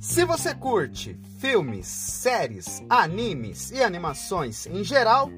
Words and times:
Se 0.00 0.24
você 0.24 0.54
curte 0.54 1.16
filmes, 1.38 1.86
séries, 1.86 2.82
animes 2.88 3.70
e 3.70 3.82
animações 3.82 4.66
em 4.66 4.82
geral, 4.82 5.30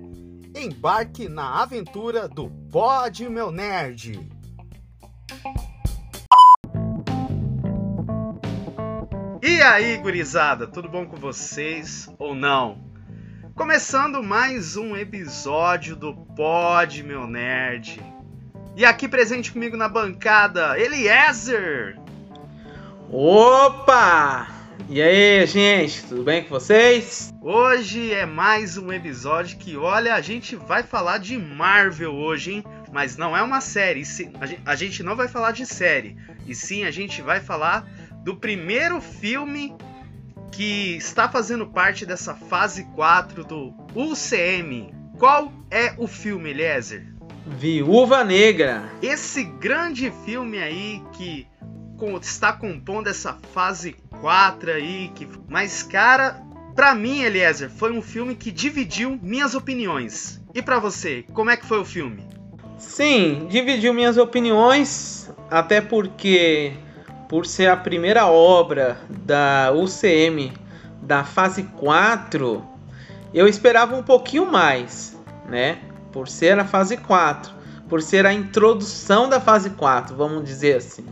embarque 0.54 1.28
na 1.28 1.62
aventura 1.62 2.28
do 2.28 2.48
Pod 2.70 3.28
Meu 3.28 3.50
Nerd. 3.50 4.20
E 9.42 9.62
aí, 9.62 9.96
gurizada, 9.96 10.66
tudo 10.66 10.88
bom 10.88 11.06
com 11.06 11.16
vocês 11.16 12.08
ou 12.18 12.34
não? 12.34 12.84
Começando 13.54 14.22
mais 14.22 14.76
um 14.76 14.96
episódio 14.96 15.96
do 15.96 16.14
Pod 16.14 17.02
Meu 17.02 17.26
Nerd. 17.26 18.17
E 18.78 18.84
aqui 18.84 19.08
presente 19.08 19.50
comigo 19.50 19.76
na 19.76 19.88
bancada, 19.88 20.78
Eliezer. 20.78 21.98
Opa! 23.10 24.46
E 24.88 25.02
aí, 25.02 25.44
gente, 25.48 26.04
tudo 26.04 26.22
bem 26.22 26.44
com 26.44 26.50
vocês? 26.50 27.34
Hoje 27.42 28.14
é 28.14 28.24
mais 28.24 28.78
um 28.78 28.92
episódio 28.92 29.58
que, 29.58 29.76
olha, 29.76 30.14
a 30.14 30.20
gente 30.20 30.54
vai 30.54 30.84
falar 30.84 31.18
de 31.18 31.36
Marvel 31.36 32.14
hoje, 32.14 32.52
hein? 32.52 32.64
Mas 32.92 33.16
não 33.16 33.36
é 33.36 33.42
uma 33.42 33.60
série. 33.60 34.04
A 34.64 34.76
gente 34.76 35.02
não 35.02 35.16
vai 35.16 35.26
falar 35.26 35.50
de 35.50 35.66
série. 35.66 36.16
E 36.46 36.54
sim, 36.54 36.84
a 36.84 36.92
gente 36.92 37.20
vai 37.20 37.40
falar 37.40 37.84
do 38.22 38.36
primeiro 38.36 39.00
filme 39.00 39.74
que 40.52 40.94
está 40.94 41.28
fazendo 41.28 41.66
parte 41.66 42.06
dessa 42.06 42.32
fase 42.32 42.84
4 42.94 43.42
do 43.42 43.74
UCM. 43.92 44.94
Qual 45.18 45.52
é 45.68 45.94
o 45.98 46.06
filme, 46.06 46.50
Eliezer? 46.50 47.17
Viúva 47.56 48.22
Negra. 48.24 48.84
Esse 49.02 49.42
grande 49.42 50.12
filme 50.24 50.58
aí 50.58 51.02
que 51.12 51.46
está 52.20 52.52
compondo 52.52 53.08
essa 53.08 53.36
fase 53.52 53.96
4 54.20 54.70
aí, 54.70 55.10
que 55.14 55.28
mas 55.48 55.82
cara, 55.82 56.40
para 56.76 56.94
mim, 56.94 57.22
Eliezer, 57.22 57.68
foi 57.70 57.92
um 57.92 58.00
filme 58.00 58.36
que 58.36 58.52
dividiu 58.52 59.18
minhas 59.20 59.54
opiniões. 59.54 60.40
E 60.54 60.62
para 60.62 60.78
você, 60.78 61.24
como 61.32 61.50
é 61.50 61.56
que 61.56 61.66
foi 61.66 61.80
o 61.80 61.84
filme? 61.84 62.24
Sim, 62.78 63.48
dividiu 63.50 63.92
minhas 63.92 64.16
opiniões, 64.16 65.28
até 65.50 65.80
porque 65.80 66.72
por 67.28 67.44
ser 67.44 67.68
a 67.68 67.76
primeira 67.76 68.26
obra 68.26 69.00
da 69.08 69.72
UCM 69.72 70.52
da 71.02 71.24
fase 71.24 71.64
4, 71.64 72.64
eu 73.34 73.48
esperava 73.48 73.96
um 73.96 74.02
pouquinho 74.02 74.50
mais, 74.50 75.18
né? 75.48 75.78
Por 76.18 76.26
ser 76.26 76.58
a 76.58 76.64
fase 76.64 76.96
4, 76.96 77.52
por 77.88 78.02
ser 78.02 78.26
a 78.26 78.32
introdução 78.32 79.28
da 79.28 79.40
fase 79.40 79.70
4, 79.70 80.16
vamos 80.16 80.42
dizer 80.42 80.78
assim. 80.78 81.06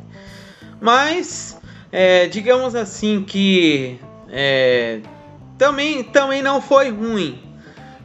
Mas, 0.81 1.57
é, 1.93 2.27
digamos 2.27 2.75
assim 2.75 3.23
que 3.23 4.01
é, 4.29 5.01
também, 5.57 6.03
também 6.03 6.43
não 6.43 6.61
foi 6.61 6.91
ruim. 6.91 7.41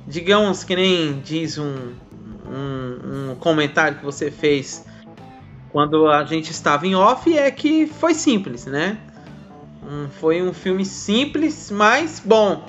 Digamos 0.05 0.63
que 0.63 0.75
nem 0.75 1.19
diz 1.21 1.57
um, 1.57 1.93
um, 2.45 3.31
um 3.31 3.35
comentário 3.39 3.97
que 3.97 4.05
você 4.05 4.29
fez 4.29 4.85
quando 5.71 6.07
a 6.07 6.23
gente 6.23 6.51
estava 6.51 6.85
em 6.85 6.93
off 6.93 7.35
é 7.35 7.49
que 7.49 7.87
foi 7.87 8.13
simples, 8.13 8.67
né? 8.67 8.95
Um, 9.83 10.07
foi 10.07 10.39
um 10.39 10.53
filme 10.53 10.85
simples, 10.85 11.71
mas 11.71 12.21
bom. 12.23 12.63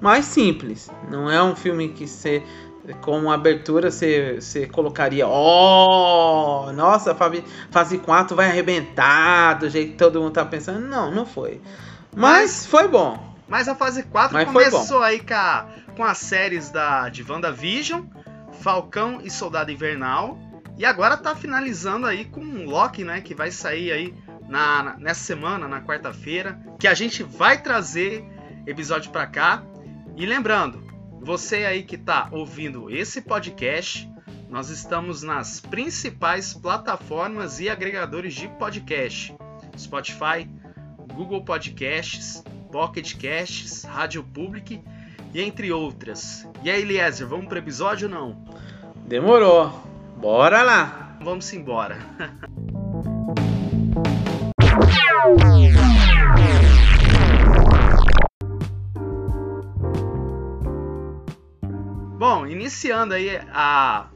Mais 0.00 0.24
simples. 0.24 0.90
Não 1.10 1.30
é 1.30 1.42
um 1.42 1.54
filme 1.54 1.90
que 1.90 2.06
você, 2.06 2.42
como 3.00 3.30
abertura, 3.30 3.90
você, 3.90 4.40
você 4.40 4.66
colocaria: 4.66 5.26
oh, 5.26 6.70
nossa, 6.72 7.16
fase 7.70 7.98
4 7.98 8.36
vai 8.36 8.50
arrebentar 8.50 9.54
do 9.54 9.68
jeito 9.70 9.92
que 9.92 9.98
todo 9.98 10.20
mundo 10.20 10.32
tá 10.32 10.44
pensando. 10.44 10.80
Não, 10.80 11.10
não 11.10 11.24
foi. 11.24 11.60
Mas, 12.14 12.40
mas 12.40 12.66
foi 12.66 12.88
bom. 12.88 13.34
Mas 13.48 13.68
a 13.68 13.74
fase 13.74 14.02
4 14.02 14.34
mas 14.34 14.46
começou 14.46 15.02
aí 15.02 15.20
com, 15.20 15.34
a, 15.34 15.66
com 15.96 16.04
as 16.04 16.18
séries 16.18 16.70
da, 16.70 17.08
de 17.08 17.22
WandaVision, 17.22 18.02
Falcão 18.60 19.20
e 19.22 19.30
Soldado 19.30 19.70
Invernal. 19.70 20.38
E 20.76 20.84
agora 20.84 21.16
tá 21.16 21.36
finalizando 21.36 22.06
aí 22.06 22.24
com 22.24 22.40
um 22.40 22.66
Loki, 22.66 23.04
né? 23.04 23.20
Que 23.20 23.34
vai 23.34 23.50
sair 23.50 23.92
aí 23.92 24.14
na, 24.48 24.82
na 24.82 24.96
nessa 24.96 25.20
semana, 25.20 25.68
na 25.68 25.80
quarta-feira. 25.80 26.58
Que 26.78 26.88
a 26.88 26.94
gente 26.94 27.22
vai 27.22 27.62
trazer 27.62 28.24
episódio 28.66 29.10
pra 29.10 29.26
cá. 29.26 29.62
E 30.16 30.26
lembrando, 30.26 30.83
você 31.24 31.64
aí 31.64 31.82
que 31.82 31.96
tá 31.96 32.28
ouvindo 32.30 32.90
esse 32.90 33.22
podcast, 33.22 34.08
nós 34.50 34.68
estamos 34.68 35.22
nas 35.22 35.58
principais 35.58 36.52
plataformas 36.52 37.60
e 37.60 37.70
agregadores 37.70 38.34
de 38.34 38.46
podcast: 38.46 39.34
Spotify, 39.76 40.46
Google 41.14 41.42
Podcasts, 41.42 42.44
Pocket 42.70 43.14
Casts, 43.14 43.84
Rádio 43.84 44.22
Public 44.22 44.82
e 45.32 45.40
entre 45.40 45.72
outras. 45.72 46.46
E 46.62 46.70
aí, 46.70 46.82
Eliezer, 46.82 47.26
vamos 47.26 47.46
pro 47.46 47.58
episódio 47.58 48.06
ou 48.06 48.14
não? 48.14 48.44
Demorou. 49.06 49.82
Bora 50.18 50.62
lá! 50.62 51.16
Vamos 51.22 51.50
embora. 51.54 51.98
Bom, 62.26 62.46
iniciando 62.46 63.12
aí 63.12 63.36
a 63.52 64.08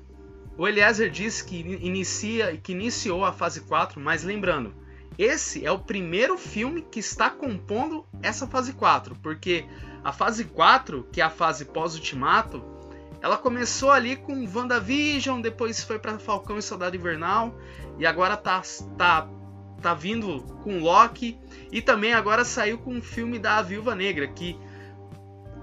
o 0.56 0.66
Eliezer 0.66 1.10
disse 1.10 1.44
que 1.44 1.58
inicia 1.58 2.56
que 2.56 2.72
iniciou 2.72 3.22
a 3.22 3.34
fase 3.34 3.60
4, 3.60 4.00
mas 4.00 4.24
lembrando, 4.24 4.74
esse 5.18 5.62
é 5.62 5.70
o 5.70 5.78
primeiro 5.78 6.38
filme 6.38 6.80
que 6.80 7.00
está 7.00 7.28
compondo 7.28 8.06
essa 8.22 8.46
fase 8.46 8.72
4, 8.72 9.14
porque 9.16 9.66
a 10.02 10.10
fase 10.10 10.46
4, 10.46 11.06
que 11.12 11.20
é 11.20 11.24
a 11.24 11.28
fase 11.28 11.66
pós-ultimato, 11.66 12.64
ela 13.20 13.36
começou 13.36 13.90
ali 13.90 14.16
com 14.16 14.48
WandaVision, 14.48 15.42
depois 15.42 15.84
foi 15.84 15.98
para 15.98 16.18
Falcão 16.18 16.56
e 16.56 16.62
Soldado 16.62 16.96
Invernal 16.96 17.54
e 17.98 18.06
agora 18.06 18.38
tá 18.38 18.62
tá 18.96 19.28
tá 19.82 19.92
vindo 19.92 20.40
com 20.62 20.78
Loki 20.78 21.38
e 21.70 21.82
também 21.82 22.14
agora 22.14 22.42
saiu 22.42 22.78
com 22.78 22.96
o 22.96 23.02
filme 23.02 23.38
da 23.38 23.60
Viúva 23.60 23.94
Negra, 23.94 24.26
que 24.26 24.58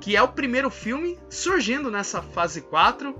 que 0.06 0.16
é 0.16 0.22
o 0.22 0.28
primeiro 0.28 0.70
filme 0.70 1.18
surgindo 1.28 1.90
nessa 1.90 2.22
fase 2.22 2.62
4. 2.62 3.16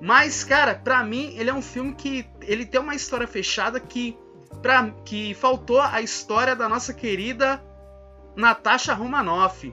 Mas, 0.00 0.42
cara, 0.42 0.74
pra 0.74 1.04
mim 1.04 1.34
ele 1.36 1.50
é 1.50 1.54
um 1.54 1.60
filme 1.60 1.92
que 1.92 2.26
ele 2.40 2.64
tem 2.64 2.80
uma 2.80 2.94
história 2.94 3.26
fechada 3.26 3.78
que 3.78 4.16
pra, 4.62 4.88
que 5.04 5.34
faltou 5.34 5.82
a 5.82 6.00
história 6.00 6.56
da 6.56 6.66
nossa 6.66 6.94
querida 6.94 7.62
Natasha 8.34 8.94
Romanoff. 8.94 9.70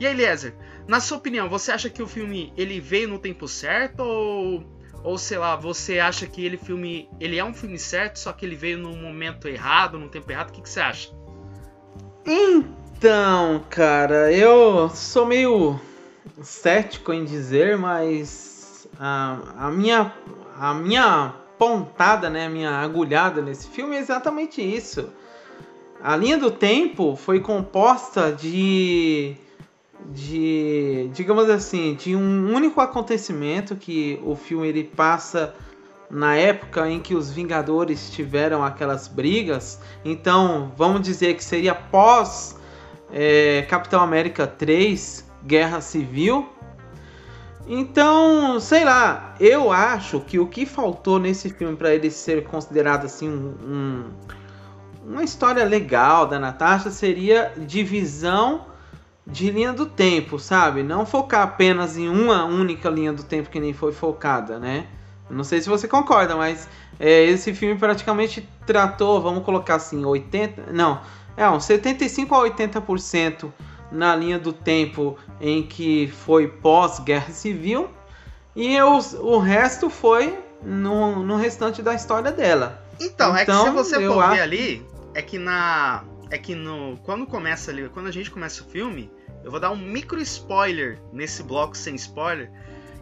E 0.00 0.06
aí, 0.06 0.14
Eliezer, 0.14 0.56
na 0.88 1.00
sua 1.00 1.18
opinião, 1.18 1.50
você 1.50 1.70
acha 1.70 1.90
que 1.90 2.02
o 2.02 2.06
filme 2.06 2.50
ele 2.56 2.80
veio 2.80 3.10
no 3.10 3.18
tempo 3.18 3.46
certo 3.46 4.00
ou 4.00 4.64
ou 5.04 5.18
sei 5.18 5.36
lá, 5.36 5.54
você 5.54 5.98
acha 5.98 6.26
que 6.26 6.42
ele 6.42 6.56
filme 6.56 7.10
ele 7.20 7.38
é 7.38 7.44
um 7.44 7.52
filme 7.52 7.78
certo, 7.78 8.18
só 8.18 8.32
que 8.32 8.46
ele 8.46 8.56
veio 8.56 8.78
no 8.78 8.96
momento 8.96 9.48
errado, 9.48 9.98
no 9.98 10.08
tempo 10.08 10.32
errado? 10.32 10.48
O 10.48 10.52
que, 10.52 10.62
que 10.62 10.68
você 10.70 10.80
acha? 10.80 11.10
Então, 12.26 13.62
cara, 13.68 14.32
eu 14.32 14.88
sou 14.88 15.26
meio 15.26 15.78
cético 16.42 17.12
em 17.12 17.24
dizer, 17.24 17.76
mas 17.76 18.88
a, 18.98 19.38
a 19.58 19.70
minha 19.70 20.12
a 20.58 20.72
minha 20.74 21.34
pontada, 21.58 22.30
né, 22.30 22.46
a 22.46 22.50
minha 22.50 22.70
agulhada 22.70 23.42
nesse 23.42 23.68
filme 23.68 23.96
é 23.96 23.98
exatamente 23.98 24.60
isso. 24.60 25.10
A 26.02 26.16
linha 26.16 26.38
do 26.38 26.50
tempo 26.50 27.16
foi 27.16 27.40
composta 27.40 28.32
de 28.32 29.36
de, 30.08 31.10
digamos 31.12 31.50
assim, 31.50 31.94
de 31.94 32.14
um 32.14 32.54
único 32.54 32.80
acontecimento 32.80 33.74
que 33.74 34.20
o 34.24 34.36
filme 34.36 34.68
ele 34.68 34.84
passa 34.84 35.54
na 36.08 36.36
época 36.36 36.88
em 36.88 37.00
que 37.00 37.14
os 37.14 37.30
Vingadores 37.30 38.10
tiveram 38.10 38.64
aquelas 38.64 39.08
brigas. 39.08 39.80
Então, 40.04 40.72
vamos 40.76 41.02
dizer 41.02 41.34
que 41.34 41.42
seria 41.42 41.74
pós 41.74 42.56
é, 43.12 43.66
Capitão 43.68 44.00
América 44.00 44.46
3, 44.46 45.25
Guerra 45.46 45.80
Civil. 45.80 46.48
Então, 47.68 48.60
sei 48.60 48.84
lá, 48.84 49.34
eu 49.40 49.72
acho 49.72 50.20
que 50.20 50.38
o 50.38 50.46
que 50.46 50.64
faltou 50.66 51.18
nesse 51.18 51.50
filme 51.50 51.76
para 51.76 51.94
ele 51.94 52.10
ser 52.10 52.44
considerado 52.44 53.06
assim 53.06 53.28
um, 53.28 53.54
um, 53.64 54.04
uma 55.04 55.24
história 55.24 55.64
legal 55.64 56.26
da 56.26 56.38
Natasha 56.38 56.90
seria 56.90 57.52
divisão 57.56 58.66
de 59.26 59.50
linha 59.50 59.72
do 59.72 59.86
tempo, 59.86 60.38
sabe? 60.38 60.84
Não 60.84 61.04
focar 61.04 61.42
apenas 61.42 61.96
em 61.96 62.08
uma 62.08 62.44
única 62.44 62.88
linha 62.88 63.12
do 63.12 63.24
tempo 63.24 63.50
que 63.50 63.58
nem 63.58 63.72
foi 63.72 63.92
focada, 63.92 64.60
né? 64.60 64.86
Não 65.28 65.42
sei 65.42 65.60
se 65.60 65.68
você 65.68 65.88
concorda, 65.88 66.36
mas 66.36 66.68
é, 67.00 67.24
esse 67.24 67.52
filme 67.52 67.76
praticamente 67.76 68.48
tratou, 68.64 69.20
vamos 69.20 69.44
colocar 69.44 69.74
assim, 69.74 70.04
80, 70.04 70.72
não, 70.72 71.00
é 71.36 71.48
um 71.50 71.58
75 71.58 72.32
a 72.32 72.48
80% 72.48 73.52
na 73.90 74.14
linha 74.14 74.38
do 74.38 74.52
tempo 74.52 75.16
em 75.40 75.62
que 75.62 76.08
foi 76.08 76.48
pós-guerra 76.48 77.32
civil 77.32 77.90
e 78.54 78.80
os, 78.80 79.12
o 79.12 79.38
resto 79.38 79.90
foi 79.90 80.38
no, 80.62 81.22
no 81.22 81.36
restante 81.36 81.82
da 81.82 81.94
história 81.94 82.32
dela. 82.32 82.82
Então, 83.00 83.28
então, 83.28 83.36
é 83.36 83.44
que 83.44 83.52
se 83.52 83.60
então, 83.60 83.74
você 83.74 84.06
for 84.06 84.22
acho... 84.22 84.34
ver 84.34 84.40
ali, 84.40 84.86
é 85.14 85.22
que 85.22 85.38
na. 85.38 86.04
É 86.30 86.38
que 86.38 86.54
no. 86.54 86.96
Quando 87.04 87.26
começa 87.26 87.70
ali, 87.70 87.88
quando 87.90 88.06
a 88.06 88.10
gente 88.10 88.30
começa 88.30 88.62
o 88.62 88.66
filme, 88.66 89.10
eu 89.44 89.50
vou 89.50 89.60
dar 89.60 89.70
um 89.70 89.76
micro 89.76 90.20
spoiler 90.20 90.98
nesse 91.12 91.42
bloco 91.42 91.76
sem 91.76 91.94
spoiler. 91.94 92.50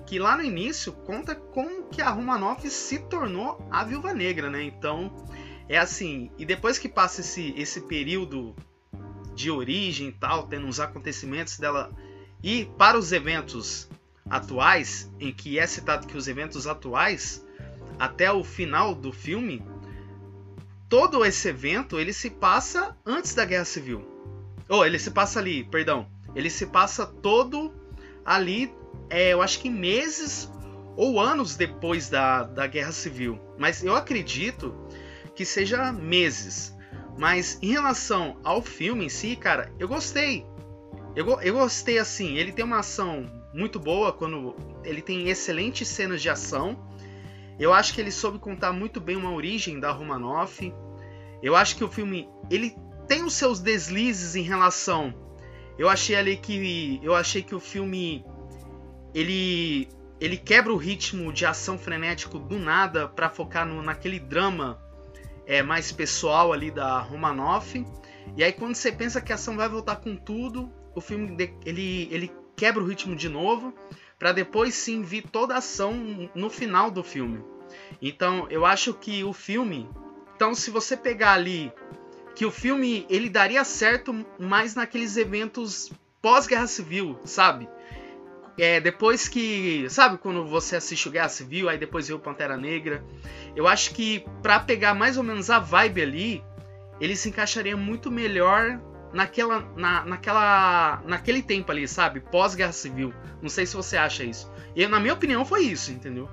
Que 0.04 0.18
lá 0.18 0.36
no 0.36 0.42
início 0.42 0.92
conta 0.92 1.34
como 1.34 1.84
que 1.84 2.02
a 2.02 2.10
Romanoff 2.10 2.68
se 2.68 2.98
tornou 2.98 3.66
a 3.70 3.82
Viúva 3.84 4.12
Negra, 4.12 4.50
né? 4.50 4.62
Então, 4.62 5.10
é 5.68 5.78
assim. 5.78 6.30
E 6.36 6.44
depois 6.44 6.78
que 6.78 6.88
passa 6.88 7.22
esse, 7.22 7.54
esse 7.56 7.80
período 7.82 8.54
de 9.34 9.50
origem 9.50 10.08
e 10.08 10.12
tal, 10.12 10.46
tendo 10.46 10.66
uns 10.66 10.80
acontecimentos 10.80 11.58
dela 11.58 11.90
e 12.42 12.66
para 12.76 12.98
os 12.98 13.10
eventos 13.10 13.88
atuais, 14.28 15.10
em 15.18 15.32
que 15.32 15.58
é 15.58 15.66
citado 15.66 16.06
que 16.06 16.16
os 16.16 16.28
eventos 16.28 16.66
atuais, 16.66 17.44
até 17.98 18.30
o 18.30 18.44
final 18.44 18.94
do 18.94 19.12
filme, 19.12 19.62
todo 20.88 21.24
esse 21.24 21.48
evento 21.48 21.98
ele 21.98 22.12
se 22.12 22.30
passa 22.30 22.96
antes 23.04 23.34
da 23.34 23.44
Guerra 23.44 23.64
Civil. 23.64 24.04
Ou 24.68 24.80
oh, 24.80 24.84
ele 24.84 24.98
se 24.98 25.10
passa 25.10 25.38
ali, 25.38 25.64
perdão. 25.64 26.06
Ele 26.34 26.50
se 26.50 26.66
passa 26.66 27.06
todo 27.06 27.72
ali, 28.24 28.74
é, 29.08 29.32
eu 29.32 29.40
acho 29.40 29.60
que 29.60 29.70
meses 29.70 30.50
ou 30.96 31.20
anos 31.20 31.56
depois 31.56 32.08
da, 32.08 32.42
da 32.42 32.66
Guerra 32.66 32.92
Civil. 32.92 33.40
Mas 33.58 33.82
eu 33.82 33.94
acredito 33.94 34.74
que 35.34 35.44
seja 35.44 35.92
meses. 35.92 36.73
Mas 37.18 37.58
em 37.62 37.70
relação 37.70 38.36
ao 38.42 38.60
filme 38.60 39.06
em 39.06 39.08
si, 39.08 39.36
cara, 39.36 39.72
eu 39.78 39.86
gostei. 39.86 40.44
Eu, 41.14 41.40
eu 41.40 41.54
gostei 41.54 41.98
assim, 41.98 42.36
ele 42.36 42.52
tem 42.52 42.64
uma 42.64 42.80
ação 42.80 43.30
muito 43.54 43.78
boa 43.78 44.12
quando 44.12 44.56
ele 44.82 45.00
tem 45.00 45.28
excelentes 45.28 45.86
cenas 45.86 46.20
de 46.20 46.28
ação. 46.28 46.76
Eu 47.58 47.72
acho 47.72 47.94
que 47.94 48.00
ele 48.00 48.10
soube 48.10 48.38
contar 48.40 48.72
muito 48.72 49.00
bem 49.00 49.16
uma 49.16 49.32
origem 49.32 49.78
da 49.78 49.92
Romanoff. 49.92 50.74
Eu 51.40 51.54
acho 51.54 51.76
que 51.76 51.84
o 51.84 51.88
filme 51.88 52.28
ele 52.50 52.76
tem 53.06 53.22
os 53.22 53.34
seus 53.34 53.60
deslizes 53.60 54.34
em 54.34 54.42
relação. 54.42 55.14
Eu 55.78 55.88
achei 55.88 56.16
ali 56.16 56.36
que 56.36 57.00
eu 57.02 57.14
achei 57.14 57.42
que 57.42 57.54
o 57.54 57.60
filme 57.60 58.24
ele 59.14 59.88
ele 60.20 60.36
quebra 60.36 60.72
o 60.72 60.76
ritmo 60.76 61.32
de 61.32 61.44
ação 61.44 61.78
frenético 61.78 62.38
do 62.38 62.58
nada 62.58 63.06
para 63.06 63.28
focar 63.28 63.66
no, 63.66 63.82
naquele 63.82 64.18
drama 64.18 64.80
é 65.46 65.62
mais 65.62 65.92
pessoal 65.92 66.52
ali 66.52 66.70
da 66.70 66.98
Romanoff. 67.00 67.84
E 68.36 68.42
aí 68.42 68.52
quando 68.52 68.74
você 68.74 68.90
pensa 68.90 69.20
que 69.20 69.32
a 69.32 69.34
ação 69.34 69.56
vai 69.56 69.68
voltar 69.68 69.96
com 69.96 70.16
tudo, 70.16 70.72
o 70.94 71.00
filme 71.00 71.36
ele, 71.64 72.08
ele 72.10 72.32
quebra 72.56 72.82
o 72.82 72.86
ritmo 72.86 73.14
de 73.14 73.28
novo 73.28 73.74
para 74.18 74.32
depois 74.32 74.74
sim 74.74 75.02
vir 75.02 75.22
toda 75.22 75.54
a 75.54 75.58
ação 75.58 76.30
no 76.34 76.48
final 76.48 76.90
do 76.90 77.02
filme. 77.02 77.44
Então 78.00 78.46
eu 78.50 78.64
acho 78.64 78.94
que 78.94 79.24
o 79.24 79.32
filme, 79.32 79.88
então 80.36 80.54
se 80.54 80.70
você 80.70 80.96
pegar 80.96 81.32
ali 81.32 81.72
que 82.34 82.44
o 82.44 82.50
filme 82.50 83.06
ele 83.08 83.28
daria 83.28 83.64
certo 83.64 84.24
mais 84.38 84.74
naqueles 84.74 85.16
eventos 85.16 85.92
pós-guerra 86.20 86.66
civil, 86.66 87.18
sabe? 87.24 87.68
É, 88.56 88.80
depois 88.80 89.28
que. 89.28 89.86
Sabe 89.90 90.16
quando 90.18 90.46
você 90.46 90.76
assiste 90.76 91.08
o 91.08 91.10
Guerra 91.10 91.28
Civil, 91.28 91.68
aí 91.68 91.76
depois 91.76 92.06
vê 92.06 92.14
o 92.14 92.18
Pantera 92.18 92.56
Negra? 92.56 93.04
Eu 93.56 93.68
acho 93.68 93.94
que 93.94 94.24
para 94.42 94.60
pegar 94.60 94.94
mais 94.94 95.16
ou 95.16 95.22
menos 95.22 95.50
a 95.50 95.58
vibe 95.58 96.02
ali, 96.02 96.44
ele 97.00 97.16
se 97.16 97.28
encaixaria 97.28 97.76
muito 97.76 98.10
melhor 98.10 98.80
naquela, 99.12 99.60
na, 99.76 100.04
naquela, 100.04 101.02
naquele 101.06 101.42
tempo 101.42 101.70
ali, 101.70 101.86
sabe? 101.86 102.20
Pós-guerra 102.20 102.72
civil. 102.72 103.14
Não 103.40 103.48
sei 103.48 103.64
se 103.64 103.76
você 103.76 103.96
acha 103.96 104.24
isso. 104.24 104.50
E 104.74 104.86
na 104.86 104.98
minha 104.98 105.14
opinião 105.14 105.44
foi 105.44 105.62
isso, 105.62 105.92
entendeu? 105.92 106.28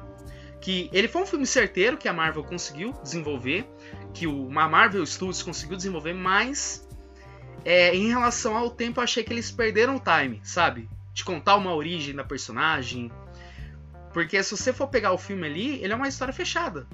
Que 0.59 0.89
ele 0.91 1.07
foi 1.07 1.21
um 1.21 1.25
filme 1.25 1.45
certeiro 1.45 1.97
que 1.97 2.07
a 2.07 2.13
Marvel 2.13 2.43
conseguiu 2.43 2.93
desenvolver, 3.03 3.67
que 4.13 4.27
o 4.27 4.49
Marvel 4.49 5.05
Studios 5.05 5.43
conseguiu 5.43 5.77
desenvolver, 5.77 6.13
mas 6.13 6.87
é, 7.63 7.95
em 7.95 8.07
relação 8.07 8.57
ao 8.57 8.69
tempo 8.69 8.99
eu 8.99 9.03
achei 9.03 9.23
que 9.23 9.31
eles 9.31 9.51
perderam 9.51 9.95
o 9.95 9.99
time, 9.99 10.41
sabe? 10.43 10.89
De 11.13 11.23
contar 11.23 11.55
uma 11.55 11.73
origem 11.73 12.15
da 12.15 12.23
personagem. 12.23 13.11
Porque 14.11 14.41
se 14.43 14.55
você 14.55 14.73
for 14.73 14.87
pegar 14.87 15.13
o 15.13 15.17
filme 15.17 15.45
ali, 15.45 15.83
ele 15.83 15.93
é 15.93 15.95
uma 15.95 16.07
história 16.07 16.33
fechada. 16.33 16.87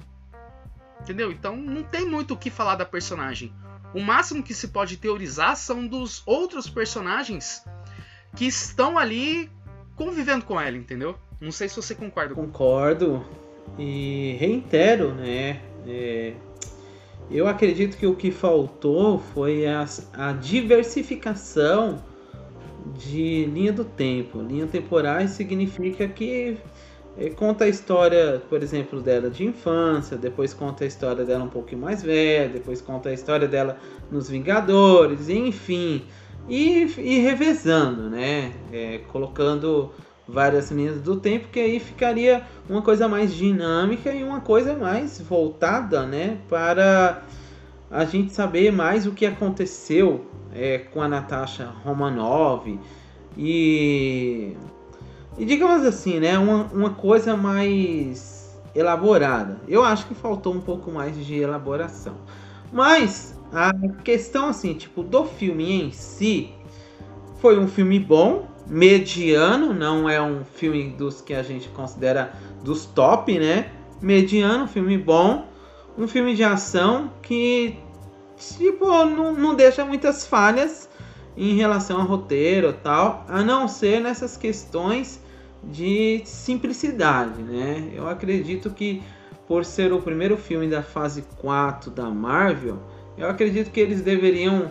Entendeu? 1.00 1.30
Então 1.30 1.56
não 1.56 1.82
tem 1.82 2.06
muito 2.06 2.34
o 2.34 2.36
que 2.36 2.50
falar 2.50 2.76
da 2.76 2.84
personagem. 2.84 3.52
O 3.94 4.00
máximo 4.00 4.42
que 4.42 4.52
se 4.52 4.68
pode 4.68 4.96
teorizar 4.96 5.56
são 5.56 5.86
dos 5.86 6.22
outros 6.26 6.68
personagens 6.68 7.64
que 8.36 8.46
estão 8.46 8.98
ali 8.98 9.50
convivendo 9.96 10.44
com 10.44 10.60
ela, 10.60 10.76
entendeu? 10.76 11.16
Não 11.40 11.50
sei 11.50 11.68
se 11.68 11.76
você 11.76 11.94
concorda. 11.94 12.34
Concordo 12.34 13.24
e 13.78 14.36
reitero, 14.38 15.14
né? 15.14 15.60
É, 15.86 16.34
eu 17.30 17.46
acredito 17.46 17.96
que 17.96 18.06
o 18.06 18.14
que 18.14 18.30
faltou 18.30 19.18
foi 19.18 19.66
a, 19.66 19.86
a 20.14 20.32
diversificação 20.32 22.02
de 22.96 23.44
linha 23.46 23.72
do 23.72 23.84
tempo. 23.84 24.40
Linha 24.40 24.66
temporais 24.66 25.30
significa 25.30 26.08
que 26.08 26.56
conta 27.36 27.64
a 27.64 27.68
história, 27.68 28.40
por 28.48 28.62
exemplo, 28.62 29.00
dela 29.00 29.28
de 29.28 29.44
infância, 29.44 30.16
depois 30.16 30.54
conta 30.54 30.84
a 30.84 30.86
história 30.86 31.24
dela 31.24 31.44
um 31.44 31.48
pouquinho 31.48 31.80
mais 31.80 32.02
velha, 32.02 32.48
depois 32.48 32.80
conta 32.80 33.08
a 33.08 33.12
história 33.12 33.48
dela 33.48 33.76
nos 34.10 34.28
Vingadores, 34.28 35.28
enfim. 35.28 36.04
E, 36.48 36.82
e 36.98 37.18
revezando, 37.18 38.08
né? 38.08 38.52
É, 38.72 39.00
colocando 39.08 39.90
várias 40.26 40.70
linhas 40.70 41.00
do 41.00 41.16
tempo, 41.16 41.48
que 41.48 41.58
aí 41.58 41.80
ficaria 41.80 42.42
uma 42.68 42.82
coisa 42.82 43.08
mais 43.08 43.34
dinâmica 43.34 44.12
e 44.12 44.22
uma 44.22 44.40
coisa 44.40 44.74
mais 44.74 45.20
voltada, 45.20 46.06
né? 46.06 46.38
Para 46.48 47.22
a 47.90 48.04
gente 48.04 48.32
saber 48.32 48.70
mais 48.70 49.06
o 49.06 49.12
que 49.12 49.26
aconteceu 49.26 50.24
é, 50.54 50.78
com 50.78 51.02
a 51.02 51.08
Natasha 51.08 51.66
Romanov 51.84 52.78
e 53.36 54.56
e 55.38 55.44
digamos 55.44 55.86
assim, 55.86 56.18
né, 56.18 56.36
uma, 56.36 56.64
uma 56.72 56.90
coisa 56.90 57.36
mais 57.36 58.60
elaborada. 58.74 59.60
Eu 59.68 59.84
acho 59.84 60.06
que 60.06 60.14
faltou 60.14 60.52
um 60.52 60.60
pouco 60.60 60.90
mais 60.90 61.16
de 61.24 61.34
elaboração. 61.36 62.16
Mas 62.72 63.38
a 63.52 63.72
questão 64.02 64.48
assim, 64.48 64.74
tipo, 64.74 65.02
do 65.02 65.24
filme 65.24 65.82
em 65.82 65.92
si 65.92 66.50
foi 67.40 67.58
um 67.58 67.68
filme 67.68 68.00
bom, 68.00 68.48
mediano, 68.66 69.72
não 69.72 70.08
é 70.08 70.20
um 70.20 70.44
filme 70.44 70.90
dos 70.90 71.20
que 71.20 71.32
a 71.32 71.42
gente 71.42 71.68
considera 71.68 72.32
dos 72.62 72.84
top, 72.84 73.38
né? 73.38 73.70
Mediano, 74.02 74.66
filme 74.66 74.98
bom, 74.98 75.46
um 75.96 76.06
filme 76.06 76.34
de 76.34 76.44
ação 76.44 77.12
que 77.22 77.78
tipo 78.36 78.86
não, 78.86 79.32
não 79.32 79.54
deixa 79.54 79.84
muitas 79.84 80.26
falhas 80.26 80.88
em 81.36 81.54
relação 81.56 82.00
ao 82.00 82.06
roteiro 82.06 82.72
tal, 82.72 83.24
a 83.28 83.42
não 83.42 83.66
ser 83.66 84.00
nessas 84.00 84.36
questões 84.36 85.20
de 85.62 86.22
simplicidade, 86.24 87.42
né? 87.42 87.90
Eu 87.94 88.08
acredito 88.08 88.70
que 88.70 89.02
por 89.46 89.64
ser 89.64 89.92
o 89.92 90.00
primeiro 90.00 90.36
filme 90.36 90.68
da 90.68 90.82
fase 90.82 91.22
4 91.38 91.90
da 91.90 92.10
Marvel, 92.10 92.78
eu 93.16 93.28
acredito 93.28 93.70
que 93.70 93.80
eles 93.80 94.02
deveriam 94.02 94.70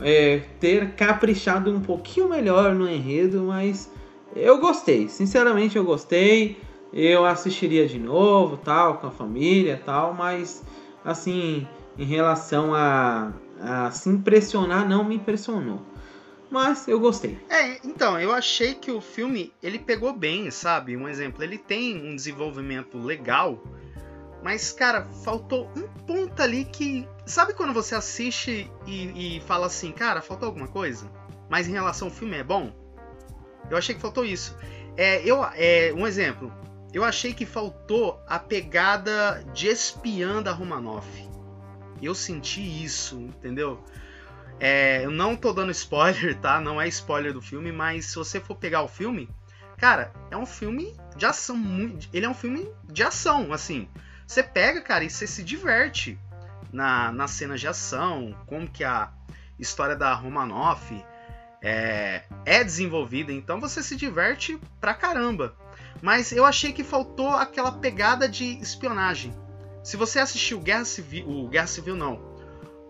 é, 0.00 0.42
ter 0.60 0.92
caprichado 0.92 1.74
um 1.74 1.80
pouquinho 1.80 2.28
melhor 2.28 2.74
no 2.74 2.88
enredo, 2.88 3.42
mas 3.42 3.90
eu 4.36 4.60
gostei, 4.60 5.08
sinceramente 5.08 5.76
eu 5.76 5.84
gostei. 5.84 6.58
Eu 6.92 7.24
assistiria 7.24 7.88
de 7.88 7.98
novo, 7.98 8.58
tal, 8.58 8.98
com 8.98 9.06
a 9.06 9.10
família, 9.10 9.80
tal, 9.82 10.12
mas 10.12 10.62
assim, 11.02 11.66
em 11.98 12.04
relação 12.04 12.74
a, 12.74 13.32
a 13.58 13.90
se 13.90 14.10
impressionar, 14.10 14.86
não 14.86 15.02
me 15.02 15.14
impressionou 15.14 15.80
mas 16.52 16.86
eu 16.86 17.00
gostei. 17.00 17.38
É, 17.48 17.78
então, 17.82 18.20
eu 18.20 18.30
achei 18.30 18.74
que 18.74 18.90
o 18.90 19.00
filme, 19.00 19.52
ele 19.62 19.78
pegou 19.78 20.12
bem, 20.12 20.50
sabe? 20.50 20.94
Um 20.94 21.08
exemplo, 21.08 21.42
ele 21.42 21.56
tem 21.56 21.96
um 21.96 22.14
desenvolvimento 22.14 22.98
legal, 22.98 23.58
mas, 24.42 24.70
cara, 24.70 25.06
faltou 25.24 25.70
um 25.74 25.88
ponto 26.04 26.42
ali 26.42 26.66
que... 26.66 27.08
Sabe 27.24 27.54
quando 27.54 27.72
você 27.72 27.94
assiste 27.94 28.70
e, 28.86 29.36
e 29.36 29.40
fala 29.40 29.66
assim, 29.66 29.92
cara, 29.92 30.20
faltou 30.20 30.46
alguma 30.46 30.68
coisa? 30.68 31.10
Mas 31.48 31.66
em 31.68 31.72
relação 31.72 32.08
ao 32.08 32.14
filme 32.14 32.36
é 32.36 32.44
bom? 32.44 32.70
Eu 33.70 33.78
achei 33.78 33.94
que 33.94 34.00
faltou 34.00 34.24
isso. 34.24 34.54
É, 34.94 35.22
eu, 35.24 35.42
é, 35.54 35.90
um 35.96 36.06
exemplo, 36.06 36.52
eu 36.92 37.02
achei 37.02 37.32
que 37.32 37.46
faltou 37.46 38.20
a 38.26 38.38
pegada 38.38 39.42
de 39.54 39.68
espiã 39.68 40.42
da 40.42 40.52
Romanoff. 40.52 41.08
Eu 42.02 42.14
senti 42.14 42.60
isso, 42.84 43.16
entendeu? 43.16 43.82
É, 44.64 45.04
eu 45.04 45.10
não 45.10 45.34
tô 45.34 45.52
dando 45.52 45.72
spoiler, 45.72 46.38
tá? 46.38 46.60
Não 46.60 46.80
é 46.80 46.86
spoiler 46.86 47.32
do 47.32 47.42
filme, 47.42 47.72
mas 47.72 48.06
se 48.06 48.14
você 48.14 48.38
for 48.38 48.54
pegar 48.54 48.82
o 48.82 48.88
filme, 48.88 49.28
cara, 49.76 50.12
é 50.30 50.36
um 50.36 50.46
filme 50.46 50.96
de 51.16 51.26
ação. 51.26 51.58
Ele 52.12 52.26
é 52.26 52.28
um 52.28 52.34
filme 52.34 52.70
de 52.84 53.02
ação, 53.02 53.52
assim. 53.52 53.88
Você 54.24 54.40
pega, 54.40 54.80
cara, 54.80 55.02
e 55.02 55.10
você 55.10 55.26
se 55.26 55.42
diverte 55.42 56.16
na, 56.72 57.10
nas 57.10 57.32
cenas 57.32 57.60
de 57.60 57.66
ação, 57.66 58.36
como 58.46 58.70
que 58.70 58.84
a 58.84 59.10
história 59.58 59.96
da 59.96 60.14
Romanoff 60.14 60.94
é, 61.60 62.22
é 62.46 62.62
desenvolvida. 62.62 63.32
Então 63.32 63.60
você 63.60 63.82
se 63.82 63.96
diverte 63.96 64.60
pra 64.80 64.94
caramba. 64.94 65.56
Mas 66.00 66.30
eu 66.30 66.44
achei 66.44 66.72
que 66.72 66.84
faltou 66.84 67.30
aquela 67.30 67.72
pegada 67.72 68.28
de 68.28 68.60
espionagem. 68.60 69.34
se 69.82 69.96
você 69.96 70.20
assistiu 70.20 70.60
Guerra 70.60 70.84
Civil, 70.84 71.28
o 71.28 71.48
Guerra 71.48 71.66
Civil 71.66 71.96
não, 71.96 72.31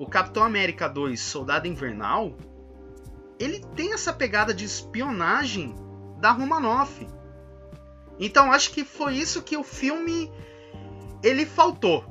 o 0.03 0.07
Capitão 0.07 0.43
América 0.43 0.89
2, 0.89 1.21
Soldado 1.21 1.69
Invernal, 1.69 2.37
ele 3.39 3.65
tem 3.77 3.93
essa 3.93 4.13
pegada 4.13 4.53
de 4.53 4.65
espionagem 4.65 5.77
da 6.19 6.33
Romanoff. 6.33 7.07
Então 8.19 8.51
acho 8.51 8.73
que 8.73 8.85
foi 8.85 9.15
isso 9.15 9.43
que 9.43 9.57
o 9.57 9.63
filme 9.63 10.29
ele 11.23 11.47
faltou. 11.47 12.05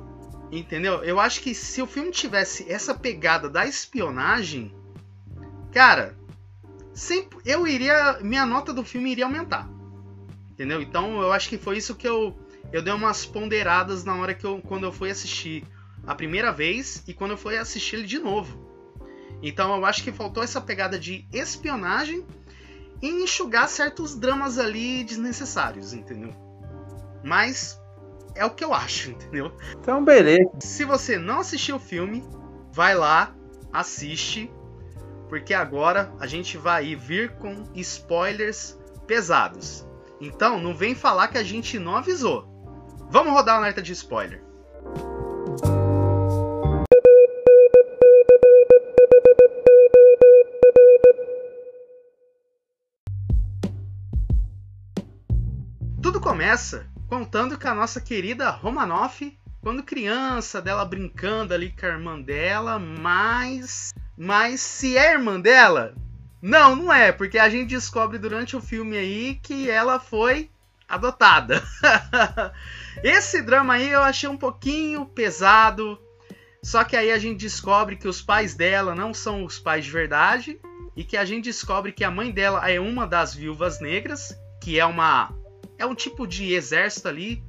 Entendeu? 0.50 1.04
Eu 1.04 1.20
acho 1.20 1.42
que 1.42 1.54
se 1.54 1.82
o 1.82 1.86
filme 1.86 2.10
tivesse 2.10 2.64
essa 2.72 2.94
pegada 2.94 3.50
da 3.50 3.66
espionagem, 3.66 4.74
cara, 5.70 6.16
sempre 6.94 7.40
eu 7.44 7.66
iria 7.66 8.20
minha 8.22 8.46
nota 8.46 8.72
do 8.72 8.82
filme 8.82 9.12
iria 9.12 9.26
aumentar. 9.26 9.68
Entendeu? 10.50 10.80
Então 10.80 11.20
eu 11.20 11.30
acho 11.30 11.46
que 11.46 11.58
foi 11.58 11.76
isso 11.76 11.94
que 11.94 12.08
eu 12.08 12.34
eu 12.72 12.80
dei 12.80 12.94
umas 12.94 13.26
ponderadas 13.26 14.02
na 14.02 14.16
hora 14.16 14.32
que 14.32 14.46
eu 14.46 14.62
quando 14.62 14.84
eu 14.84 14.92
fui 14.92 15.10
assistir 15.10 15.62
a 16.06 16.14
primeira 16.14 16.52
vez 16.52 17.02
e 17.06 17.14
quando 17.14 17.32
eu 17.32 17.36
fui 17.36 17.56
assistir 17.56 17.96
ele 17.96 18.06
de 18.06 18.18
novo. 18.18 18.70
Então 19.42 19.74
eu 19.76 19.84
acho 19.84 20.02
que 20.02 20.12
faltou 20.12 20.42
essa 20.42 20.60
pegada 20.60 20.98
de 20.98 21.26
espionagem 21.32 22.24
e 23.00 23.08
enxugar 23.08 23.68
certos 23.68 24.14
dramas 24.14 24.58
ali 24.58 25.02
desnecessários, 25.04 25.92
entendeu? 25.92 26.32
Mas 27.24 27.80
é 28.34 28.44
o 28.44 28.50
que 28.50 28.64
eu 28.64 28.72
acho, 28.72 29.10
entendeu? 29.12 29.52
Então, 29.78 30.04
beleza. 30.04 30.48
Se 30.60 30.84
você 30.84 31.18
não 31.18 31.40
assistiu 31.40 31.76
o 31.76 31.80
filme, 31.80 32.24
vai 32.72 32.94
lá, 32.94 33.34
assiste, 33.72 34.50
porque 35.28 35.52
agora 35.52 36.12
a 36.20 36.26
gente 36.26 36.56
vai 36.56 36.94
vir 36.94 37.32
com 37.36 37.64
spoilers 37.74 38.78
pesados. 39.06 39.86
Então, 40.20 40.60
não 40.60 40.74
vem 40.74 40.94
falar 40.94 41.28
que 41.28 41.38
a 41.38 41.42
gente 41.42 41.78
não 41.78 41.96
avisou. 41.96 42.48
Vamos 43.10 43.32
rodar 43.32 43.56
a 43.56 43.58
alerta 43.58 43.82
de 43.82 43.92
spoiler. 43.92 44.42
Começa 56.42 56.90
contando 57.08 57.56
que 57.56 57.68
a 57.68 57.74
nossa 57.74 58.00
querida 58.00 58.50
Romanoff, 58.50 59.38
quando 59.60 59.80
criança, 59.84 60.60
dela 60.60 60.84
brincando 60.84 61.54
ali 61.54 61.70
com 61.70 61.86
a 61.86 61.90
irmã 61.90 62.20
dela, 62.20 62.80
mas. 62.80 63.94
Mas 64.18 64.60
se 64.60 64.98
é 64.98 65.12
irmã 65.12 65.38
dela? 65.38 65.94
Não, 66.42 66.74
não 66.74 66.92
é, 66.92 67.12
porque 67.12 67.38
a 67.38 67.48
gente 67.48 67.68
descobre 67.68 68.18
durante 68.18 68.56
o 68.56 68.60
filme 68.60 68.96
aí 68.96 69.38
que 69.40 69.70
ela 69.70 70.00
foi 70.00 70.50
adotada. 70.88 71.62
Esse 73.04 73.40
drama 73.40 73.74
aí 73.74 73.88
eu 73.88 74.02
achei 74.02 74.28
um 74.28 74.36
pouquinho 74.36 75.06
pesado. 75.06 75.96
Só 76.60 76.82
que 76.82 76.96
aí 76.96 77.12
a 77.12 77.18
gente 77.20 77.38
descobre 77.38 77.94
que 77.94 78.08
os 78.08 78.20
pais 78.20 78.56
dela 78.56 78.96
não 78.96 79.14
são 79.14 79.44
os 79.44 79.60
pais 79.60 79.84
de 79.84 79.92
verdade. 79.92 80.60
E 80.96 81.04
que 81.04 81.16
a 81.16 81.24
gente 81.24 81.44
descobre 81.44 81.92
que 81.92 82.02
a 82.02 82.10
mãe 82.10 82.32
dela 82.32 82.68
é 82.68 82.80
uma 82.80 83.06
das 83.06 83.32
viúvas 83.32 83.80
negras, 83.80 84.36
que 84.60 84.80
é 84.80 84.84
uma 84.84 85.32
é 85.78 85.86
um 85.86 85.94
tipo 85.94 86.26
de 86.26 86.54
exército 86.54 87.08
ali, 87.08 87.42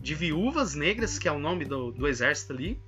de 0.00 0.14
viúvas 0.14 0.74
negras, 0.74 1.18
que 1.18 1.28
é 1.28 1.32
o 1.32 1.38
nome 1.38 1.64
do, 1.64 1.90
do 1.90 2.06
exército 2.06 2.52
ali, 2.52 2.80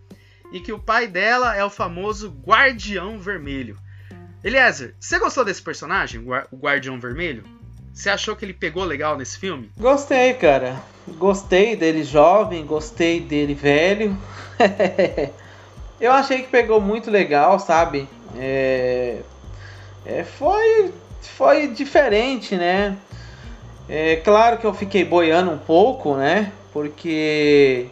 e 0.52 0.60
que 0.60 0.72
o 0.72 0.78
pai 0.78 1.06
dela 1.06 1.56
é 1.56 1.64
o 1.64 1.70
famoso 1.70 2.30
Guardião 2.44 3.18
Vermelho. 3.18 3.76
Eliezer, 4.44 4.94
você 5.00 5.18
gostou 5.18 5.44
desse 5.44 5.62
personagem, 5.62 6.24
o 6.50 6.56
Guardião 6.56 7.00
Vermelho? 7.00 7.42
Você 7.92 8.10
achou 8.10 8.36
que 8.36 8.44
ele 8.44 8.52
pegou 8.52 8.84
legal 8.84 9.16
nesse 9.16 9.38
filme? 9.38 9.70
Gostei, 9.78 10.34
cara. 10.34 10.82
Gostei 11.16 11.74
dele 11.74 12.04
jovem, 12.04 12.66
gostei 12.66 13.20
dele 13.20 13.54
velho. 13.54 14.16
Eu 15.98 16.12
achei 16.12 16.42
que 16.42 16.48
pegou 16.48 16.80
muito 16.80 17.10
legal, 17.10 17.58
sabe? 17.58 18.06
É... 18.36 19.22
É, 20.04 20.22
foi, 20.22 20.92
foi 21.20 21.68
diferente, 21.68 22.54
né? 22.54 22.96
É 23.88 24.16
claro 24.16 24.58
que 24.58 24.66
eu 24.66 24.74
fiquei 24.74 25.04
boiando 25.04 25.50
um 25.50 25.58
pouco, 25.58 26.16
né? 26.16 26.52
Porque 26.72 27.86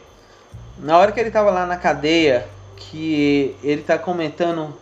na 0.79 0.99
hora 0.99 1.13
que 1.13 1.21
ele 1.21 1.31
tava 1.31 1.51
lá 1.51 1.65
na 1.67 1.77
cadeia, 1.77 2.49
que 2.77 3.55
ele 3.63 3.83
tá 3.83 3.97
comentando, 3.97 4.75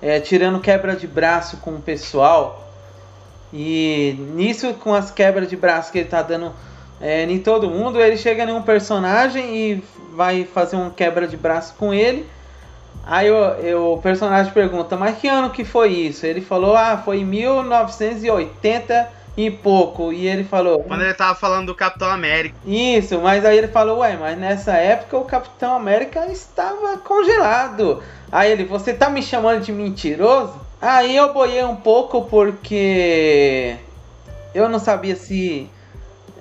é, 0.00 0.20
tirando 0.20 0.60
quebra 0.60 0.94
de 0.94 1.08
braço 1.08 1.56
com 1.56 1.72
o 1.72 1.82
pessoal, 1.82 2.68
e 3.52 4.14
nisso 4.34 4.72
com 4.74 4.94
as 4.94 5.10
quebras 5.10 5.48
de 5.48 5.56
braço 5.56 5.90
que 5.90 5.98
ele 5.98 6.08
tá 6.08 6.22
dando 6.22 6.54
é, 7.00 7.24
em 7.24 7.40
todo 7.40 7.68
mundo, 7.68 8.00
ele 8.00 8.16
chega 8.16 8.44
em 8.44 8.52
um 8.52 8.62
personagem 8.62 9.56
e 9.56 9.84
vai 10.14 10.44
fazer 10.44 10.76
um 10.76 10.88
quebra 10.88 11.26
de 11.26 11.36
braço 11.36 11.74
com 11.76 11.92
ele. 11.92 12.26
Aí 13.04 13.26
eu, 13.26 13.34
eu, 13.34 13.92
o 13.94 13.98
personagem 13.98 14.52
pergunta, 14.52 14.96
mas 14.96 15.18
que 15.18 15.26
ano 15.26 15.50
que 15.50 15.64
foi 15.64 15.88
isso? 15.90 16.24
Ele 16.24 16.40
falou, 16.40 16.76
ah, 16.76 17.02
foi 17.04 17.20
em 17.20 17.24
1980 17.24 19.19
e 19.36 19.50
pouco. 19.50 20.12
E 20.12 20.26
ele 20.26 20.44
falou. 20.44 20.82
Quando 20.82 21.02
ele 21.02 21.14
tava 21.14 21.34
falando 21.34 21.66
do 21.66 21.74
Capitão 21.74 22.08
América. 22.08 22.54
Isso, 22.66 23.20
mas 23.20 23.44
aí 23.44 23.58
ele 23.58 23.68
falou, 23.68 23.98
ué, 23.98 24.16
mas 24.16 24.38
nessa 24.38 24.72
época 24.72 25.16
o 25.16 25.24
Capitão 25.24 25.74
América 25.74 26.26
estava 26.26 26.98
congelado. 26.98 28.02
Aí 28.30 28.52
ele, 28.52 28.64
você 28.64 28.92
tá 28.92 29.08
me 29.10 29.22
chamando 29.22 29.62
de 29.62 29.72
mentiroso? 29.72 30.54
Aí 30.80 31.16
eu 31.16 31.32
boiei 31.32 31.64
um 31.64 31.76
pouco 31.76 32.22
porque 32.22 33.76
eu 34.54 34.68
não 34.68 34.78
sabia 34.78 35.16
se. 35.16 35.68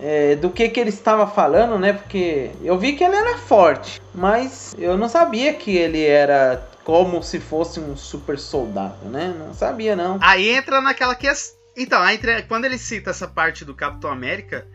É, 0.01 0.37
do 0.37 0.49
que 0.49 0.69
que 0.69 0.79
ele 0.79 0.91
estava 0.91 1.27
falando, 1.27 1.77
né? 1.77 1.91
Porque 1.91 2.51
eu 2.63 2.77
vi 2.77 2.93
que 2.93 3.03
ele 3.03 3.17
era 3.17 3.37
forte, 3.37 4.01
mas 4.15 4.73
eu 4.79 4.97
não 4.97 5.09
sabia 5.09 5.53
que 5.53 5.75
ele 5.75 6.05
era 6.05 6.65
como 6.85 7.21
se 7.21 7.37
fosse 7.37 7.81
um 7.81 7.97
super 7.97 8.39
soldado, 8.39 8.95
né? 9.03 9.35
Não 9.37 9.53
sabia 9.53 9.97
não. 9.97 10.17
Aí 10.21 10.51
entra 10.51 10.79
naquela 10.79 11.15
questão 11.15 11.58
então, 11.75 12.01
quando 12.47 12.65
ele 12.65 12.77
cita 12.77 13.09
essa 13.09 13.27
parte 13.27 13.63
do 13.63 13.73
Capitão 13.73 14.11
América, 14.11 14.67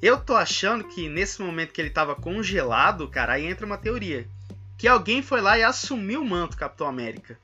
eu 0.00 0.18
tô 0.18 0.34
achando 0.34 0.84
que 0.84 1.08
nesse 1.08 1.40
momento 1.40 1.72
que 1.72 1.80
ele 1.80 1.90
tava 1.90 2.14
congelado, 2.14 3.08
cara, 3.08 3.34
aí 3.34 3.46
entra 3.46 3.64
uma 3.64 3.78
teoria. 3.78 4.26
Que 4.76 4.88
alguém 4.88 5.22
foi 5.22 5.40
lá 5.40 5.56
e 5.56 5.62
assumiu 5.62 6.22
o 6.22 6.24
manto 6.24 6.56
Capitão 6.56 6.88
América. 6.88 7.38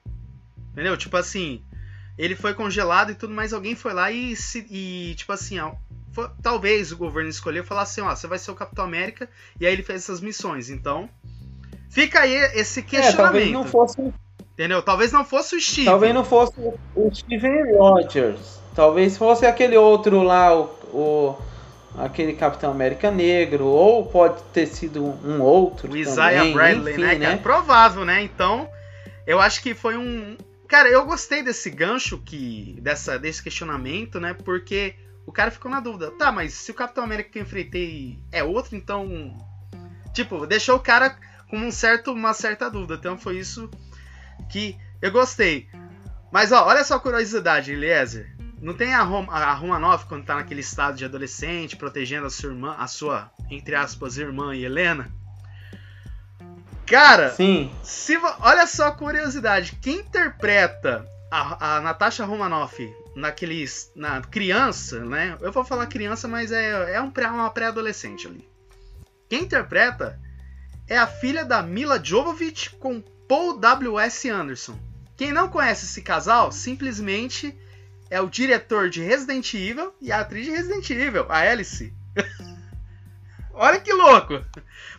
Entendeu? 0.72 0.96
Tipo 0.96 1.16
assim, 1.16 1.62
ele 2.16 2.34
foi 2.34 2.54
congelado 2.54 3.12
e 3.12 3.14
tudo, 3.14 3.32
mas 3.32 3.52
alguém 3.52 3.76
foi 3.76 3.94
lá 3.94 4.10
e, 4.10 4.34
se, 4.34 4.66
e 4.70 5.14
tipo 5.14 5.32
assim, 5.32 5.60
ó, 5.60 5.74
foi, 6.12 6.28
talvez 6.42 6.90
o 6.90 6.96
governo 6.96 7.30
escolheu 7.30 7.62
falar 7.62 7.82
assim, 7.82 8.00
ó, 8.00 8.14
você 8.14 8.26
vai 8.26 8.38
ser 8.38 8.50
o 8.50 8.56
Capitão 8.56 8.84
América, 8.84 9.28
e 9.60 9.66
aí 9.66 9.72
ele 9.72 9.84
fez 9.84 10.02
essas 10.02 10.20
missões. 10.20 10.68
Então, 10.68 11.08
fica 11.88 12.20
aí 12.20 12.34
esse 12.54 12.82
questionamento. 12.82 13.20
É, 13.20 13.22
talvez 13.22 13.52
não 13.52 13.64
fosse... 13.64 14.14
Entendeu? 14.52 14.82
Talvez 14.82 15.12
não 15.12 15.24
fosse 15.24 15.54
o 15.54 15.60
Steve. 15.60 15.84
Talvez 15.84 16.12
não 16.12 16.24
fosse 16.24 16.54
o 16.96 17.14
Steven 17.14 17.76
Rogers. 17.76 18.57
Talvez 18.78 19.18
fosse 19.18 19.44
aquele 19.44 19.76
outro 19.76 20.22
lá, 20.22 20.56
o, 20.56 20.66
o 20.92 21.38
aquele 21.98 22.32
Capitão 22.34 22.70
América 22.70 23.10
Negro, 23.10 23.64
ou 23.64 24.06
pode 24.06 24.40
ter 24.52 24.68
sido 24.68 25.02
um 25.04 25.42
outro. 25.42 25.90
O 25.90 25.96
Isaiah 25.96 26.38
também, 26.38 26.54
Bradley, 26.54 26.92
enfim, 26.92 27.02
né? 27.02 27.14
né? 27.16 27.32
É 27.32 27.36
provável, 27.38 28.04
né? 28.04 28.22
Então, 28.22 28.70
eu 29.26 29.40
acho 29.40 29.60
que 29.62 29.74
foi 29.74 29.96
um. 29.96 30.36
Cara, 30.68 30.88
eu 30.88 31.04
gostei 31.04 31.42
desse 31.42 31.70
gancho 31.70 32.18
que. 32.18 32.78
dessa, 32.80 33.18
desse 33.18 33.42
questionamento, 33.42 34.20
né? 34.20 34.32
Porque 34.32 34.94
o 35.26 35.32
cara 35.32 35.50
ficou 35.50 35.68
na 35.68 35.80
dúvida. 35.80 36.12
Tá, 36.12 36.30
mas 36.30 36.54
se 36.54 36.70
o 36.70 36.74
Capitão 36.74 37.02
América 37.02 37.30
que 37.30 37.40
eu 37.40 37.42
enfrentei 37.42 38.16
é 38.30 38.44
outro, 38.44 38.76
então. 38.76 39.36
Tipo, 40.14 40.46
deixou 40.46 40.76
o 40.76 40.80
cara 40.80 41.16
com 41.50 41.56
um 41.56 41.72
certo, 41.72 42.12
uma 42.12 42.32
certa 42.32 42.70
dúvida. 42.70 42.94
Então 42.94 43.18
foi 43.18 43.38
isso 43.38 43.68
que 44.48 44.76
eu 45.02 45.10
gostei. 45.10 45.68
Mas 46.30 46.52
ó, 46.52 46.64
olha 46.64 46.84
só 46.84 46.94
a 46.94 47.00
curiosidade, 47.00 47.72
Eliezer. 47.72 48.37
Não 48.60 48.74
tem 48.74 48.92
a, 48.92 49.02
Rom, 49.02 49.26
a 49.30 49.54
Romanov 49.54 50.04
quando 50.06 50.24
tá 50.24 50.34
naquele 50.34 50.60
estado 50.60 50.96
de 50.96 51.04
adolescente, 51.04 51.76
protegendo 51.76 52.26
a 52.26 52.30
sua 52.30 52.50
irmã, 52.50 52.74
a 52.78 52.86
sua, 52.86 53.30
entre 53.50 53.74
aspas, 53.74 54.18
irmã 54.18 54.54
Helena? 54.54 55.10
Cara, 56.84 57.30
Sim. 57.30 57.70
Se, 57.82 58.16
olha 58.40 58.66
só 58.66 58.88
a 58.88 58.92
curiosidade. 58.92 59.78
Quem 59.80 59.98
interpreta 59.98 61.06
a, 61.30 61.76
a 61.76 61.80
Natasha 61.80 62.24
Romanoff 62.24 62.90
naqueles. 63.14 63.92
na 63.94 64.20
criança, 64.22 65.04
né? 65.04 65.36
Eu 65.40 65.52
vou 65.52 65.64
falar 65.64 65.86
criança, 65.86 66.26
mas 66.26 66.50
é, 66.50 66.94
é 66.94 67.00
um 67.00 67.10
pré, 67.10 67.28
uma 67.28 67.50
pré-adolescente 67.50 68.26
ali. 68.26 68.48
Quem 69.28 69.42
interpreta 69.42 70.18
é 70.86 70.96
a 70.96 71.06
filha 71.06 71.44
da 71.44 71.62
Mila 71.62 72.02
Jovovich 72.02 72.70
com 72.76 73.02
Paul 73.28 73.58
W.S. 73.58 74.28
Anderson. 74.30 74.78
Quem 75.16 75.32
não 75.32 75.48
conhece 75.48 75.84
esse 75.84 76.00
casal, 76.00 76.50
simplesmente 76.50 77.54
é 78.10 78.20
o 78.20 78.28
diretor 78.28 78.88
de 78.90 79.02
Resident 79.02 79.52
Evil 79.54 79.94
e 80.00 80.10
a 80.10 80.20
atriz 80.20 80.46
de 80.46 80.52
Resident 80.52 80.90
Evil, 80.90 81.26
a 81.28 81.38
Alice. 81.38 81.92
Olha 83.52 83.80
que 83.80 83.92
louco! 83.92 84.42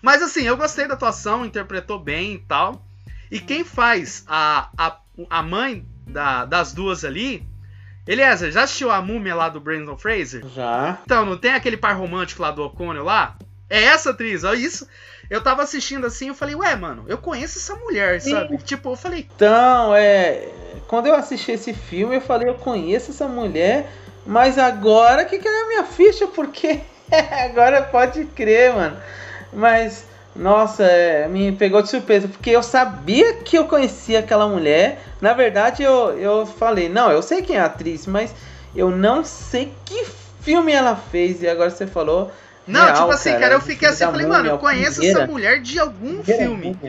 Mas 0.02 0.22
assim, 0.22 0.44
eu 0.44 0.58
gostei 0.58 0.88
da 0.88 0.94
atuação, 0.94 1.46
interpretou 1.46 2.00
bem 2.00 2.36
e 2.36 2.40
tal. 2.40 2.86
E 3.32 3.40
quem 3.40 3.64
faz 3.64 4.24
a, 4.28 4.70
a, 4.78 4.98
a 5.30 5.44
mãe 5.44 5.86
da, 6.10 6.46
das 6.46 6.74
duas 6.74 7.06
ali. 7.06 7.48
Eliezer, 8.08 8.52
já 8.52 8.64
assistiu 8.64 8.90
a 8.90 9.02
múmia 9.02 9.36
lá 9.36 9.50
do 9.50 9.60
Brandon 9.60 9.96
Fraser? 9.96 10.44
Já. 10.48 11.00
Então, 11.04 11.26
não 11.26 11.38
tem 11.38 11.52
aquele 11.52 11.78
par 11.78 11.96
romântico 11.96 12.42
lá 12.42 12.50
do 12.50 12.64
O'Connell 12.64 13.04
lá? 13.04 13.38
É 13.70 13.84
essa 13.84 14.10
atriz, 14.10 14.44
olha 14.44 14.58
isso. 14.58 14.88
Eu 15.30 15.42
tava 15.42 15.62
assistindo 15.62 16.08
assim, 16.08 16.30
eu 16.30 16.34
falei, 16.34 16.56
ué, 16.56 16.76
mano, 16.76 17.06
eu 17.08 17.18
conheço 17.18 17.60
essa 17.60 17.76
mulher, 17.76 18.20
Sim. 18.20 18.32
sabe? 18.32 18.58
Tipo, 18.58 18.90
eu 18.92 18.96
falei, 18.96 19.28
Então, 19.36 19.96
é. 19.96 20.48
Quando 20.88 21.06
eu 21.06 21.14
assisti 21.14 21.52
esse 21.52 21.72
filme, 21.72 22.16
eu 22.16 22.22
falei, 22.22 22.50
eu 22.50 22.56
conheço 22.56 23.12
essa 23.12 23.28
mulher, 23.28 23.92
mas 24.26 24.58
agora 24.58 25.24
que 25.24 25.38
caiu 25.38 25.66
a 25.66 25.68
minha 25.68 25.84
ficha, 25.84 26.26
porque 26.26 26.82
agora 27.46 27.84
pode 27.84 28.26
crer, 28.26 28.74
mano. 28.74 28.98
Mas, 29.54 30.06
nossa, 30.36 30.84
é, 30.84 31.28
me 31.28 31.52
pegou 31.52 31.84
de 31.84 31.90
surpresa, 31.90 32.28
porque 32.28 32.50
eu 32.50 32.64
sabia 32.64 33.36
que 33.36 33.56
eu 33.56 33.68
conhecia 33.68 34.20
aquela 34.20 34.48
mulher. 34.48 35.00
Na 35.22 35.34
verdade, 35.34 35.84
eu, 35.84 36.18
eu 36.18 36.46
falei, 36.48 36.90
não, 36.90 37.12
eu 37.12 37.22
sei 37.22 37.44
quem 37.44 37.56
é 37.56 37.60
a 37.60 37.66
atriz, 37.66 38.08
mas 38.08 38.34
eu 38.76 38.90
não 38.90 39.24
sei 39.24 39.72
que 39.86 40.06
filme 40.42 40.72
ela 40.72 40.96
fez. 40.96 41.44
E 41.44 41.48
agora 41.48 41.70
você 41.70 41.86
falou. 41.86 42.32
Não, 42.70 42.86
real, 42.86 42.94
tipo 42.94 43.12
assim, 43.12 43.36
cara, 43.36 43.56
eu 43.56 43.62
fiquei 43.62 43.88
assim, 43.90 44.08
falei, 44.08 44.28
mano, 44.28 44.48
eu 44.48 44.54
conheço 44.54 45.02
primeira- 45.02 45.20
essa 45.20 45.32
mulher 45.32 45.62
de 45.62 45.80
algum 45.80 46.24
filme. 46.24 46.80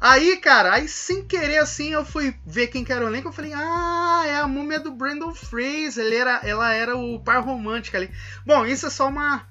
Aí, 0.00 0.36
cara, 0.38 0.74
aí 0.74 0.88
sem 0.88 1.24
querer 1.26 1.58
assim, 1.58 1.90
eu 1.92 2.04
fui 2.04 2.34
ver 2.46 2.68
quem 2.68 2.84
que 2.84 2.92
era 2.92 3.04
o 3.04 3.08
elenco, 3.08 3.28
eu 3.28 3.32
falei, 3.32 3.52
ah, 3.54 4.24
é 4.26 4.36
a 4.36 4.46
múmia 4.46 4.78
do 4.80 4.92
Brandon 4.92 5.34
Fraser, 5.34 6.04
ele 6.06 6.16
era, 6.16 6.40
ela 6.44 6.72
era 6.72 6.96
o 6.96 7.20
par 7.20 7.42
romântico 7.42 7.96
ali. 7.96 8.10
Bom, 8.46 8.64
isso 8.66 8.86
é 8.86 8.90
só 8.90 9.08
uma, 9.08 9.46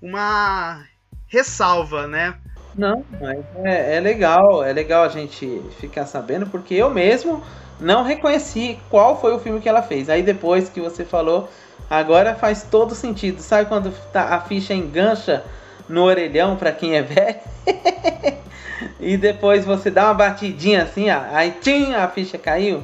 uma 0.00 0.84
ressalva, 1.28 2.06
né? 2.06 2.38
Não, 2.74 3.04
mas 3.20 3.38
é, 3.64 3.96
é 3.96 4.00
legal, 4.00 4.62
é 4.62 4.72
legal 4.72 5.04
a 5.04 5.08
gente 5.08 5.60
ficar 5.80 6.06
sabendo, 6.06 6.46
porque 6.46 6.74
eu 6.74 6.90
mesmo 6.90 7.42
não 7.80 8.02
reconheci 8.04 8.78
qual 8.88 9.20
foi 9.20 9.32
o 9.34 9.38
filme 9.38 9.60
que 9.60 9.68
ela 9.68 9.82
fez. 9.82 10.08
Aí 10.08 10.22
depois 10.22 10.68
que 10.68 10.80
você 10.80 11.04
falou, 11.04 11.48
agora 11.88 12.34
faz 12.34 12.62
todo 12.64 12.94
sentido. 12.94 13.40
Sabe 13.40 13.68
quando 13.68 13.90
tá- 14.12 14.34
a 14.34 14.40
ficha 14.40 14.74
engancha 14.74 15.44
no 15.88 16.02
orelhão 16.02 16.56
pra 16.56 16.72
quem 16.72 16.96
é 16.96 17.02
velho? 17.02 17.40
e 19.00 19.16
depois 19.16 19.64
você 19.64 19.90
dá 19.90 20.04
uma 20.06 20.14
batidinha 20.14 20.82
assim, 20.82 21.10
ó, 21.10 21.20
aí 21.32 21.52
tchim, 21.60 21.94
a 21.94 22.08
ficha 22.08 22.38
caiu. 22.38 22.82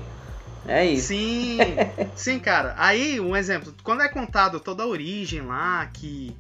É 0.66 0.84
isso. 0.87 1.08
Sim, 1.08 1.58
sim, 2.16 2.38
cara. 2.38 2.75
Aí, 2.78 3.20
um 3.20 3.37
exemplo, 3.37 3.75
quando 3.82 4.02
é 4.02 4.08
contado 4.08 4.58
toda 4.61 4.82
a 4.82 4.87
origem 4.87 5.42
lá, 5.42 5.87
que, 5.92 6.34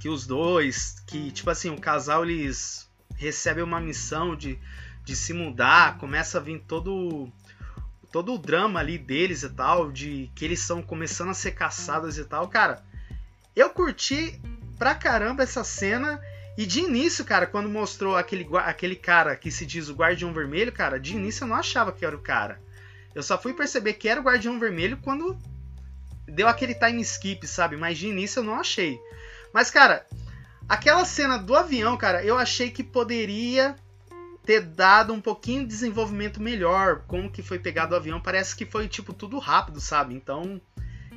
que 0.00 0.08
os 0.08 0.26
dois, 0.26 1.00
que, 1.06 1.30
tipo 1.30 1.48
assim, 1.48 1.70
o 1.70 1.80
casal, 1.80 2.24
eles 2.24 2.88
recebem 3.16 3.62
uma 3.62 3.80
missão 3.80 4.34
de, 4.34 4.58
de 5.04 5.14
se 5.14 5.32
mudar, 5.32 5.96
começa 5.98 6.38
a 6.38 6.40
vir 6.40 6.60
todo, 6.66 7.30
todo 8.16 8.32
o 8.32 8.38
drama 8.38 8.80
ali 8.80 8.96
deles 8.96 9.42
e 9.42 9.50
tal, 9.50 9.92
de 9.92 10.30
que 10.34 10.42
eles 10.42 10.60
estão 10.60 10.80
começando 10.80 11.28
a 11.28 11.34
ser 11.34 11.50
caçados 11.50 12.16
e 12.16 12.24
tal, 12.24 12.48
cara. 12.48 12.82
Eu 13.54 13.68
curti 13.68 14.40
pra 14.78 14.94
caramba 14.94 15.42
essa 15.42 15.62
cena. 15.62 16.18
E 16.56 16.64
de 16.64 16.80
início, 16.80 17.26
cara, 17.26 17.46
quando 17.46 17.68
mostrou 17.68 18.16
aquele, 18.16 18.48
aquele 18.64 18.96
cara 18.96 19.36
que 19.36 19.50
se 19.50 19.66
diz 19.66 19.90
o 19.90 19.94
Guardião 19.94 20.32
Vermelho, 20.32 20.72
cara, 20.72 20.98
de 20.98 21.12
início 21.12 21.44
eu 21.44 21.48
não 21.48 21.56
achava 21.56 21.92
que 21.92 22.06
era 22.06 22.16
o 22.16 22.22
cara. 22.22 22.58
Eu 23.14 23.22
só 23.22 23.36
fui 23.36 23.52
perceber 23.52 23.92
que 23.92 24.08
era 24.08 24.18
o 24.18 24.24
Guardião 24.24 24.58
Vermelho 24.58 24.96
quando 25.02 25.36
deu 26.26 26.48
aquele 26.48 26.74
time 26.74 27.02
skip, 27.02 27.46
sabe? 27.46 27.76
Mas 27.76 27.98
de 27.98 28.08
início 28.08 28.40
eu 28.40 28.44
não 28.44 28.58
achei. 28.58 28.98
Mas, 29.52 29.70
cara, 29.70 30.06
aquela 30.66 31.04
cena 31.04 31.36
do 31.36 31.54
avião, 31.54 31.98
cara, 31.98 32.24
eu 32.24 32.38
achei 32.38 32.70
que 32.70 32.82
poderia 32.82 33.76
ter 34.46 34.60
dado 34.60 35.12
um 35.12 35.20
pouquinho 35.20 35.62
de 35.62 35.66
desenvolvimento 35.66 36.40
melhor. 36.40 37.02
Como 37.08 37.30
que 37.30 37.42
foi 37.42 37.58
pegado 37.58 37.92
o 37.92 37.96
avião. 37.96 38.20
Parece 38.20 38.54
que 38.54 38.64
foi, 38.64 38.86
tipo, 38.88 39.12
tudo 39.12 39.38
rápido, 39.38 39.80
sabe? 39.80 40.14
Então, 40.14 40.60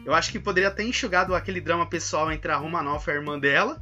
eu 0.04 0.14
acho 0.14 0.32
que 0.32 0.40
poderia 0.40 0.72
ter 0.72 0.84
enxugado 0.84 1.36
aquele 1.36 1.62
drama 1.62 1.86
pessoal 1.86 2.32
entre 2.32 2.52
a 2.52 2.58
Romanoff 2.58 3.08
e 3.08 3.12
a 3.12 3.16
irmã 3.16 3.40
dela. 3.40 3.82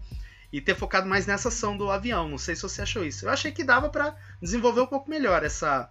E 0.51 0.61
ter 0.61 0.75
focado 0.75 1.07
mais 1.07 1.25
nessa 1.25 1.47
ação 1.47 1.77
do 1.77 1.89
avião. 1.89 2.29
Não 2.29 2.37
sei 2.37 2.55
se 2.55 2.61
você 2.61 2.81
achou 2.81 3.03
isso. 3.05 3.25
Eu 3.25 3.29
achei 3.29 3.51
que 3.51 3.63
dava 3.63 3.89
pra 3.89 4.15
desenvolver 4.41 4.81
um 4.81 4.85
pouco 4.85 5.09
melhor 5.09 5.43
essa, 5.43 5.89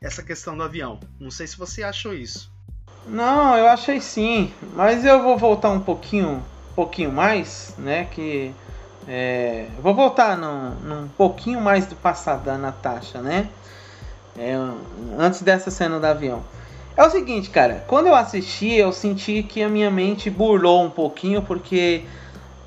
essa 0.00 0.22
questão 0.22 0.56
do 0.56 0.62
avião. 0.62 0.98
Não 1.20 1.30
sei 1.30 1.46
se 1.46 1.56
você 1.56 1.82
achou 1.82 2.14
isso. 2.14 2.52
Não, 3.06 3.56
eu 3.56 3.66
achei 3.66 4.00
sim, 4.00 4.52
mas 4.74 5.04
eu 5.04 5.22
vou 5.22 5.36
voltar 5.36 5.70
um 5.70 5.80
pouquinho, 5.80 6.42
pouquinho 6.74 7.12
mais, 7.12 7.74
né? 7.76 8.06
Que 8.06 8.54
é, 9.08 9.66
vou 9.82 9.94
voltar 9.94 10.36
num, 10.36 10.70
num 10.82 11.08
pouquinho 11.08 11.60
mais 11.60 11.86
do 11.86 11.96
passado 11.96 12.44
da 12.44 12.56
Natasha, 12.56 13.20
né? 13.20 13.48
É, 14.36 14.56
antes 15.18 15.42
dessa 15.42 15.70
cena 15.70 16.00
do 16.00 16.06
avião. 16.06 16.42
É 16.96 17.04
o 17.04 17.10
seguinte, 17.10 17.50
cara, 17.50 17.84
quando 17.86 18.06
eu 18.06 18.14
assisti, 18.14 18.72
eu 18.72 18.92
senti 18.92 19.42
que 19.42 19.62
a 19.62 19.68
minha 19.68 19.90
mente 19.90 20.30
burlou 20.30 20.84
um 20.84 20.90
pouquinho, 20.90 21.42
porque 21.42 22.04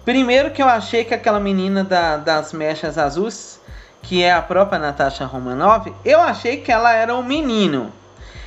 primeiro 0.04 0.52
que 0.52 0.62
eu 0.62 0.67
achei 0.67 1.04
que 1.04 1.13
aquela 1.13 1.39
menina 1.39 1.84
da- 1.84 2.17
das 2.17 2.52
mechas 2.54 2.97
azuis, 2.97 3.60
que 4.02 4.23
é 4.23 4.34
a 4.34 4.41
própria 4.41 4.80
Natasha 4.80 5.26
Romanoff, 5.26 5.91
eu 6.04 6.21
achei 6.21 6.58
que 6.58 6.71
ela 6.71 6.93
era 6.93 7.15
um 7.15 7.23
menino. 7.23 7.91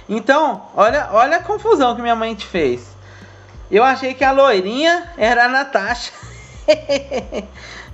Então, 0.08 0.62
olha, 0.74 1.08
olha 1.12 1.36
a 1.38 1.42
confusão 1.42 1.94
que 1.94 2.02
minha 2.02 2.16
mente 2.16 2.44
fez. 2.46 2.88
Eu 3.70 3.84
achei 3.84 4.14
que 4.14 4.24
a 4.24 4.32
loirinha 4.32 5.08
era 5.16 5.44
a 5.44 5.48
Natasha. 5.48 6.12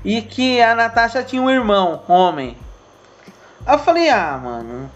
e 0.07 0.23
que 0.23 0.62
a 0.62 0.73
Natasha 0.73 1.25
tinha 1.25 1.42
um 1.42 1.51
irmão, 1.51 2.01
homem. 2.07 2.57
Eu 3.66 3.79
falei, 3.81 4.09
ah, 4.09 4.38
mano. 4.40 4.88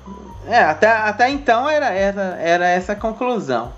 É, 0.47 0.63
até, 0.63 0.89
até 0.89 1.29
então 1.29 1.69
era, 1.69 1.91
era, 1.91 2.39
era 2.41 2.69
essa 2.69 2.93
a 2.93 2.97
conclusão. 2.97 3.73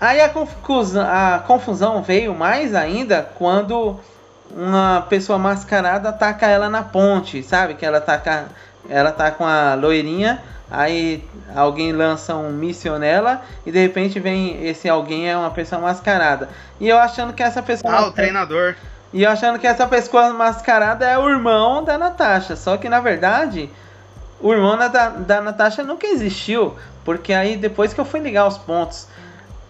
Aí 0.00 0.20
a 0.20 0.28
confusão, 0.28 1.04
a 1.04 1.40
confusão 1.40 2.00
veio 2.02 2.32
mais 2.32 2.76
ainda 2.76 3.28
quando 3.34 3.98
uma 4.50 5.04
pessoa 5.08 5.36
mascarada 5.36 6.10
ataca 6.10 6.46
ela 6.46 6.70
na 6.70 6.82
ponte, 6.82 7.42
sabe? 7.42 7.74
Que 7.74 7.84
ela 7.84 7.98
ataca, 7.98 8.46
ela 8.88 9.10
tá 9.10 9.32
com 9.32 9.44
a 9.44 9.74
loirinha, 9.74 10.42
aí 10.70 11.24
alguém 11.56 11.92
lança 11.92 12.36
um 12.36 12.50
míssil 12.50 13.00
nela 13.00 13.42
e 13.66 13.72
de 13.72 13.80
repente 13.80 14.20
vem 14.20 14.64
esse 14.64 14.88
alguém 14.88 15.28
é 15.28 15.36
uma 15.36 15.50
pessoa 15.50 15.80
mascarada. 15.80 16.48
E 16.80 16.88
eu 16.88 16.98
achando 16.98 17.32
que 17.32 17.42
essa 17.42 17.62
pessoa 17.62 17.92
Ah, 17.92 18.06
o 18.06 18.12
treinador. 18.12 18.76
E 19.12 19.26
achando 19.26 19.58
que 19.58 19.66
essa 19.66 19.86
pessoa 19.86 20.32
mascarada 20.32 21.06
é 21.06 21.18
o 21.18 21.28
irmão 21.28 21.84
da 21.84 21.98
Natasha. 21.98 22.56
Só 22.56 22.76
que 22.76 22.88
na 22.88 23.00
verdade, 23.00 23.68
o 24.40 24.52
irmão 24.52 24.76
da, 24.76 24.88
da 25.08 25.40
Natasha 25.40 25.82
nunca 25.82 26.06
existiu. 26.06 26.76
Porque 27.04 27.32
aí 27.32 27.56
depois 27.56 27.92
que 27.92 28.00
eu 28.00 28.04
fui 28.04 28.20
ligar 28.20 28.46
os 28.46 28.58
pontos, 28.58 29.08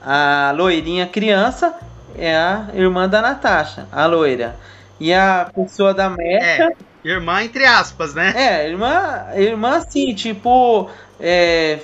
a 0.04 0.52
loirinha 0.54 1.06
criança 1.06 1.74
é 2.16 2.36
a 2.36 2.66
irmã 2.74 3.08
da 3.08 3.22
Natasha, 3.22 3.86
a 3.90 4.06
loira. 4.06 4.54
E 5.00 5.12
a 5.12 5.50
pessoa 5.54 5.92
da 5.92 6.08
mecha 6.08 6.72
Irmã, 7.04 7.42
entre 7.42 7.64
aspas, 7.64 8.14
né? 8.14 8.32
é, 8.36 8.68
irmã, 8.68 9.26
irmã 9.34 9.76
assim, 9.76 10.14
tipo. 10.14 10.88
É, 11.18 11.80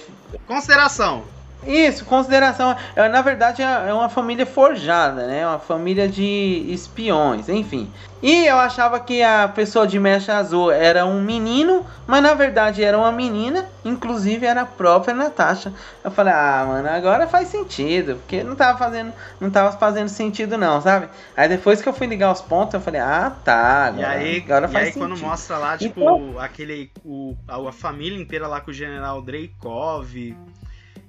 Consideração. 0.46 1.24
Isso, 1.66 2.04
consideração. 2.04 2.76
é, 2.96 3.08
Na 3.08 3.20
verdade, 3.22 3.62
é 3.62 3.88
é 3.88 3.92
uma 3.94 4.08
família 4.08 4.46
forjada, 4.46 5.26
né? 5.26 5.46
Uma 5.46 5.58
família 5.58 6.08
de 6.08 6.64
espiões, 6.68 7.48
enfim. 7.48 7.90
E 8.20 8.46
eu 8.46 8.56
achava 8.56 8.98
que 8.98 9.22
a 9.22 9.46
pessoa 9.46 9.86
de 9.86 9.96
mecha 9.98 10.36
azul 10.36 10.72
era 10.72 11.06
um 11.06 11.20
menino, 11.22 11.86
mas 12.04 12.20
na 12.20 12.34
verdade 12.34 12.82
era 12.82 12.98
uma 12.98 13.12
menina, 13.12 13.66
inclusive 13.84 14.44
era 14.44 14.62
a 14.62 14.66
própria 14.66 15.14
Natasha. 15.14 15.72
Eu 16.02 16.10
falei, 16.10 16.32
ah, 16.32 16.64
mano, 16.66 16.88
agora 16.88 17.28
faz 17.28 17.46
sentido, 17.46 18.16
porque 18.16 18.42
não 18.42 18.56
tava 18.56 18.76
fazendo, 18.76 19.12
não 19.40 19.50
tava 19.50 19.70
fazendo 19.78 20.08
sentido 20.08 20.58
não, 20.58 20.80
sabe? 20.80 21.08
Aí 21.36 21.48
depois 21.48 21.80
que 21.80 21.88
eu 21.88 21.92
fui 21.92 22.08
ligar 22.08 22.32
os 22.32 22.40
pontos, 22.40 22.74
eu 22.74 22.80
falei, 22.80 23.00
ah, 23.00 23.32
tá, 23.44 23.92
E 23.96 24.02
agora, 24.02 24.18
aí, 24.18 24.36
agora 24.44 24.66
e 24.66 24.72
faz 24.72 24.86
aí 24.88 24.92
quando 24.94 25.16
mostra 25.18 25.56
lá, 25.58 25.78
tipo, 25.78 26.00
Então- 26.00 26.40
aquele. 26.40 26.90
O, 27.04 27.36
a, 27.46 27.68
a 27.68 27.72
família 27.72 28.20
inteira 28.20 28.48
lá 28.48 28.60
com 28.60 28.72
o 28.72 28.74
general 28.74 29.22
Dreykov. 29.22 30.34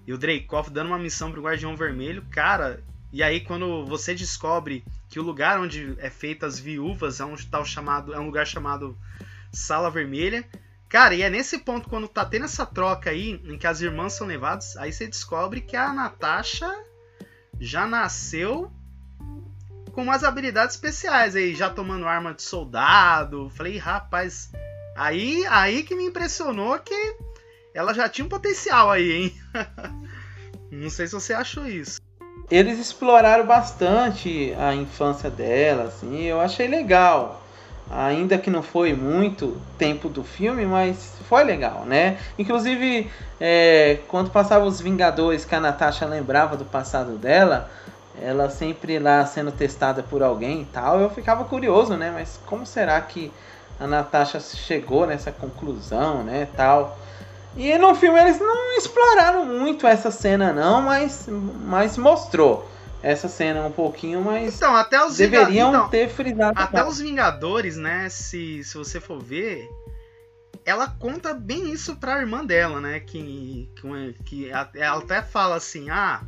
E 0.09 0.13
o 0.13 0.17
Dreykov 0.17 0.71
dando 0.71 0.87
uma 0.87 0.97
missão 0.97 1.31
pro 1.31 1.43
Guardião 1.43 1.77
Vermelho, 1.77 2.25
cara. 2.31 2.83
E 3.13 3.21
aí, 3.21 3.41
quando 3.41 3.85
você 3.85 4.15
descobre 4.15 4.83
que 5.07 5.19
o 5.19 5.23
lugar 5.23 5.59
onde 5.59 5.95
é 5.99 6.09
feita 6.09 6.47
as 6.47 6.57
viúvas 6.57 7.19
é 7.19 7.25
um 7.25 7.35
tal 7.35 7.63
chamado. 7.63 8.11
É 8.11 8.19
um 8.19 8.25
lugar 8.25 8.47
chamado 8.47 8.97
Sala 9.53 9.91
Vermelha. 9.91 10.43
Cara, 10.89 11.13
e 11.13 11.21
é 11.21 11.29
nesse 11.29 11.59
ponto, 11.59 11.87
quando 11.87 12.07
tá 12.07 12.25
tendo 12.25 12.45
essa 12.45 12.65
troca 12.65 13.11
aí, 13.11 13.39
em 13.45 13.55
que 13.55 13.67
as 13.67 13.81
irmãs 13.81 14.13
são 14.13 14.25
levadas, 14.25 14.75
aí 14.77 14.91
você 14.91 15.05
descobre 15.05 15.61
que 15.61 15.75
a 15.75 15.93
Natasha 15.93 16.67
já 17.59 17.85
nasceu 17.85 18.71
com 19.91 20.01
umas 20.01 20.23
habilidades 20.23 20.73
especiais 20.73 21.35
aí, 21.35 21.53
já 21.53 21.69
tomando 21.69 22.07
arma 22.07 22.33
de 22.33 22.41
soldado. 22.41 23.51
Falei, 23.51 23.77
rapaz, 23.77 24.51
aí, 24.97 25.45
aí 25.45 25.83
que 25.83 25.93
me 25.93 26.05
impressionou 26.05 26.79
que 26.79 27.28
ela 27.73 27.93
já 27.93 28.09
tinha 28.09 28.25
um 28.25 28.29
potencial 28.29 28.89
aí, 28.89 29.11
hein? 29.11 29.33
Não 30.71 30.89
sei 30.89 31.07
se 31.07 31.13
você 31.13 31.33
achou 31.33 31.65
isso. 31.67 31.99
eles 32.49 32.79
exploraram 32.79 33.45
bastante 33.45 34.53
a 34.57 34.73
infância 34.73 35.29
dela, 35.29 35.83
assim, 35.83 36.23
eu 36.23 36.39
achei 36.39 36.67
legal. 36.67 37.41
Ainda 37.91 38.37
que 38.37 38.51
não 38.51 38.61
foi 38.61 38.93
muito 38.93 39.59
tempo 39.75 40.09
do 40.09 40.23
filme, 40.23 40.63
mas 40.63 41.13
foi 41.27 41.43
legal, 41.43 41.85
né? 41.85 42.19
Inclusive, 42.37 43.09
é, 43.41 43.97
quando 44.07 44.29
passava 44.29 44.63
os 44.65 44.79
Vingadores, 44.79 45.43
que 45.43 45.55
a 45.55 45.59
Natasha 45.59 46.05
lembrava 46.05 46.55
do 46.55 46.65
passado 46.65 47.17
dela, 47.17 47.67
ela 48.21 48.47
sempre 48.49 48.99
lá 48.99 49.25
sendo 49.25 49.51
testada 49.51 50.03
por 50.03 50.21
alguém 50.21 50.61
e 50.61 50.65
tal, 50.65 50.99
eu 50.99 51.09
ficava 51.09 51.43
curioso, 51.45 51.95
né? 51.95 52.11
Mas 52.13 52.39
como 52.45 52.63
será 52.63 53.01
que 53.01 53.31
a 53.79 53.87
Natasha 53.87 54.39
chegou 54.39 55.07
nessa 55.07 55.31
conclusão, 55.31 56.23
né, 56.23 56.47
tal? 56.55 56.95
E 57.55 57.77
no 57.77 57.95
filme 57.95 58.19
eles 58.19 58.39
não 58.39 58.77
exploraram 58.77 59.45
muito 59.45 59.87
essa 59.87 60.11
cena 60.11 60.53
não, 60.53 60.81
mas, 60.81 61.27
mas 61.27 61.97
mostrou 61.97 62.69
essa 63.01 63.27
cena 63.27 63.65
um 63.65 63.71
pouquinho, 63.71 64.21
mas 64.21 64.55
então, 64.55 64.75
até 64.75 65.03
os 65.03 65.17
deveriam 65.17 65.69
então, 65.69 65.89
ter 65.89 66.09
frisado. 66.09 66.59
Até 66.59 66.85
os 66.85 66.99
Vingadores, 66.99 67.77
né, 67.77 68.09
se, 68.09 68.63
se 68.63 68.77
você 68.77 68.99
for 68.99 69.21
ver, 69.21 69.67
ela 70.65 70.87
conta 70.87 71.33
bem 71.33 71.71
isso 71.71 71.95
pra 71.95 72.19
irmã 72.19 72.45
dela, 72.45 72.79
né, 72.79 72.99
que, 72.99 73.69
que, 73.75 74.13
que 74.25 74.49
ela 74.49 74.99
até 74.99 75.21
fala 75.21 75.55
assim, 75.55 75.89
ah, 75.89 76.21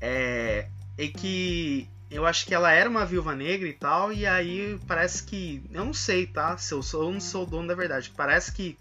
é, 0.00 0.66
é 0.96 1.06
que 1.08 1.88
eu 2.10 2.26
acho 2.26 2.44
que 2.44 2.54
ela 2.54 2.72
era 2.72 2.90
uma 2.90 3.06
viúva 3.06 3.34
negra 3.36 3.68
e 3.68 3.72
tal, 3.72 4.12
e 4.12 4.26
aí 4.26 4.78
parece 4.86 5.22
que. 5.22 5.62
Eu 5.70 5.84
não 5.84 5.92
sei, 5.92 6.26
tá? 6.26 6.56
Se 6.56 6.74
eu 6.74 6.82
sou, 6.82 7.04
eu 7.04 7.12
não 7.12 7.20
sou 7.20 7.44
o 7.44 7.46
dono 7.46 7.68
da 7.68 7.74
verdade. 7.74 8.12
Parece 8.16 8.52
que 8.52 8.76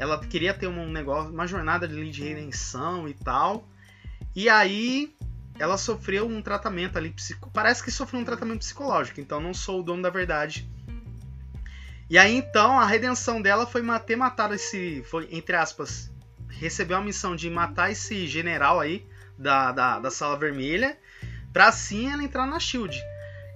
ela 0.00 0.18
queria 0.18 0.54
ter 0.54 0.66
um 0.66 0.90
negócio, 0.90 1.30
uma 1.30 1.46
jornada 1.46 1.86
de 1.86 2.22
redenção 2.22 3.06
e 3.06 3.12
tal. 3.12 3.68
E 4.34 4.48
aí 4.48 5.14
ela 5.58 5.76
sofreu 5.76 6.26
um 6.26 6.40
tratamento 6.40 6.96
ali 6.96 7.10
psico... 7.10 7.50
parece 7.52 7.84
que 7.84 7.90
sofreu 7.90 8.18
um 8.18 8.24
tratamento 8.24 8.60
psicológico, 8.60 9.20
então 9.20 9.38
não 9.38 9.52
sou 9.52 9.80
o 9.80 9.82
dono 9.82 10.02
da 10.02 10.08
verdade. 10.08 10.66
E 12.08 12.16
aí 12.16 12.34
então 12.34 12.80
a 12.80 12.86
redenção 12.86 13.42
dela 13.42 13.66
foi 13.66 13.82
ter 14.00 14.16
matado 14.16 14.54
esse, 14.54 15.04
foi 15.04 15.28
entre 15.30 15.54
aspas, 15.54 16.10
recebeu 16.48 16.96
a 16.96 17.02
missão 17.02 17.36
de 17.36 17.50
matar 17.50 17.90
esse 17.92 18.26
general 18.26 18.80
aí 18.80 19.06
da, 19.36 19.70
da, 19.70 19.98
da 19.98 20.10
sala 20.10 20.38
vermelha, 20.38 20.98
pra 21.52 21.68
assim 21.68 22.10
ela 22.10 22.24
entrar 22.24 22.46
na 22.46 22.58
Shield. 22.58 22.98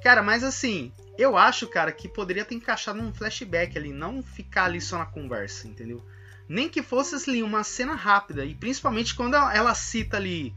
Cara, 0.02 0.22
mas 0.22 0.44
assim, 0.44 0.92
eu 1.16 1.38
acho, 1.38 1.66
cara, 1.68 1.90
que 1.90 2.06
poderia 2.06 2.44
ter 2.44 2.54
encaixado 2.54 3.00
um 3.00 3.14
flashback 3.14 3.78
ali, 3.78 3.94
não 3.94 4.22
ficar 4.22 4.64
ali 4.64 4.78
só 4.78 4.98
na 4.98 5.06
conversa, 5.06 5.66
entendeu? 5.66 6.04
Nem 6.48 6.68
que 6.68 6.82
fosse 6.82 7.28
ali 7.28 7.42
uma 7.42 7.64
cena 7.64 7.94
rápida, 7.94 8.44
e 8.44 8.54
principalmente 8.54 9.14
quando 9.14 9.34
ela 9.34 9.74
cita 9.74 10.16
ali 10.16 10.54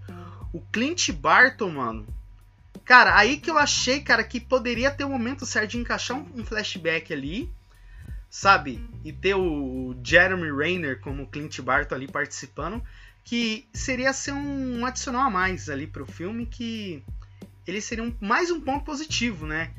o 0.53 0.61
Clint 0.71 1.11
Barton, 1.11 1.69
mano. 1.69 2.07
Cara, 2.83 3.17
aí 3.17 3.37
que 3.37 3.51
eu 3.51 3.57
achei, 3.57 4.01
cara, 4.01 4.23
que 4.23 4.39
poderia 4.39 4.89
ter 4.89 5.03
o 5.03 5.07
um 5.07 5.11
momento 5.11 5.45
certo 5.45 5.71
de 5.71 5.77
encaixar 5.77 6.17
um, 6.17 6.45
flashback 6.45 7.11
ali, 7.11 7.51
sabe? 8.29 8.81
E 9.03 9.11
ter 9.11 9.35
o 9.35 9.95
Jeremy 10.03 10.49
Rayner 10.51 10.99
como 11.01 11.27
Clint 11.27 11.59
Barton 11.59 11.95
ali 11.95 12.07
participando, 12.07 12.81
que 13.23 13.67
seria 13.73 14.13
ser 14.13 14.31
um, 14.31 14.79
um 14.79 14.85
adicional 14.85 15.23
a 15.23 15.29
mais 15.29 15.69
ali 15.69 15.85
pro 15.85 16.05
filme, 16.05 16.45
que 16.45 17.03
ele 17.65 17.81
seria 17.81 18.03
um, 18.03 18.15
mais 18.21 18.49
um 18.49 18.61
ponto 18.61 18.85
positivo, 18.85 19.45
né? 19.45 19.73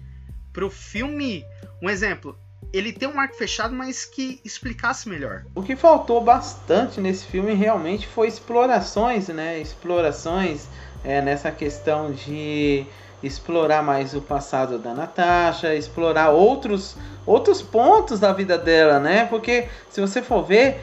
Pro 0.52 0.68
filme, 0.68 1.44
um 1.80 1.88
exemplo, 1.88 2.38
ele 2.72 2.92
tem 2.92 3.08
um 3.08 3.18
arco 3.18 3.36
fechado, 3.36 3.74
mas 3.74 4.04
que 4.04 4.40
explicasse 4.44 5.08
melhor. 5.08 5.44
O 5.54 5.62
que 5.62 5.74
faltou 5.74 6.20
bastante 6.20 7.00
nesse 7.00 7.24
filme 7.26 7.54
realmente 7.54 8.06
foi 8.06 8.28
explorações, 8.28 9.28
né? 9.28 9.58
Explorações 9.58 10.66
é, 11.04 11.22
nessa 11.22 11.50
questão 11.50 12.12
de 12.12 12.86
explorar 13.22 13.82
mais 13.82 14.14
o 14.14 14.20
passado 14.20 14.78
da 14.78 14.94
Natasha, 14.94 15.74
explorar 15.74 16.30
outros 16.30 16.96
outros 17.26 17.60
pontos 17.60 18.20
da 18.20 18.32
vida 18.32 18.56
dela, 18.56 18.98
né? 18.98 19.26
Porque 19.26 19.68
se 19.90 20.00
você 20.00 20.22
for 20.22 20.42
ver, 20.44 20.80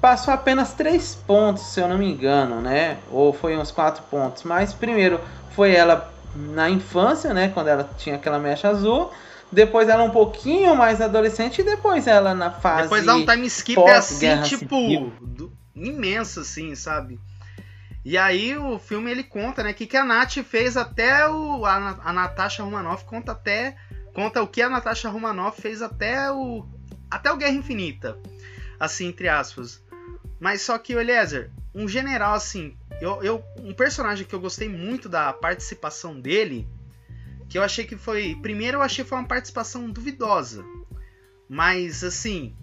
passou 0.00 0.32
apenas 0.32 0.72
três 0.72 1.14
pontos, 1.14 1.62
se 1.62 1.80
eu 1.80 1.88
não 1.88 1.98
me 1.98 2.10
engano, 2.10 2.60
né? 2.60 2.98
Ou 3.10 3.32
foi 3.32 3.56
uns 3.56 3.70
quatro 3.70 4.02
pontos. 4.10 4.42
Mas 4.42 4.72
primeiro 4.72 5.20
foi 5.50 5.74
ela 5.74 6.12
na 6.34 6.68
infância, 6.68 7.32
né? 7.32 7.50
Quando 7.52 7.68
ela 7.68 7.88
tinha 7.96 8.16
aquela 8.16 8.38
mecha 8.38 8.68
azul 8.68 9.10
depois 9.52 9.88
ela 9.88 10.04
um 10.04 10.10
pouquinho 10.10 10.76
mais 10.76 11.00
adolescente 11.00 11.60
e 11.60 11.64
depois 11.64 12.06
ela 12.06 12.34
na 12.34 12.50
fase. 12.50 12.84
Depois 12.84 13.04
dá 13.04 13.16
um 13.16 13.26
time 13.26 13.46
skip 13.46 13.80
assim, 13.88 14.42
tipo, 14.42 15.12
do, 15.20 15.52
imenso, 15.74 16.40
assim, 16.40 16.74
sabe? 16.74 17.18
E 18.04 18.16
aí 18.16 18.56
o 18.56 18.78
filme 18.78 19.10
ele 19.10 19.24
conta, 19.24 19.62
né, 19.62 19.72
que 19.72 19.86
que 19.86 19.96
a 19.96 20.04
Nath 20.04 20.38
fez 20.42 20.76
até 20.76 21.28
o 21.28 21.66
a, 21.66 21.98
a 22.02 22.12
Natasha 22.12 22.62
Romanoff 22.62 23.04
conta 23.04 23.32
até 23.32 23.76
conta 24.14 24.42
o 24.42 24.46
que 24.46 24.62
a 24.62 24.70
Natasha 24.70 25.10
Romanoff 25.10 25.60
fez 25.60 25.82
até 25.82 26.30
o 26.30 26.66
até 27.10 27.30
o 27.30 27.36
Guerra 27.36 27.52
Infinita, 27.52 28.18
assim 28.78 29.08
entre 29.08 29.28
aspas. 29.28 29.82
Mas 30.38 30.62
só 30.62 30.78
que 30.78 30.94
o 30.94 31.00
Eliezer, 31.00 31.50
um 31.74 31.86
general 31.86 32.34
assim, 32.34 32.74
eu, 33.02 33.22
eu 33.22 33.44
um 33.58 33.74
personagem 33.74 34.24
que 34.24 34.34
eu 34.34 34.40
gostei 34.40 34.68
muito 34.68 35.06
da 35.06 35.32
participação 35.32 36.18
dele 36.18 36.66
que 37.50 37.58
eu 37.58 37.64
achei 37.64 37.84
que 37.84 37.96
foi. 37.96 38.36
Primeiro, 38.40 38.78
eu 38.78 38.82
achei 38.82 39.04
que 39.04 39.08
foi 39.08 39.18
uma 39.18 39.26
participação 39.26 39.90
duvidosa. 39.90 40.64
Mas, 41.48 42.04
assim. 42.04 42.54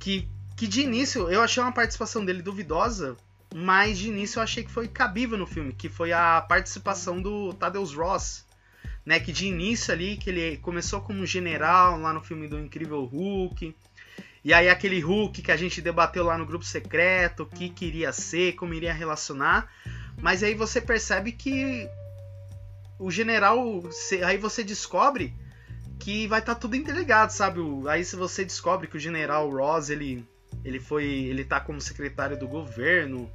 Que, 0.00 0.28
que 0.56 0.66
de 0.66 0.80
início 0.80 1.30
eu 1.30 1.40
achei 1.40 1.62
uma 1.62 1.72
participação 1.72 2.24
dele 2.24 2.42
duvidosa. 2.42 3.16
Mas 3.54 3.98
de 3.98 4.08
início 4.08 4.38
eu 4.38 4.42
achei 4.42 4.64
que 4.64 4.70
foi 4.70 4.88
cabível 4.88 5.38
no 5.38 5.46
filme. 5.46 5.72
Que 5.72 5.88
foi 5.88 6.12
a 6.12 6.40
participação 6.40 7.22
do 7.22 7.54
Tadeusz 7.54 7.94
Ross. 7.94 8.44
Né, 9.06 9.18
que 9.18 9.32
de 9.32 9.46
início 9.46 9.94
ali, 9.94 10.16
que 10.16 10.28
ele 10.28 10.56
começou 10.58 11.00
como 11.00 11.24
general 11.24 11.98
lá 11.98 12.12
no 12.12 12.20
filme 12.20 12.46
do 12.48 12.58
Incrível 12.58 13.04
Hulk. 13.04 13.74
E 14.44 14.52
aí 14.52 14.68
aquele 14.68 15.00
Hulk 15.00 15.40
que 15.40 15.52
a 15.52 15.56
gente 15.56 15.80
debateu 15.80 16.24
lá 16.24 16.36
no 16.36 16.46
grupo 16.46 16.64
secreto, 16.64 17.44
o 17.44 17.46
que 17.46 17.70
queria 17.70 18.12
ser, 18.12 18.54
como 18.54 18.74
iria 18.74 18.92
relacionar. 18.92 19.72
Mas 20.20 20.42
aí 20.42 20.54
você 20.54 20.80
percebe 20.80 21.32
que 21.32 21.88
o 23.00 23.10
general. 23.10 23.82
Aí 24.24 24.36
você 24.36 24.62
descobre 24.62 25.34
que 25.98 26.28
vai 26.28 26.40
estar 26.40 26.54
tá 26.54 26.60
tudo 26.60 26.76
interligado, 26.76 27.32
sabe? 27.32 27.60
Aí 27.88 28.04
se 28.04 28.14
você 28.14 28.44
descobre 28.44 28.86
que 28.86 28.96
o 28.96 29.00
general 29.00 29.50
Ross 29.50 29.88
ele, 29.90 30.24
ele 30.64 30.78
foi. 30.78 31.04
ele 31.04 31.44
tá 31.44 31.58
como 31.58 31.80
secretário 31.80 32.38
do 32.38 32.46
governo 32.46 33.30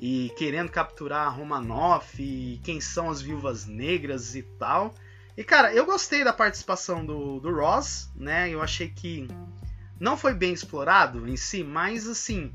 e 0.00 0.32
querendo 0.38 0.70
capturar 0.70 1.36
Romanoff 1.36 2.22
e 2.22 2.60
quem 2.62 2.80
são 2.80 3.10
as 3.10 3.20
viúvas 3.20 3.66
negras 3.66 4.36
e 4.36 4.42
tal. 4.42 4.94
E 5.36 5.44
cara, 5.44 5.72
eu 5.72 5.84
gostei 5.84 6.24
da 6.24 6.32
participação 6.32 7.04
do, 7.04 7.40
do 7.40 7.52
Ross, 7.52 8.10
né? 8.14 8.48
Eu 8.48 8.62
achei 8.62 8.88
que 8.88 9.28
não 9.98 10.16
foi 10.16 10.34
bem 10.34 10.52
explorado 10.52 11.28
em 11.28 11.36
si, 11.36 11.64
mas 11.64 12.08
assim, 12.08 12.52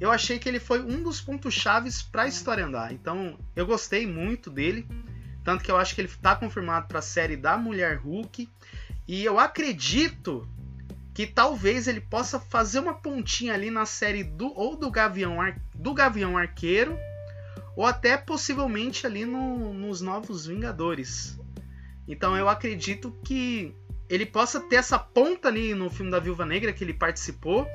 eu 0.00 0.10
achei 0.10 0.38
que 0.38 0.48
ele 0.48 0.58
foi 0.58 0.82
um 0.82 1.02
dos 1.02 1.20
pontos 1.20 1.54
chaves 1.54 2.02
para 2.02 2.22
a 2.22 2.28
história 2.28 2.66
andar. 2.66 2.92
Então, 2.92 3.38
eu 3.54 3.64
gostei 3.64 4.06
muito 4.06 4.50
dele. 4.50 4.86
Tanto 5.44 5.64
que 5.64 5.70
eu 5.70 5.76
acho 5.76 5.94
que 5.94 6.00
ele 6.00 6.08
está 6.08 6.36
confirmado 6.36 6.86
para 6.86 7.00
a 7.00 7.02
série 7.02 7.36
da 7.36 7.56
Mulher 7.56 7.96
Hulk. 7.98 8.48
E 9.08 9.24
eu 9.24 9.38
acredito 9.38 10.48
que 11.12 11.26
talvez 11.26 11.88
ele 11.88 12.00
possa 12.00 12.40
fazer 12.40 12.78
uma 12.78 12.94
pontinha 12.94 13.52
ali 13.52 13.70
na 13.70 13.84
série 13.84 14.24
do 14.24 14.52
ou 14.58 14.76
do 14.76 14.90
Gavião, 14.90 15.36
do 15.74 15.92
Gavião 15.92 16.38
Arqueiro 16.38 16.96
ou 17.76 17.86
até 17.86 18.16
possivelmente 18.16 19.06
ali 19.06 19.24
no, 19.24 19.72
nos 19.74 20.00
Novos 20.00 20.46
Vingadores. 20.46 21.38
Então 22.06 22.36
eu 22.36 22.48
acredito 22.48 23.16
que 23.24 23.74
ele 24.08 24.26
possa 24.26 24.60
ter 24.60 24.76
essa 24.76 24.98
ponta 24.98 25.48
ali 25.48 25.74
no 25.74 25.88
filme 25.88 26.10
da 26.10 26.18
Viúva 26.18 26.44
Negra 26.44 26.72
que 26.72 26.84
ele 26.84 26.92
participou, 26.92 27.66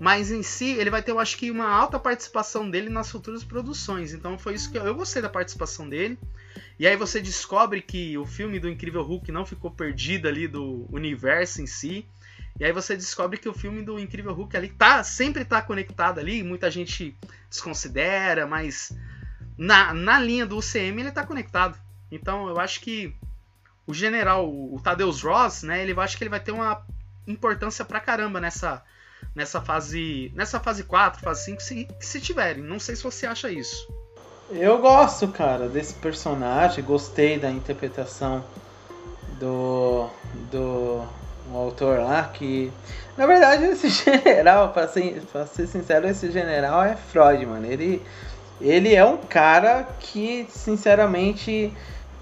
mas 0.00 0.30
em 0.30 0.42
si 0.42 0.70
ele 0.72 0.90
vai 0.90 1.02
ter, 1.02 1.10
eu 1.10 1.18
acho 1.18 1.36
que 1.36 1.50
uma 1.50 1.68
alta 1.68 1.98
participação 1.98 2.70
dele 2.70 2.88
nas 2.88 3.10
futuras 3.10 3.42
produções. 3.42 4.12
Então 4.12 4.38
foi 4.38 4.54
isso 4.54 4.70
que 4.70 4.78
eu, 4.78 4.84
eu 4.84 4.94
gostei 4.94 5.20
da 5.20 5.28
participação 5.28 5.88
dele. 5.88 6.18
E 6.78 6.86
aí 6.86 6.96
você 6.96 7.20
descobre 7.20 7.82
que 7.82 8.16
o 8.16 8.24
filme 8.24 8.60
do 8.60 8.68
Incrível 8.68 9.02
Hulk 9.02 9.32
não 9.32 9.44
ficou 9.44 9.70
perdido 9.70 10.28
ali 10.28 10.46
do 10.46 10.86
universo 10.90 11.60
em 11.60 11.66
si. 11.66 12.06
E 12.60 12.64
aí 12.64 12.72
você 12.72 12.96
descobre 12.96 13.38
que 13.38 13.48
o 13.48 13.54
filme 13.54 13.82
do 13.82 13.98
Incrível 13.98 14.32
Hulk 14.32 14.56
ali 14.56 14.68
tá, 14.68 15.02
sempre 15.02 15.44
tá 15.44 15.60
conectado 15.60 16.18
ali, 16.18 16.42
muita 16.42 16.70
gente 16.70 17.16
desconsidera, 17.48 18.46
mas 18.46 18.96
na, 19.56 19.92
na 19.92 20.18
linha 20.20 20.46
do 20.46 20.58
UCM 20.58 21.00
ele 21.00 21.10
tá 21.10 21.24
conectado. 21.24 21.78
Então 22.10 22.48
eu 22.48 22.58
acho 22.60 22.80
que 22.80 23.14
o 23.86 23.92
general, 23.92 24.48
o 24.48 24.80
Tadeusz 24.82 25.22
Ross, 25.22 25.62
né, 25.62 25.82
ele 25.82 25.98
acho 25.98 26.16
que 26.16 26.22
ele 26.22 26.30
vai 26.30 26.40
ter 26.40 26.52
uma 26.52 26.84
importância 27.26 27.84
pra 27.84 28.00
caramba 28.00 28.40
nessa 28.40 28.84
nessa 29.34 29.60
fase, 29.60 30.32
nessa 30.34 30.58
fase 30.60 30.84
4, 30.84 31.20
fase 31.20 31.44
5, 31.44 31.62
se, 31.62 31.88
se 32.00 32.20
tiverem. 32.20 32.62
Não 32.62 32.78
sei 32.78 32.96
se 32.96 33.02
você 33.02 33.26
acha 33.26 33.50
isso. 33.50 33.86
Eu 34.50 34.78
gosto, 34.78 35.28
cara, 35.28 35.68
desse 35.68 35.92
personagem, 35.94 36.82
gostei 36.82 37.38
da 37.38 37.50
interpretação 37.50 38.42
do, 39.38 40.08
do 40.50 41.06
autor 41.52 42.00
lá, 42.00 42.24
que 42.24 42.72
na 43.16 43.26
verdade 43.26 43.64
esse 43.64 43.88
general, 44.04 44.72
pra 44.72 44.88
ser, 44.88 45.22
pra 45.30 45.46
ser 45.46 45.66
sincero, 45.66 46.08
esse 46.08 46.30
general 46.30 46.82
é 46.82 46.96
Freud, 46.96 47.44
mano. 47.44 47.66
Ele, 47.66 48.02
ele 48.60 48.94
é 48.94 49.04
um 49.04 49.18
cara 49.18 49.86
que, 50.00 50.46
sinceramente, 50.50 51.72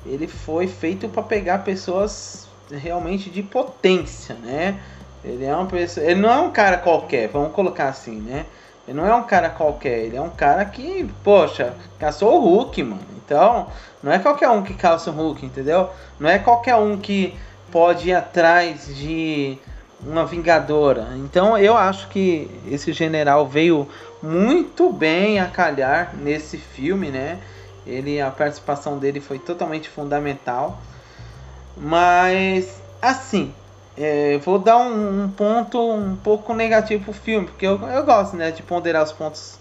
ele 0.04 0.26
foi 0.26 0.66
feito 0.66 1.08
para 1.08 1.22
pegar 1.22 1.58
pessoas 1.58 2.48
realmente 2.70 3.30
de 3.30 3.42
potência, 3.42 4.34
né? 4.34 4.80
Ele 5.26 5.44
é 5.44 5.54
uma 5.54 5.66
pessoa, 5.66 6.06
ele 6.06 6.20
não 6.20 6.30
é 6.30 6.38
um 6.38 6.52
cara 6.52 6.78
qualquer, 6.78 7.28
vamos 7.28 7.52
colocar 7.52 7.88
assim, 7.88 8.20
né? 8.20 8.46
Ele 8.86 8.96
não 8.96 9.06
é 9.06 9.14
um 9.14 9.24
cara 9.24 9.50
qualquer, 9.50 10.04
ele 10.04 10.16
é 10.16 10.22
um 10.22 10.30
cara 10.30 10.64
que, 10.64 11.10
poxa, 11.24 11.74
caçou 11.98 12.36
o 12.36 12.40
Hulk, 12.40 12.82
mano. 12.84 13.00
Então, 13.24 13.66
não 14.00 14.12
é 14.12 14.20
qualquer 14.20 14.48
um 14.50 14.62
que 14.62 14.72
caça 14.72 15.10
o 15.10 15.12
Hulk, 15.12 15.44
entendeu? 15.44 15.90
Não 16.20 16.30
é 16.30 16.38
qualquer 16.38 16.76
um 16.76 16.96
que 16.96 17.36
pode 17.72 18.10
ir 18.10 18.14
atrás 18.14 18.86
de 18.94 19.58
uma 20.00 20.24
vingadora. 20.24 21.08
Então, 21.16 21.58
eu 21.58 21.76
acho 21.76 22.06
que 22.08 22.48
esse 22.70 22.92
general 22.92 23.48
veio 23.48 23.88
muito 24.22 24.92
bem 24.92 25.40
a 25.40 25.46
calhar 25.46 26.14
nesse 26.14 26.56
filme, 26.56 27.10
né? 27.10 27.38
Ele 27.84 28.20
a 28.20 28.30
participação 28.30 28.98
dele 28.98 29.20
foi 29.20 29.40
totalmente 29.40 29.88
fundamental. 29.88 30.78
Mas 31.76 32.80
assim, 33.02 33.52
é, 33.96 34.38
vou 34.38 34.58
dar 34.58 34.78
um, 34.78 35.24
um, 35.24 35.30
ponto 35.30 35.78
um 35.78 36.16
pouco 36.16 36.52
negativo 36.52 37.04
pro 37.04 37.12
filme, 37.12 37.46
porque 37.46 37.66
eu, 37.66 37.80
eu 37.80 38.04
gosto 38.04 38.36
né, 38.36 38.50
de 38.50 38.62
ponderar 38.62 39.02
os 39.02 39.12
pontos 39.12 39.58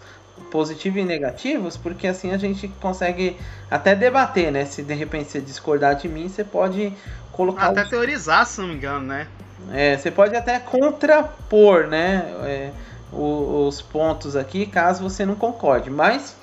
positivos 0.52 1.02
e 1.02 1.06
negativos, 1.06 1.78
porque 1.78 2.08
assim 2.08 2.32
a 2.32 2.38
gente 2.38 2.68
consegue 2.82 3.38
até 3.72 3.96
debater, 3.96 4.52
né? 4.52 4.66
Se 4.66 4.84
de 4.84 4.94
repente 4.94 5.32
você 5.32 5.40
discordar 5.40 5.96
de 5.96 6.10
mim, 6.10 6.28
você 6.28 6.44
pode 6.44 6.94
colocar. 7.32 7.68
Até 7.68 7.84
os... 7.84 7.90
teorizar, 7.90 8.46
se 8.46 8.60
não 8.60 8.68
me 8.68 8.76
engano, 8.76 9.06
né? 9.06 9.28
É, 9.72 9.98
você 9.98 10.12
pode 10.12 10.36
até 10.36 10.60
contrapor, 10.60 11.88
né? 11.88 12.26
É, 12.44 12.72
os, 13.12 13.76
os 13.78 13.82
pontos 13.82 14.36
aqui, 14.36 14.66
caso 14.66 15.02
você 15.02 15.26
não 15.26 15.36
concorde. 15.36 15.90
Mas 15.90 16.36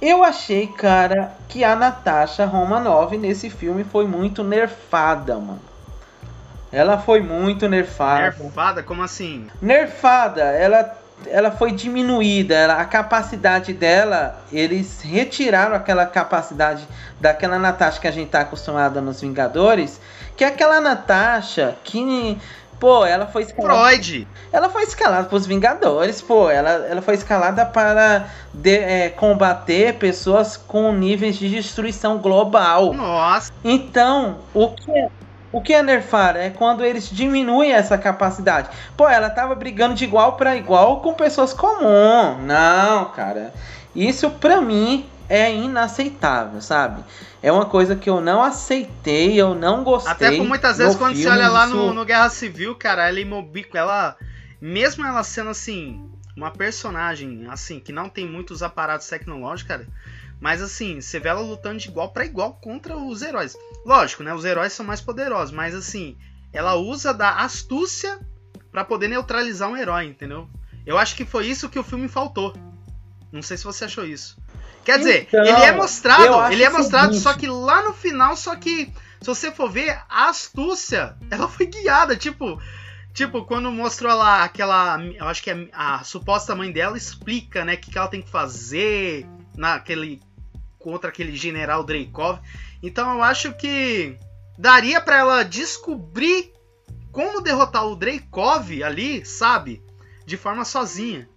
eu 0.00 0.22
achei, 0.22 0.68
cara, 0.68 1.32
que 1.48 1.64
a 1.64 1.74
Natasha 1.74 2.46
Romanoff 2.46 3.16
nesse 3.18 3.50
filme 3.50 3.84
foi 3.84 4.06
muito 4.06 4.44
nerfada, 4.44 5.36
mano. 5.36 5.69
Ela 6.72 6.98
foi 6.98 7.20
muito 7.20 7.68
nerfada. 7.68 8.34
Nerfada? 8.38 8.82
Como 8.82 9.02
assim? 9.02 9.48
Nerfada. 9.60 10.42
Ela, 10.42 10.96
ela 11.26 11.50
foi 11.50 11.72
diminuída. 11.72 12.54
Ela, 12.54 12.74
a 12.74 12.84
capacidade 12.84 13.72
dela, 13.72 14.40
eles 14.52 15.00
retiraram 15.02 15.74
aquela 15.74 16.06
capacidade 16.06 16.86
daquela 17.20 17.58
Natasha 17.58 18.00
que 18.00 18.08
a 18.08 18.12
gente 18.12 18.30
tá 18.30 18.40
acostumada 18.40 19.00
nos 19.00 19.20
Vingadores. 19.20 20.00
Que 20.36 20.44
é 20.44 20.46
aquela 20.46 20.80
Natasha 20.80 21.76
que 21.82 22.38
Pô, 22.80 23.04
ela 23.04 23.26
foi 23.26 23.42
escalada. 23.42 23.78
Freud! 23.78 24.26
Ela 24.50 24.70
foi 24.70 24.84
escalada 24.84 25.28
pros 25.28 25.46
Vingadores, 25.46 26.22
pô. 26.22 26.48
Ela, 26.48 26.70
ela 26.88 27.02
foi 27.02 27.12
escalada 27.12 27.66
para 27.66 28.26
de, 28.54 28.74
é, 28.74 29.10
combater 29.10 29.96
pessoas 29.96 30.56
com 30.56 30.90
níveis 30.90 31.36
de 31.36 31.50
destruição 31.50 32.16
global. 32.16 32.94
Nossa! 32.94 33.52
Então, 33.62 34.38
o 34.54 34.68
que 34.70 34.90
o 35.52 35.60
que 35.60 35.72
é 35.72 35.82
nerfar? 35.82 36.36
É 36.36 36.50
quando 36.50 36.84
eles 36.84 37.08
diminuem 37.08 37.72
essa 37.72 37.98
capacidade. 37.98 38.68
Pô, 38.96 39.08
ela 39.08 39.28
tava 39.28 39.54
brigando 39.54 39.94
de 39.94 40.04
igual 40.04 40.34
para 40.34 40.56
igual 40.56 41.00
com 41.00 41.12
pessoas 41.14 41.52
comuns. 41.52 42.38
Não, 42.42 43.06
cara. 43.06 43.52
Isso 43.94 44.30
pra 44.30 44.60
mim 44.60 45.06
é 45.28 45.54
inaceitável, 45.54 46.60
sabe? 46.60 47.02
É 47.42 47.50
uma 47.50 47.64
coisa 47.64 47.96
que 47.96 48.10
eu 48.10 48.20
não 48.20 48.42
aceitei, 48.42 49.40
eu 49.40 49.54
não 49.54 49.82
gostei. 49.82 50.12
Até 50.12 50.36
por 50.36 50.46
muitas 50.46 50.78
vezes 50.78 50.96
quando 50.96 51.14
filme, 51.14 51.24
você 51.24 51.30
olha 51.30 51.48
lá 51.48 51.66
isso... 51.66 51.74
no, 51.74 51.94
no, 51.94 52.04
Guerra 52.04 52.28
Civil, 52.28 52.74
cara, 52.74 53.08
ela 53.08 53.18
imobico, 53.18 53.76
ela 53.76 54.16
mesmo 54.60 55.06
ela 55.06 55.22
sendo 55.22 55.50
assim, 55.50 56.04
uma 56.36 56.50
personagem 56.50 57.46
assim 57.48 57.80
que 57.80 57.92
não 57.92 58.08
tem 58.08 58.28
muitos 58.28 58.62
aparatos 58.62 59.08
tecnológicos, 59.08 59.68
cara, 59.68 59.86
mas 60.40 60.60
assim, 60.60 61.00
você 61.00 61.18
vê 61.18 61.28
ela 61.28 61.40
lutando 61.40 61.78
de 61.78 61.88
igual 61.88 62.10
para 62.10 62.24
igual 62.24 62.58
contra 62.60 62.96
os 62.96 63.22
heróis. 63.22 63.56
Lógico, 63.84 64.22
né? 64.22 64.34
Os 64.34 64.44
heróis 64.44 64.72
são 64.72 64.84
mais 64.84 65.00
poderosos, 65.00 65.52
mas 65.52 65.74
assim, 65.74 66.16
ela 66.52 66.74
usa 66.74 67.12
da 67.14 67.36
astúcia 67.36 68.18
para 68.70 68.84
poder 68.84 69.08
neutralizar 69.08 69.68
um 69.68 69.76
herói, 69.76 70.06
entendeu? 70.06 70.48
Eu 70.86 70.98
acho 70.98 71.14
que 71.14 71.24
foi 71.24 71.46
isso 71.46 71.68
que 71.68 71.78
o 71.78 71.84
filme 71.84 72.08
faltou. 72.08 72.54
Não 73.32 73.42
sei 73.42 73.56
se 73.56 73.64
você 73.64 73.84
achou 73.84 74.04
isso. 74.04 74.36
Quer 74.84 74.98
dizer, 74.98 75.28
então, 75.28 75.44
ele 75.44 75.62
é 75.62 75.72
mostrado, 75.72 76.52
ele 76.52 76.62
é 76.62 76.70
mostrado, 76.70 77.14
só 77.14 77.34
que 77.34 77.46
lá 77.46 77.82
no 77.82 77.92
final, 77.92 78.36
só 78.36 78.56
que 78.56 78.92
se 79.20 79.26
você 79.26 79.52
for 79.52 79.70
ver, 79.70 79.90
a 80.08 80.30
astúcia, 80.30 81.16
ela 81.30 81.46
foi 81.46 81.66
guiada, 81.66 82.16
tipo, 82.16 82.60
tipo, 83.12 83.44
quando 83.44 83.70
mostrou 83.70 84.14
lá 84.14 84.42
aquela, 84.42 84.98
eu 85.04 85.26
acho 85.26 85.42
que 85.42 85.50
a, 85.50 85.96
a 85.96 86.04
suposta 86.04 86.54
mãe 86.54 86.72
dela 86.72 86.96
explica, 86.96 87.64
né, 87.64 87.74
o 87.74 87.78
que, 87.78 87.90
que 87.90 87.98
ela 87.98 88.08
tem 88.08 88.22
que 88.22 88.30
fazer 88.30 89.26
naquele 89.56 90.20
contra 90.78 91.10
aquele 91.10 91.36
general 91.36 91.84
Dreykov. 91.84 92.40
Então 92.82 93.14
eu 93.14 93.22
acho 93.22 93.52
que 93.54 94.16
daria 94.58 95.00
para 95.00 95.18
ela 95.18 95.42
descobrir 95.42 96.52
como 97.12 97.40
derrotar 97.40 97.86
o 97.86 97.96
Dreykov 97.96 98.82
ali, 98.82 99.24
sabe? 99.24 99.82
De 100.24 100.36
forma 100.36 100.64
sozinha. 100.64 101.28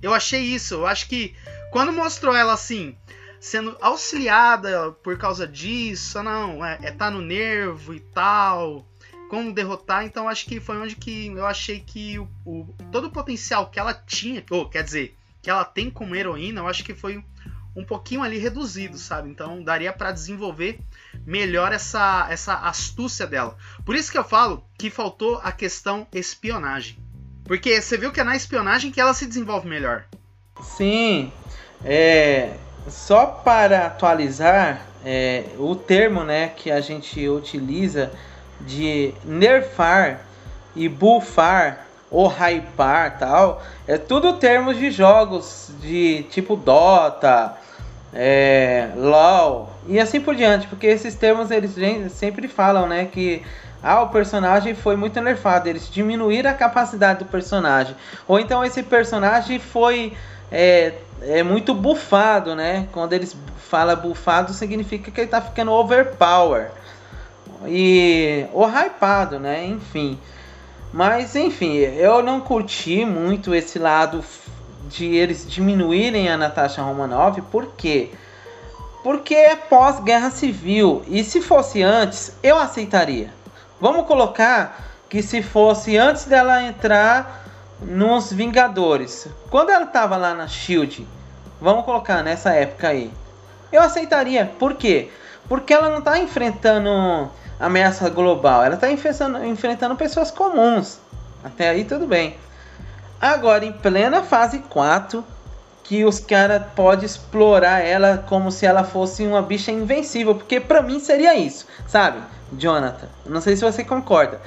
Eu 0.00 0.14
achei 0.14 0.42
isso, 0.42 0.74
eu 0.74 0.86
acho 0.86 1.08
que 1.08 1.34
quando 1.72 1.92
mostrou 1.92 2.34
ela 2.34 2.52
assim, 2.52 2.96
sendo 3.40 3.76
auxiliada 3.80 4.92
por 5.02 5.18
causa 5.18 5.46
disso, 5.46 6.18
ah, 6.18 6.22
não, 6.22 6.64
é, 6.64 6.78
é 6.82 6.90
tá 6.90 7.10
no 7.10 7.20
nervo 7.20 7.94
e 7.94 8.00
tal, 8.00 8.86
como 9.28 9.52
derrotar, 9.52 10.04
então 10.04 10.28
acho 10.28 10.46
que 10.46 10.60
foi 10.60 10.78
onde 10.78 10.96
que 10.96 11.28
eu 11.28 11.46
achei 11.46 11.80
que 11.80 12.18
o, 12.18 12.28
o 12.44 12.74
todo 12.90 13.08
o 13.08 13.10
potencial 13.10 13.70
que 13.70 13.78
ela 13.78 13.92
tinha, 13.92 14.44
ou 14.50 14.68
quer 14.68 14.82
dizer, 14.82 15.16
que 15.42 15.50
ela 15.50 15.64
tem 15.64 15.90
como 15.90 16.14
heroína, 16.14 16.60
eu 16.60 16.68
acho 16.68 16.84
que 16.84 16.94
foi 16.94 17.22
um 17.74 17.84
pouquinho 17.84 18.22
ali 18.22 18.38
reduzido, 18.38 18.98
sabe? 18.98 19.28
Então 19.28 19.62
daria 19.62 19.92
para 19.92 20.12
desenvolver 20.12 20.80
melhor 21.26 21.72
essa, 21.72 22.26
essa 22.30 22.54
astúcia 22.54 23.26
dela. 23.26 23.56
Por 23.84 23.94
isso 23.94 24.10
que 24.10 24.18
eu 24.18 24.24
falo 24.24 24.64
que 24.78 24.90
faltou 24.90 25.40
a 25.42 25.52
questão 25.52 26.06
espionagem. 26.12 26.98
Porque 27.44 27.80
você 27.80 27.96
viu 27.96 28.12
que 28.12 28.20
é 28.20 28.24
na 28.24 28.36
espionagem 28.36 28.90
que 28.90 29.00
ela 29.00 29.14
se 29.14 29.26
desenvolve 29.26 29.68
melhor. 29.68 30.04
Sim, 30.60 31.32
é, 31.84 32.56
só 32.88 33.26
para 33.26 33.86
atualizar 33.86 34.86
é, 35.04 35.44
o 35.58 35.74
termo 35.74 36.24
né, 36.24 36.48
que 36.48 36.70
a 36.70 36.80
gente 36.80 37.26
utiliza 37.28 38.12
de 38.60 39.14
nerfar 39.24 40.26
e 40.74 40.88
buffar 40.88 41.87
ou 42.10 42.26
hypar 42.28 43.18
tal, 43.18 43.62
é 43.86 43.98
tudo 43.98 44.34
termos 44.34 44.78
de 44.78 44.90
jogos 44.90 45.70
de 45.80 46.24
tipo 46.30 46.56
Dota, 46.56 47.54
é, 48.14 48.88
LOL 48.96 49.70
e 49.86 50.00
assim 50.00 50.20
por 50.20 50.34
diante, 50.34 50.66
porque 50.66 50.86
esses 50.86 51.14
termos 51.14 51.50
eles 51.50 51.72
sempre 52.12 52.48
falam 52.48 52.86
né, 52.86 53.04
que 53.04 53.42
ah, 53.82 54.02
o 54.02 54.08
personagem 54.08 54.74
foi 54.74 54.96
muito 54.96 55.20
nerfado, 55.20 55.68
eles 55.68 55.88
diminuíram 55.90 56.50
a 56.50 56.54
capacidade 56.54 57.20
do 57.20 57.26
personagem, 57.26 57.94
ou 58.26 58.40
então 58.40 58.64
esse 58.64 58.82
personagem 58.82 59.58
foi 59.58 60.14
é, 60.50 60.94
é 61.22 61.42
muito 61.42 61.74
bufado, 61.74 62.54
né? 62.54 62.88
Quando 62.92 63.12
eles 63.12 63.36
fala 63.68 63.94
bufado, 63.94 64.52
significa 64.52 65.10
que 65.10 65.20
ele 65.20 65.28
tá 65.28 65.40
ficando 65.40 65.72
overpower. 65.72 66.70
E 67.66 68.46
ou 68.52 68.66
hypado, 68.66 69.38
né? 69.38 69.64
Enfim. 69.66 70.18
Mas 70.92 71.36
enfim, 71.36 71.76
eu 71.76 72.22
não 72.22 72.40
curti 72.40 73.04
muito 73.04 73.54
esse 73.54 73.78
lado 73.78 74.24
de 74.88 75.14
eles 75.14 75.46
diminuírem 75.48 76.28
a 76.28 76.36
Natasha 76.36 76.82
Romanoff, 76.82 77.40
por 77.42 77.66
quê? 77.76 78.10
Porque 79.04 79.34
é 79.34 79.54
pós-guerra 79.54 80.30
civil. 80.30 81.02
E 81.06 81.22
se 81.22 81.40
fosse 81.40 81.82
antes, 81.82 82.36
eu 82.42 82.58
aceitaria. 82.58 83.32
Vamos 83.80 84.06
colocar 84.06 84.86
que 85.08 85.22
se 85.22 85.42
fosse 85.42 85.96
antes 85.96 86.24
dela 86.24 86.62
entrar 86.62 87.44
nos 87.80 88.32
Vingadores. 88.32 89.28
Quando 89.50 89.70
ela 89.70 89.86
tava 89.86 90.16
lá 90.16 90.34
na 90.34 90.48
Shield, 90.48 91.06
vamos 91.60 91.84
colocar 91.84 92.22
nessa 92.22 92.50
época 92.50 92.88
aí. 92.88 93.12
Eu 93.70 93.82
aceitaria. 93.82 94.50
Por 94.58 94.74
quê? 94.74 95.10
Porque 95.48 95.72
ela 95.72 95.90
não 95.90 96.00
tá 96.00 96.18
enfrentando 96.18 97.30
ameaça 97.58 98.08
global, 98.08 98.64
ela 98.64 98.76
tá 98.76 98.90
enfrentando, 98.90 99.44
enfrentando 99.44 99.96
pessoas 99.96 100.30
comuns. 100.30 100.98
Até 101.44 101.68
aí 101.68 101.84
tudo 101.84 102.06
bem. 102.06 102.36
Agora, 103.20 103.64
em 103.64 103.72
plena 103.72 104.22
fase 104.22 104.60
4, 104.60 105.24
que 105.82 106.04
os 106.04 106.20
caras 106.20 106.62
podem 106.76 107.06
explorar 107.06 107.80
ela 107.80 108.22
como 108.28 108.52
se 108.52 108.66
ela 108.66 108.84
fosse 108.84 109.26
uma 109.26 109.42
bicha 109.42 109.72
invencível. 109.72 110.34
Porque 110.34 110.60
pra 110.60 110.82
mim 110.82 111.00
seria 111.00 111.34
isso, 111.34 111.66
sabe, 111.86 112.20
Jonathan? 112.52 113.08
Não 113.26 113.40
sei 113.40 113.56
se 113.56 113.64
você 113.64 113.82
concorda. 113.82 114.40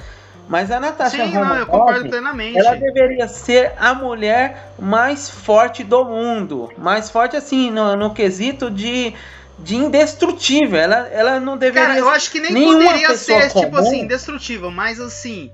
Mas 0.48 0.70
a 0.70 0.80
Natasha 0.80 1.16
Sim, 1.16 1.34
Romanoff, 1.34 1.48
não, 1.48 1.56
eu 1.56 1.66
concordo 1.66 2.08
plenamente. 2.08 2.58
Ela 2.58 2.74
deveria 2.74 3.28
ser 3.28 3.72
a 3.78 3.94
mulher 3.94 4.72
mais 4.78 5.30
forte 5.30 5.84
do 5.84 6.04
mundo. 6.04 6.70
Mais 6.76 7.10
forte 7.10 7.36
assim, 7.36 7.70
no, 7.70 7.96
no 7.96 8.12
quesito 8.12 8.70
de, 8.70 9.14
de 9.58 9.76
indestrutível. 9.76 10.78
Ela, 10.78 11.08
ela 11.08 11.40
não 11.40 11.56
deveria 11.56 11.88
Cara, 11.88 11.98
eu 11.98 12.08
acho 12.08 12.30
que 12.30 12.40
nem 12.40 12.52
poderia 12.52 13.16
ser, 13.16 13.50
comum. 13.50 13.64
tipo 13.64 13.76
assim, 13.76 14.00
indestrutível. 14.00 14.70
Mas 14.70 15.00
assim, 15.00 15.50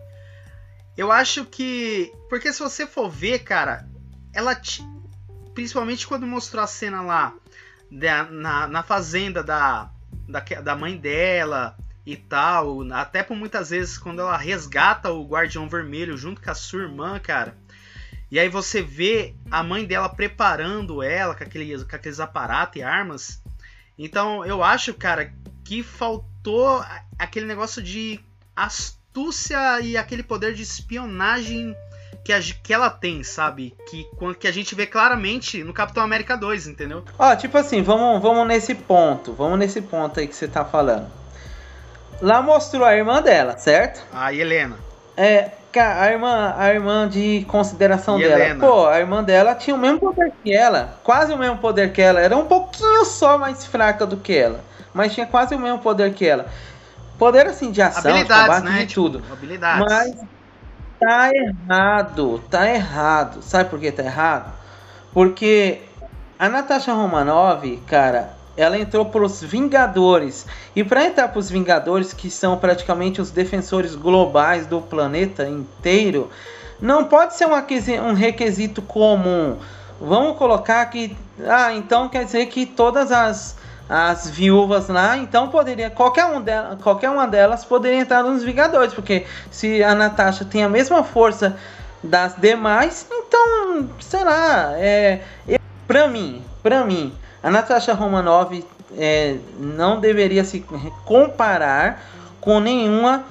eu 0.96 1.12
acho 1.12 1.44
que... 1.44 2.12
Porque 2.28 2.52
se 2.52 2.60
você 2.60 2.86
for 2.86 3.08
ver, 3.08 3.40
cara, 3.40 3.86
ela... 4.32 4.58
Principalmente 5.54 6.06
quando 6.06 6.26
mostrou 6.26 6.62
a 6.62 6.68
cena 6.68 7.02
lá 7.02 7.34
da, 7.90 8.24
na, 8.24 8.66
na 8.68 8.82
fazenda 8.82 9.42
da, 9.42 9.90
da, 10.28 10.40
da 10.40 10.76
mãe 10.76 10.96
dela 10.96 11.76
e 12.06 12.16
tal. 12.16 12.82
Até 12.92 13.22
por 13.22 13.36
muitas 13.36 13.70
vezes 13.70 13.98
quando 13.98 14.20
ela 14.20 14.36
resgata 14.36 15.10
o 15.10 15.26
Guardião 15.26 15.68
Vermelho 15.68 16.16
junto 16.16 16.40
com 16.40 16.50
a 16.50 16.54
sua 16.54 16.82
irmã, 16.82 17.18
cara. 17.18 17.56
E 18.30 18.38
aí 18.38 18.48
você 18.48 18.82
vê 18.82 19.34
a 19.50 19.62
mãe 19.62 19.86
dela 19.86 20.08
preparando 20.08 21.02
ela 21.02 21.34
com 21.34 21.44
aqueles, 21.44 21.82
com 21.82 21.96
aqueles 21.96 22.20
aparatos 22.20 22.76
e 22.76 22.82
armas. 22.82 23.42
Então 23.98 24.44
eu 24.44 24.62
acho, 24.62 24.94
cara, 24.94 25.32
que 25.64 25.82
faltou 25.82 26.84
aquele 27.18 27.46
negócio 27.46 27.82
de 27.82 28.20
astúcia 28.54 29.80
e 29.80 29.96
aquele 29.96 30.22
poder 30.22 30.54
de 30.54 30.62
espionagem 30.62 31.74
que, 32.24 32.32
a, 32.32 32.40
que 32.40 32.72
ela 32.72 32.90
tem, 32.90 33.22
sabe? 33.22 33.74
Que, 33.88 34.06
que 34.38 34.46
a 34.46 34.52
gente 34.52 34.74
vê 34.74 34.86
claramente 34.86 35.64
no 35.64 35.72
Capitão 35.72 36.02
América 36.02 36.36
2, 36.36 36.66
entendeu? 36.66 37.04
Ó, 37.18 37.34
tipo 37.34 37.56
assim, 37.56 37.82
vamos, 37.82 38.22
vamos 38.22 38.46
nesse 38.46 38.74
ponto. 38.74 39.32
Vamos 39.32 39.58
nesse 39.58 39.80
ponto 39.80 40.20
aí 40.20 40.28
que 40.28 40.36
você 40.36 40.46
tá 40.46 40.64
falando. 40.64 41.10
Lá 42.20 42.42
mostrou 42.42 42.84
a 42.84 42.94
irmã 42.94 43.22
dela, 43.22 43.56
certo? 43.56 44.04
A 44.12 44.32
Helena. 44.32 44.76
É, 45.16 45.52
a 45.76 46.10
irmã, 46.10 46.54
a 46.56 46.72
irmã 46.72 47.08
de 47.08 47.44
consideração 47.48 48.18
E 48.18 48.22
dela. 48.22 48.44
Helena? 48.44 48.66
Pô, 48.66 48.86
a 48.86 48.98
irmã 48.98 49.22
dela 49.22 49.54
tinha 49.54 49.76
o 49.76 49.78
mesmo 49.78 49.98
poder 49.98 50.32
que 50.42 50.56
ela. 50.56 50.98
Quase 51.02 51.32
o 51.32 51.38
mesmo 51.38 51.58
poder 51.58 51.92
que 51.92 52.00
ela. 52.00 52.20
Era 52.20 52.36
um 52.36 52.46
pouquinho 52.46 53.04
só 53.04 53.36
mais 53.36 53.66
fraca 53.66 54.06
do 54.06 54.16
que 54.16 54.36
ela. 54.36 54.60
Mas 54.94 55.12
tinha 55.12 55.26
quase 55.26 55.54
o 55.54 55.58
mesmo 55.58 55.78
poder 55.78 56.14
que 56.14 56.26
ela. 56.26 56.46
Poder 57.18 57.46
assim 57.46 57.70
de 57.70 57.82
ação, 57.82 58.02
de 58.02 58.08
Habilidades, 58.08 58.46
combate, 58.46 58.64
né? 58.64 58.78
de 58.80 58.86
Tipo, 58.86 59.02
tudo. 59.02 59.22
Habilidades. 59.30 59.86
Mas 59.88 60.16
tá 61.00 61.30
errado, 61.34 62.42
tá 62.50 62.68
errado. 62.68 63.42
Sabe 63.42 63.68
por 63.68 63.78
que 63.78 63.90
tá 63.92 64.02
errado? 64.02 64.52
Porque 65.12 65.82
a 66.38 66.48
Natasha 66.48 66.92
Romanoff, 66.92 67.76
cara, 67.86 68.37
ela 68.58 68.76
entrou 68.76 69.04
pros 69.04 69.40
Vingadores. 69.40 70.44
E 70.74 70.82
para 70.82 71.04
entrar 71.04 71.28
pros 71.28 71.48
Vingadores, 71.48 72.12
que 72.12 72.28
são 72.28 72.56
praticamente 72.58 73.20
os 73.20 73.30
defensores 73.30 73.94
globais 73.94 74.66
do 74.66 74.80
planeta 74.80 75.48
inteiro, 75.48 76.28
não 76.80 77.04
pode 77.04 77.36
ser 77.36 77.46
um 77.46 77.54
requisi- 77.54 77.96
requisito 78.16 78.82
comum. 78.82 79.56
Vamos 80.00 80.36
colocar 80.36 80.84
que. 80.86 81.16
Ah, 81.46 81.72
então 81.72 82.08
quer 82.08 82.24
dizer 82.24 82.46
que 82.46 82.66
todas 82.66 83.12
as, 83.12 83.56
as 83.88 84.28
viúvas 84.28 84.88
lá, 84.88 85.16
então 85.16 85.48
poderia. 85.48 85.88
Qualquer, 85.88 86.26
um 86.26 86.40
dela, 86.40 86.76
qualquer 86.82 87.10
uma 87.10 87.28
delas 87.28 87.64
poderia 87.64 88.00
entrar 88.00 88.24
nos 88.24 88.42
Vingadores. 88.42 88.92
Porque 88.92 89.24
se 89.52 89.84
a 89.84 89.94
Natasha 89.94 90.44
tem 90.44 90.64
a 90.64 90.68
mesma 90.68 91.04
força 91.04 91.56
das 92.02 92.34
demais, 92.36 93.06
então, 93.10 93.88
sei 94.00 94.24
lá, 94.24 94.72
é, 94.76 95.20
pra 95.86 96.08
mim, 96.08 96.42
pra 96.62 96.84
mim, 96.84 97.12
a 97.42 97.50
Natasha 97.50 97.94
Romanoff 97.94 98.64
é, 98.96 99.36
não 99.58 100.00
deveria 100.00 100.44
se 100.44 100.64
comparar 101.04 102.02
com 102.40 102.60
nenhuma 102.60 103.24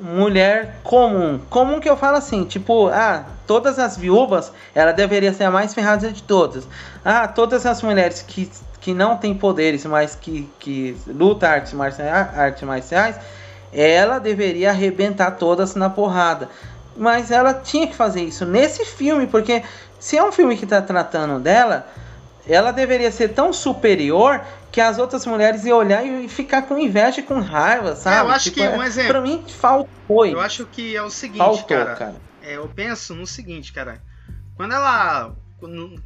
mulher 0.00 0.80
comum. 0.82 1.40
Comum 1.48 1.80
que 1.80 1.88
eu 1.88 1.96
falo 1.96 2.16
assim, 2.16 2.44
tipo, 2.44 2.88
ah, 2.88 3.24
todas 3.46 3.78
as 3.78 3.96
viúvas, 3.96 4.52
ela 4.74 4.92
deveria 4.92 5.32
ser 5.32 5.44
a 5.44 5.50
mais 5.50 5.74
ferrada 5.74 6.10
de 6.10 6.22
todas. 6.22 6.66
Ah, 7.04 7.28
todas 7.28 7.64
as 7.66 7.82
mulheres 7.82 8.22
que, 8.22 8.50
que 8.80 8.92
não 8.92 9.16
têm 9.16 9.34
poderes, 9.34 9.84
mas 9.84 10.14
que, 10.14 10.48
que 10.58 10.96
lutam 11.06 11.48
artes 11.48 11.72
marciais, 11.72 12.38
artes 12.38 12.62
marciais, 12.62 13.16
ela 13.72 14.18
deveria 14.18 14.70
arrebentar 14.70 15.32
todas 15.32 15.74
na 15.74 15.88
porrada. 15.88 16.48
Mas 16.96 17.30
ela 17.30 17.54
tinha 17.54 17.86
que 17.86 17.94
fazer 17.94 18.22
isso 18.22 18.44
nesse 18.44 18.84
filme, 18.84 19.26
porque 19.26 19.62
se 19.98 20.16
é 20.16 20.24
um 20.24 20.30
filme 20.30 20.56
que 20.56 20.64
está 20.64 20.80
tratando 20.80 21.40
dela, 21.40 21.86
ela 22.46 22.72
deveria 22.72 23.10
ser 23.10 23.28
tão 23.28 23.52
superior 23.52 24.44
que 24.70 24.80
as 24.80 24.98
outras 24.98 25.24
mulheres 25.24 25.64
iam 25.64 25.78
olhar 25.78 26.04
e 26.04 26.28
ficar 26.28 26.62
com 26.62 26.78
inveja 26.78 27.20
e 27.20 27.22
com 27.22 27.38
raiva, 27.40 27.94
sabe? 27.94 28.16
É, 28.16 28.20
eu 28.20 28.28
acho 28.30 28.50
que, 28.50 28.60
um 28.60 28.82
é- 28.82 28.86
exemplo. 28.86 29.12
Pra 29.12 29.20
mim, 29.20 29.44
faltou 29.48 30.26
Eu 30.26 30.40
acho 30.40 30.66
que 30.66 30.96
é 30.96 31.02
o 31.02 31.10
seguinte, 31.10 31.38
Faltou, 31.38 31.64
cara. 31.64 31.94
cara. 31.94 32.16
É, 32.42 32.56
eu 32.56 32.68
penso 32.68 33.14
no 33.14 33.26
seguinte, 33.26 33.72
cara. 33.72 34.02
Quando 34.56 34.74
ela. 34.74 35.34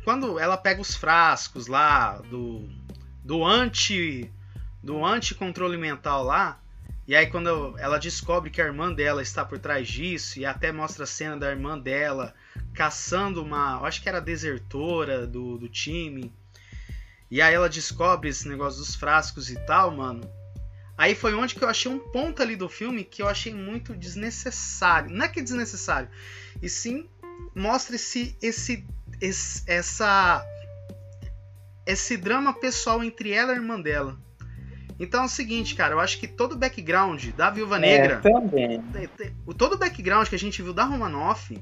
Quando 0.05 0.39
ela 0.39 0.57
pega 0.57 0.81
os 0.81 0.95
frascos 0.95 1.67
lá 1.67 2.21
do. 2.31 2.69
Do 3.25 3.45
anti. 3.45 4.31
Do 4.83 5.05
anti-controle 5.05 5.77
mental 5.77 6.23
lá. 6.23 6.61
E 7.07 7.17
aí 7.17 7.27
quando 7.27 7.75
ela 7.79 7.99
descobre 7.99 8.51
que 8.51 8.61
a 8.61 8.67
irmã 8.67 8.93
dela 8.93 9.23
está 9.23 9.45
por 9.45 9.59
trás 9.59 9.89
disso. 9.89 10.39
E 10.39 10.47
até 10.47 10.71
mostra 10.71 11.05
a 11.05 11.07
cena 11.07 11.37
da 11.37 11.49
irmã 11.51 11.79
dela 11.79 12.35
caçando 12.79 13.43
uma. 13.43 13.79
Eu 13.81 13.87
acho 13.87 14.01
que 14.01 14.09
era 14.09 14.21
desertora 14.21 15.27
do, 15.27 15.59
do 15.59 15.69
time. 15.69 16.33
E 17.29 17.43
aí 17.43 17.53
ela 17.53 17.69
descobre 17.69 18.31
esse 18.31 18.47
negócio 18.49 18.79
dos 18.79 18.95
frascos 18.95 19.51
e 19.51 19.57
tal, 19.67 19.91
mano. 19.91 20.23
Aí 20.97 21.15
foi 21.17 21.35
onde 21.35 21.57
que 21.57 21.63
eu 21.65 21.69
achei 21.69 21.91
um 21.91 21.99
ponto 21.99 22.41
ali 22.41 22.55
do 22.55 22.69
filme 22.69 23.03
que 23.03 23.21
eu 23.21 23.29
achei 23.29 23.53
muito 23.53 23.97
desnecessário. 23.97 25.11
Não 25.11 25.25
é 25.25 25.29
que 25.29 25.41
é 25.41 25.43
desnecessário, 25.43 26.09
e 26.63 26.69
sim 26.69 27.09
mostra 27.55 27.97
esse, 27.97 28.37
esse, 28.41 28.87
esse 29.21 29.65
essa 29.67 30.45
esse 31.85 32.17
drama 32.17 32.53
pessoal 32.53 33.03
entre 33.03 33.33
ela 33.33 33.53
e 33.53 33.55
a 33.57 33.59
irmã 33.59 33.81
dela. 33.81 34.17
Então 35.01 35.23
é 35.23 35.27
o 35.27 35.29
seguinte, 35.29 35.75
cara, 35.75 35.95
eu 35.95 36.01
acho 36.01 36.19
que 36.19 36.27
todo 36.29 36.53
o 36.53 36.57
background 36.57 37.27
da 37.37 37.51
Viúva 37.51 37.79
Negra, 37.79 38.15
É, 38.15 38.33
também. 38.33 38.83
todo 39.57 39.75
o 39.75 39.79
background 39.79 40.29
que 40.29 40.35
a 40.35 40.39
gente 40.39 40.61
viu 40.63 40.75
da 40.75 40.85
Romanoff, 40.85 41.57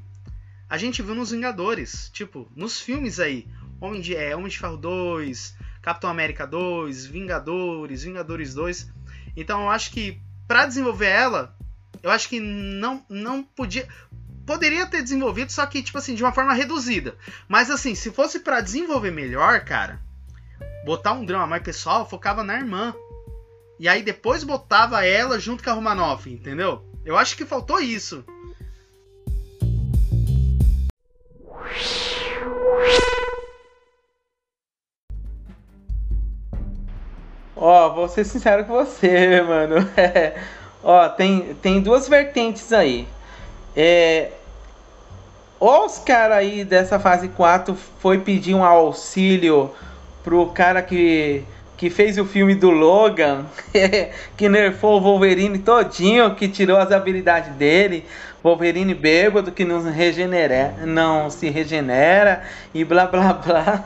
a 0.68 0.76
gente 0.76 1.02
viu 1.02 1.14
nos 1.14 1.30
Vingadores, 1.30 2.10
tipo, 2.12 2.50
nos 2.54 2.80
filmes 2.80 3.20
aí, 3.20 3.46
Homem 3.80 4.00
de, 4.00 4.16
é, 4.16 4.34
Homem 4.34 4.48
de 4.48 4.58
Ferro 4.58 4.76
2, 4.76 5.56
Capitão 5.82 6.10
América 6.10 6.46
2, 6.46 7.06
Vingadores, 7.06 8.02
Vingadores 8.02 8.54
2. 8.54 8.90
Então 9.36 9.62
eu 9.62 9.70
acho 9.70 9.90
que 9.92 10.20
pra 10.48 10.66
desenvolver 10.66 11.08
ela, 11.08 11.56
eu 12.02 12.10
acho 12.10 12.28
que 12.28 12.40
não 12.40 13.04
não 13.08 13.42
podia 13.42 13.86
poderia 14.46 14.86
ter 14.86 15.02
desenvolvido, 15.02 15.50
só 15.52 15.66
que 15.66 15.82
tipo 15.82 15.98
assim, 15.98 16.14
de 16.14 16.22
uma 16.22 16.32
forma 16.32 16.54
reduzida. 16.54 17.16
Mas 17.48 17.70
assim, 17.70 17.94
se 17.94 18.10
fosse 18.10 18.40
pra 18.40 18.60
desenvolver 18.60 19.10
melhor, 19.10 19.64
cara, 19.64 20.00
botar 20.84 21.12
um 21.12 21.24
drama 21.24 21.46
mais 21.46 21.62
pessoal, 21.62 22.08
focava 22.08 22.42
na 22.42 22.54
irmã. 22.54 22.94
E 23.78 23.88
aí 23.88 24.02
depois 24.02 24.42
botava 24.42 25.04
ela 25.04 25.38
junto 25.38 25.62
com 25.62 25.70
a 25.70 25.72
Romanoff, 25.72 26.30
entendeu? 26.30 26.84
Eu 27.04 27.18
acho 27.18 27.36
que 27.36 27.44
faltou 27.44 27.80
isso. 27.80 28.24
Ó, 37.56 37.88
vou 37.94 38.08
ser 38.08 38.24
sincero 38.24 38.64
com 38.64 38.74
você, 38.74 39.40
mano. 39.46 39.76
É, 39.96 40.34
ó, 40.84 41.08
tem, 41.08 41.56
tem 41.62 41.80
duas 41.80 42.08
vertentes 42.08 42.72
aí. 42.72 43.08
É, 43.74 44.30
ou 45.58 45.86
os 45.86 45.98
caras 45.98 46.36
aí 46.36 46.64
dessa 46.64 46.98
fase 47.00 47.28
4 47.28 47.74
foi 47.98 48.18
pedir 48.18 48.54
um 48.54 48.62
auxílio 48.62 49.70
pro 50.22 50.46
cara 50.48 50.82
que, 50.82 51.42
que 51.78 51.88
fez 51.88 52.18
o 52.18 52.26
filme 52.26 52.54
do 52.54 52.70
Logan, 52.70 53.46
que 54.36 54.48
nerfou 54.50 54.98
o 54.98 55.00
Wolverine 55.00 55.58
todinho, 55.58 56.34
que 56.34 56.48
tirou 56.48 56.76
as 56.76 56.92
habilidades 56.92 57.54
dele. 57.54 58.04
Wolverine 58.50 58.94
bêbado 58.94 59.50
que 59.50 59.64
não 59.64 59.82
regenera, 59.82 60.72
não 60.84 61.28
se 61.28 61.50
regenera 61.50 62.42
e 62.72 62.84
blá 62.84 63.06
blá 63.06 63.32
blá. 63.44 63.82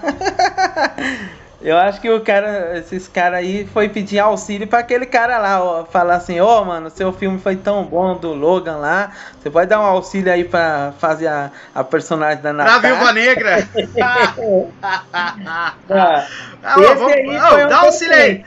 Eu 1.62 1.76
acho 1.78 1.98
que 2.00 2.10
o 2.10 2.20
cara, 2.20 2.78
esses 2.78 3.06
caras 3.08 3.38
aí 3.38 3.66
foi 3.72 3.88
pedir 3.88 4.18
auxílio 4.18 4.66
para 4.66 4.78
aquele 4.80 5.04
cara 5.06 5.38
lá, 5.38 5.62
ó, 5.62 5.84
falar 5.84 6.16
assim, 6.16 6.40
ô 6.40 6.64
mano, 6.64 6.90
seu 6.90 7.10
filme 7.12 7.38
foi 7.38 7.56
tão 7.56 7.84
bom 7.84 8.16
do 8.16 8.32
Logan 8.34 8.76
lá, 8.76 9.12
você 9.40 9.50
pode 9.50 9.68
dar 9.68 9.80
um 9.80 9.84
auxílio 9.84 10.30
aí 10.32 10.44
pra 10.44 10.92
fazer 10.98 11.26
a, 11.28 11.50
a 11.74 11.82
personagem 11.84 12.42
da 12.42 12.52
Pra 12.54 12.64
Natasha? 12.64 12.80
Viúva 12.94 13.12
Negra! 13.12 13.68
Ah, 14.82 16.24
Ah, 16.62 16.80
Esse 16.80 16.94
vamos- 16.94 17.12
aí 17.12 17.26
oh, 17.28 17.64
um 17.64 17.68
dá 17.68 17.82
um 17.82 17.84
auxílio 17.86 18.14
aí! 18.14 18.44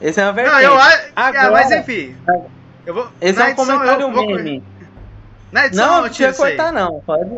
esse 0.00 0.20
é 0.20 0.24
uma 0.24 0.28
Não, 0.32 0.34
vertente. 0.34 0.62
eu 0.64 0.74
acho. 0.78 0.98
é, 0.98 1.08
Agora- 1.16 1.50
mas 1.52 1.70
enfim. 1.72 2.16
Eu 2.84 2.94
vou, 2.94 3.08
Esse 3.20 3.38
na 3.38 3.44
é 3.44 3.48
um 3.48 3.50
edição, 3.52 3.66
comentário 3.66 4.02
eu 4.02 4.12
vou- 4.12 4.26
meme. 4.26 4.62
Na 5.52 5.66
edição 5.66 5.86
Não, 5.86 6.02
não 6.02 6.08
aí. 6.08 6.32
cortar 6.56 6.72
não, 6.72 7.00
pode... 7.00 7.30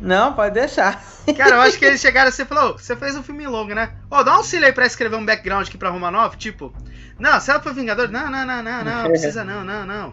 Não, 0.00 0.32
pode 0.32 0.54
deixar. 0.54 1.02
Cara, 1.36 1.56
eu 1.56 1.60
acho 1.60 1.78
que 1.78 1.84
eles 1.86 2.00
chegaram 2.00 2.28
assim 2.28 2.42
e 2.42 2.46
falaram: 2.46 2.70
"Ô, 2.70 2.78
você 2.78 2.94
fez 2.94 3.16
um 3.16 3.22
filme 3.22 3.46
longo, 3.46 3.74
né? 3.74 3.94
Ó, 4.10 4.22
dá 4.22 4.32
um 4.32 4.36
auxílio 4.36 4.66
aí 4.66 4.72
pra 4.72 4.86
escrever 4.86 5.16
um 5.16 5.26
background 5.26 5.66
aqui 5.66 5.76
pra 5.76 5.90
Romanov, 5.90 6.36
tipo. 6.36 6.72
Não, 7.18 7.40
se 7.40 7.50
ela 7.50 7.60
for 7.60 7.74
Vingador, 7.74 8.08
não, 8.08 8.30
não, 8.30 8.46
não, 8.46 8.62
não, 8.62 8.84
não, 8.84 9.02
precisa 9.10 9.44
não, 9.44 9.64
não, 9.64 9.84
não. 9.84 10.12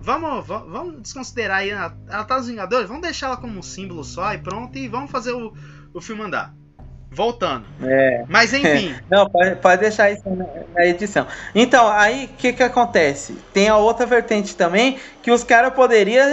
Vamos, 0.00 0.46
va- 0.46 0.64
vamos 0.68 1.00
desconsiderar 1.00 1.58
aí. 1.58 1.70
Ela 1.70 2.24
tá 2.26 2.36
nos 2.36 2.46
Vingadores, 2.48 2.88
vamos 2.88 3.02
deixar 3.02 3.28
ela 3.28 3.36
como 3.36 3.58
um 3.58 3.62
símbolo 3.62 4.04
só 4.04 4.32
e 4.34 4.38
pronto, 4.38 4.76
e 4.76 4.86
vamos 4.88 5.10
fazer 5.10 5.32
o, 5.32 5.54
o 5.94 6.00
filme 6.00 6.22
andar. 6.22 6.52
Voltando. 7.14 7.64
É. 7.82 8.24
Mas 8.26 8.54
enfim, 8.54 8.94
Não, 9.10 9.28
pode, 9.28 9.56
pode 9.56 9.82
deixar 9.82 10.10
isso 10.10 10.22
na, 10.74 10.86
edição. 10.86 11.26
Então, 11.54 11.86
aí 11.88 12.24
o 12.24 12.28
que 12.36 12.52
que 12.52 12.62
acontece? 12.62 13.36
Tem 13.52 13.68
a 13.68 13.76
outra 13.76 14.06
vertente 14.06 14.56
também, 14.56 14.98
que 15.22 15.30
os 15.30 15.44
caras 15.44 15.74
poderiam 15.74 16.26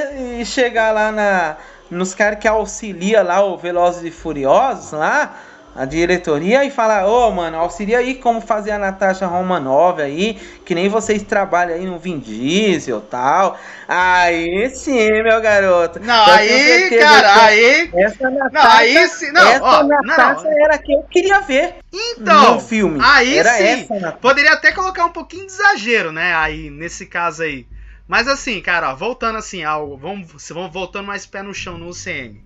chegar 0.46 0.94
lá 0.94 1.12
na, 1.12 1.58
nos 1.92 2.16
caras 2.16 2.40
que 2.40 2.48
auxilia 2.48 3.22
lá 3.22 3.44
o 3.44 3.58
Velozes 3.58 4.04
e 4.04 4.12
Furiosos 4.12 4.92
lá, 4.94 5.36
a 5.76 5.86
diretoria 5.86 6.66
e 6.66 6.72
falar, 6.72 7.08
ô 7.08 7.28
oh, 7.28 7.32
mano, 7.32 7.58
auxilia 7.58 8.00
aí 8.00 8.16
como 8.16 8.42
fazer 8.42 8.72
a 8.72 8.80
Natasha 8.80 9.26
Romanov 9.26 10.02
aí, 10.02 10.34
que 10.66 10.76
nem 10.76 10.90
vocês 10.90 11.24
trabalham 11.24 11.76
aí 11.76 11.86
no 11.86 12.00
Vin 12.00 12.20
Diesel 12.20 13.02
tal. 13.02 13.58
Aí 13.88 14.70
sim, 14.72 15.10
meu 15.24 15.42
garoto. 15.42 16.00
Não, 16.00 16.26
aí, 16.26 16.90
cara, 17.00 17.44
aí. 17.44 17.90
Essa 17.94 18.30
Natasha, 18.30 18.50
não, 18.52 18.72
aí 18.72 19.08
sim, 19.08 19.32
não, 19.32 19.48
essa 19.48 19.64
ó, 19.64 19.84
Natasha 19.84 20.44
não, 20.44 20.66
era 20.66 20.76
a 20.76 20.78
que 20.78 20.94
eu 20.94 21.04
queria 21.04 21.40
ver. 21.42 21.76
Então, 21.92 22.56
no 22.56 22.60
filme. 22.60 23.00
Aí 23.02 23.38
era 23.38 23.54
sim. 23.54 23.88
Essa, 23.92 24.12
Poderia 24.14 24.54
até 24.54 24.72
colocar 24.72 25.06
um 25.06 25.12
pouquinho 25.12 25.46
de 25.46 25.52
exagero, 25.52 26.12
né? 26.12 26.36
Aí, 26.36 26.70
nesse 26.70 27.06
caso 27.06 27.44
aí. 27.44 27.66
Mas 28.08 28.28
assim, 28.28 28.60
cara, 28.60 28.92
ó, 28.92 28.96
voltando 28.96 29.38
assim 29.38 29.64
ao. 29.64 29.96
Vamos, 29.96 30.50
vamos 30.50 30.74
voltando 30.74 31.06
mais 31.06 31.26
pé 31.26 31.44
no 31.44 31.54
chão 31.54 31.78
no 31.78 31.90
UCM. 31.90 32.44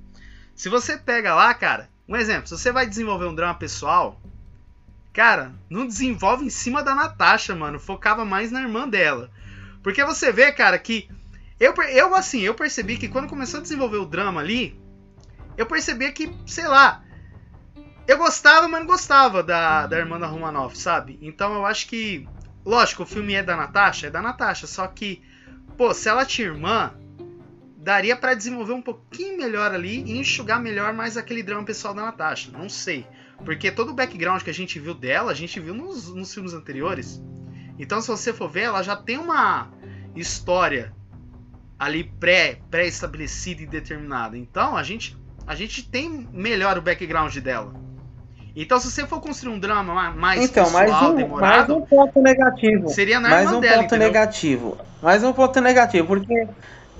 Se 0.56 0.70
você 0.70 0.98
pega 0.98 1.34
lá, 1.34 1.54
cara, 1.54 1.90
um 2.08 2.16
exemplo, 2.16 2.48
se 2.48 2.58
você 2.58 2.72
vai 2.72 2.86
desenvolver 2.86 3.26
um 3.26 3.36
drama 3.36 3.56
pessoal, 3.56 4.20
cara, 5.14 5.54
não 5.70 5.88
desenvolve 5.88 6.46
em 6.46 6.50
cima 6.50 6.84
da 6.84 6.94
Natasha, 6.94 7.56
mano. 7.56 7.80
Focava 7.80 8.26
mais 8.26 8.52
na 8.52 8.62
irmã 8.62 8.88
dela. 8.88 9.30
Porque 9.82 10.04
você 10.04 10.32
vê, 10.32 10.52
cara, 10.52 10.78
que. 10.78 11.10
Eu, 11.60 11.74
eu 11.76 12.14
assim, 12.16 12.42
eu 12.42 12.56
percebi 12.56 12.98
que 12.98 13.08
quando 13.08 13.30
começou 13.30 13.60
a 13.60 13.64
desenvolver 13.64 13.98
o 13.98 14.06
drama 14.06 14.42
ali, 14.42 14.78
eu 15.56 15.66
percebi 15.66 16.12
que, 16.12 16.36
sei 16.46 16.68
lá, 16.68 17.04
eu 18.08 18.18
gostava, 18.18 18.68
mas 18.68 18.82
não 18.82 18.88
gostava 18.88 19.42
da, 19.42 19.88
da 19.88 19.98
irmã 19.98 20.20
da 20.20 20.28
Romanoff, 20.28 20.78
sabe? 20.78 21.18
Então 21.22 21.54
eu 21.54 21.66
acho 21.66 21.88
que. 21.88 22.28
Lógico, 22.66 23.04
o 23.04 23.06
filme 23.06 23.34
é 23.34 23.44
da 23.44 23.58
Natasha, 23.58 24.08
é 24.08 24.10
da 24.10 24.22
Natasha, 24.22 24.66
só 24.68 24.88
que, 24.88 25.22
pô, 25.78 25.94
se 25.94 26.08
ela 26.08 26.26
tinha 26.26 26.48
irmã, 26.48 26.94
daria 27.84 28.16
para 28.16 28.34
desenvolver 28.34 28.72
um 28.72 28.82
pouquinho 28.82 29.38
melhor 29.38 29.74
ali 29.74 30.04
e 30.04 30.18
enxugar 30.18 30.60
melhor 30.60 30.94
mais 30.94 31.18
aquele 31.18 31.44
drama 31.44 31.66
pessoal 31.66 31.94
da 31.94 32.02
Natasha. 32.02 32.50
Não 32.52 32.70
sei. 32.70 33.06
Porque 33.44 33.70
todo 33.70 33.90
o 33.90 33.94
background 33.94 34.42
que 34.42 34.50
a 34.50 34.54
gente 34.54 34.80
viu 34.80 34.94
dela, 34.94 35.32
a 35.32 35.36
gente 35.36 35.60
viu 35.60 35.74
nos, 35.74 36.08
nos 36.14 36.34
filmes 36.34 36.54
anteriores. 36.54 37.22
Então, 37.78 38.00
se 38.00 38.08
você 38.08 38.32
for 38.32 38.50
ver, 38.50 38.62
ela 38.62 38.82
já 38.82 38.96
tem 38.96 39.18
uma 39.18 39.70
história 40.16 40.94
ali 41.78 42.06
pré, 42.06 42.60
pré-estabelecida 42.72 43.64
e 43.64 43.68
determinada. 43.68 44.38
Então, 44.38 44.78
a 44.78 44.84
gente, 44.84 45.18
a 45.46 45.54
gente 45.54 45.90
tem 45.90 46.30
melhor 46.32 46.78
o 46.78 46.82
background 46.82 47.36
dela. 47.40 47.74
Então, 48.56 48.80
se 48.80 48.90
você 48.90 49.06
for 49.06 49.20
construir 49.20 49.56
um 49.56 49.60
drama 49.60 50.12
mais 50.12 50.46
então, 50.46 50.64
pessoal, 50.64 50.88
mais 50.88 51.04
um, 51.04 51.16
demorado, 51.16 51.74
mais 51.74 51.82
um 51.82 51.86
ponto 51.86 52.22
negativo. 52.22 52.88
Seria 52.88 53.20
na 53.20 53.28
mais 53.28 53.52
um 53.52 53.60
dela, 53.60 53.78
ponto 53.78 53.86
entendeu? 53.88 54.08
negativo. 54.08 54.78
Mais 55.02 55.24
um 55.24 55.34
ponto 55.34 55.60
negativo, 55.60 56.08
porque 56.08 56.48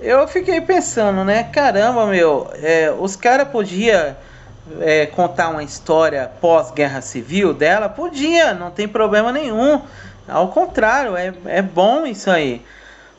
eu 0.04 0.28
fiquei 0.28 0.60
pensando, 0.60 1.24
né? 1.24 1.44
Caramba, 1.44 2.06
meu, 2.06 2.50
é, 2.62 2.94
os 2.98 3.16
caras 3.16 3.48
podiam 3.48 4.14
é, 4.80 5.06
contar 5.06 5.48
uma 5.48 5.62
história 5.62 6.30
pós-guerra 6.40 7.00
civil 7.00 7.54
dela? 7.54 7.88
Podia, 7.88 8.52
não 8.52 8.70
tem 8.70 8.86
problema 8.86 9.32
nenhum. 9.32 9.80
Ao 10.28 10.48
contrário, 10.48 11.16
é, 11.16 11.32
é 11.46 11.62
bom 11.62 12.06
isso 12.06 12.30
aí. 12.30 12.64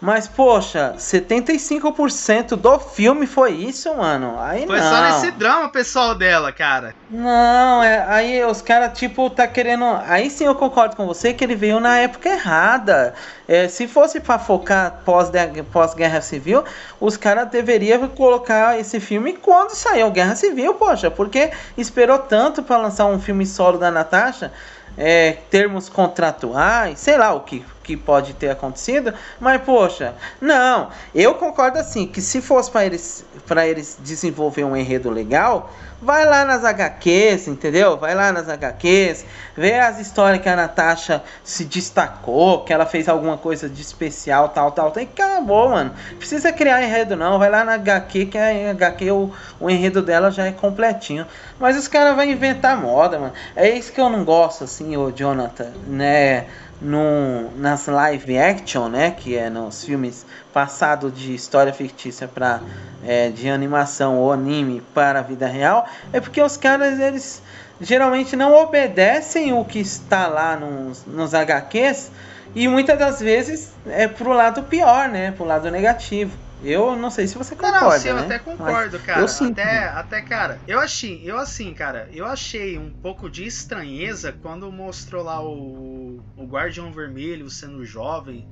Mas, 0.02 0.28
poxa, 0.28 0.93
75% 0.98 2.56
do 2.58 2.80
filme 2.80 3.26
foi 3.26 3.54
isso, 3.54 3.96
mano. 3.96 4.36
Aí 4.39 4.68
foi 4.68 4.80
não. 4.80 4.89
só 4.89 5.02
nesse 5.02 5.32
drama 5.32 5.70
pessoal 5.70 6.14
dela, 6.14 6.52
cara. 6.52 6.93
Não, 7.10 7.82
é, 7.82 8.06
aí 8.08 8.43
os 8.43 8.62
caras, 8.62 8.98
tipo, 8.98 9.30
tá 9.30 9.48
querendo. 9.48 9.86
Aí 10.06 10.30
sim 10.30 10.46
eu 10.46 10.56
concordo 10.56 10.96
com 10.96 11.06
você 11.08 11.34
que 11.34 11.43
ele 11.43 11.56
veio 11.56 11.80
na 11.80 11.98
época 11.98 12.30
errada. 12.30 13.14
É, 13.48 13.68
se 13.68 13.88
fosse 13.88 14.20
para 14.20 14.38
focar 14.38 15.02
pós-guerra 15.06 15.64
pós 15.72 15.96
civil, 16.26 16.64
os 17.00 17.16
caras 17.16 17.50
deveriam 17.50 18.08
colocar 18.10 18.78
esse 18.80 19.00
filme 19.00 19.34
quando 19.34 19.72
saiu 19.76 20.12
Guerra 20.12 20.36
Civil, 20.36 20.74
poxa, 20.74 21.10
porque 21.12 21.52
esperou 21.78 22.18
tanto 22.18 22.64
para 22.64 22.78
lançar 22.78 23.06
um 23.06 23.20
filme 23.20 23.46
solo 23.46 23.78
da 23.78 23.91
Natasha 23.91 24.52
é, 24.98 25.38
termos 25.50 25.89
contratuais, 25.89 27.00
sei 27.00 27.18
lá 27.18 27.34
o 27.34 27.41
que, 27.41 27.64
que 27.86 27.96
pode 27.96 28.34
ter 28.34 28.50
acontecido, 28.50 29.14
mas 29.40 29.62
poxa, 29.62 30.16
não, 30.42 30.90
eu 31.14 31.36
concordo 31.36 31.78
assim 31.78 32.08
que 32.08 32.20
se 32.20 32.42
fosse 32.42 32.72
para 32.72 32.86
eles 32.86 33.24
para 33.46 33.68
eles 33.68 33.98
desenvolver 34.02 34.64
um 34.64 34.76
enredo 34.76 35.10
legal, 35.12 35.72
vai 36.02 36.26
lá 36.26 36.44
nas 36.44 36.64
HQs, 36.64 37.48
entendeu? 37.48 37.98
Vai 37.98 38.14
lá 38.14 38.32
nas 38.32 38.50
HQs, 38.50 39.26
vê 39.56 39.80
as 39.80 40.00
histórias 40.00 40.42
que 40.42 40.50
a 40.50 40.56
Natasha 40.56 41.24
se 41.44 41.64
destacou, 41.66 42.64
que 42.64 42.74
ela 42.74 42.86
fez 42.86 43.08
alguma 43.08 43.38
coisa 43.38 43.70
de 43.70 43.82
especial, 43.82 44.50
tal, 44.50 44.72
tal, 44.72 44.92
tal, 44.92 45.04
e 45.04 45.06
acabou, 45.06 45.70
mano. 45.70 45.94
Precisa 46.18 46.52
criar 46.52 46.84
enredo 46.84 47.16
não, 47.16 47.40
vai 47.40 47.50
lá 47.50 47.64
na 47.64 47.74
HQ, 47.74 48.26
que 48.28 48.38
a 48.38 48.72
HQ 48.72 49.12
o, 49.12 49.32
o 49.60 49.70
enredo 49.70 50.02
dela 50.02 50.32
já 50.32 50.46
é 50.46 50.52
completinho. 50.52 51.26
Mas 51.60 51.78
os 51.78 51.88
caras 51.88 52.16
vão 52.16 52.26
inventar 52.26 52.78
moda, 52.78 53.18
mano. 53.18 53.34
É 53.56 53.70
isso 53.70 53.92
que 53.92 54.02
eu 54.02 54.10
não 54.10 54.24
gosto, 54.26 54.64
assim, 54.64 54.98
o 54.98 55.12
Jonathan, 55.12 55.72
né? 55.88 56.46
No, 56.82 57.51
nas 57.57 57.88
live 57.88 58.38
action, 58.38 58.89
né, 58.89 59.11
que 59.11 59.38
é 59.38 59.49
nos 59.49 59.86
filmes 59.86 60.26
passados 60.53 61.17
de 61.17 61.34
história 61.34 61.71
fictícia 61.71 62.28
para 62.28 62.59
é, 63.03 63.30
de 63.30 63.49
animação 63.49 64.17
ou 64.17 64.32
anime 64.32 64.84
para 64.93 65.19
a 65.19 65.21
vida 65.21 65.47
real, 65.47 65.88
é 66.11 66.19
porque 66.19 66.41
os 66.41 66.57
caras 66.57 66.99
eles 66.99 67.41
geralmente 67.80 68.36
não 68.36 68.53
obedecem 68.53 69.53
o 69.53 69.63
que 69.63 69.80
está 69.80 70.28
lá 70.28 70.57
nos, 70.57 71.05
nos 71.05 71.34
HQs 71.34 72.11
e 72.53 72.67
muitas 72.67 72.97
das 72.97 73.19
vezes 73.19 73.71
é 73.88 74.07
pro 74.07 74.32
lado 74.32 74.63
pior, 74.63 75.07
né, 75.09 75.32
pro 75.32 75.45
lado 75.45 75.69
negativo. 75.71 76.45
Eu 76.66 76.95
não 76.95 77.11
sei 77.11 77.28
se 77.28 77.38
você 77.38 77.55
concorda, 77.55 77.80
não, 77.80 77.89
não, 77.91 77.99
sim, 77.99 78.07
eu 78.09 78.16
né? 78.16 78.22
até 78.24 78.39
concordo, 78.39 78.97
Mas 78.97 79.05
cara. 79.05 79.22
Eu 79.22 79.28
sinto. 79.28 79.59
Até, 79.59 79.88
até, 79.88 80.22
cara, 80.22 80.59
eu 80.68 80.80
achei, 80.80 81.22
eu 81.24 81.38
assim, 81.38 81.74
cara, 81.74 82.09
eu 82.11 82.26
achei 82.26 82.78
um 82.78 82.89
pouco 82.89 83.30
de 83.30 83.45
estranheza 83.45 84.32
quando 84.32 84.72
mostrou 84.72 85.24
lá 85.24 85.43
o, 85.43 86.20
o 86.36 86.45
Guardião 86.45 86.91
Vermelho 86.91 87.49
sendo 87.51 87.86
jovem 87.86 88.47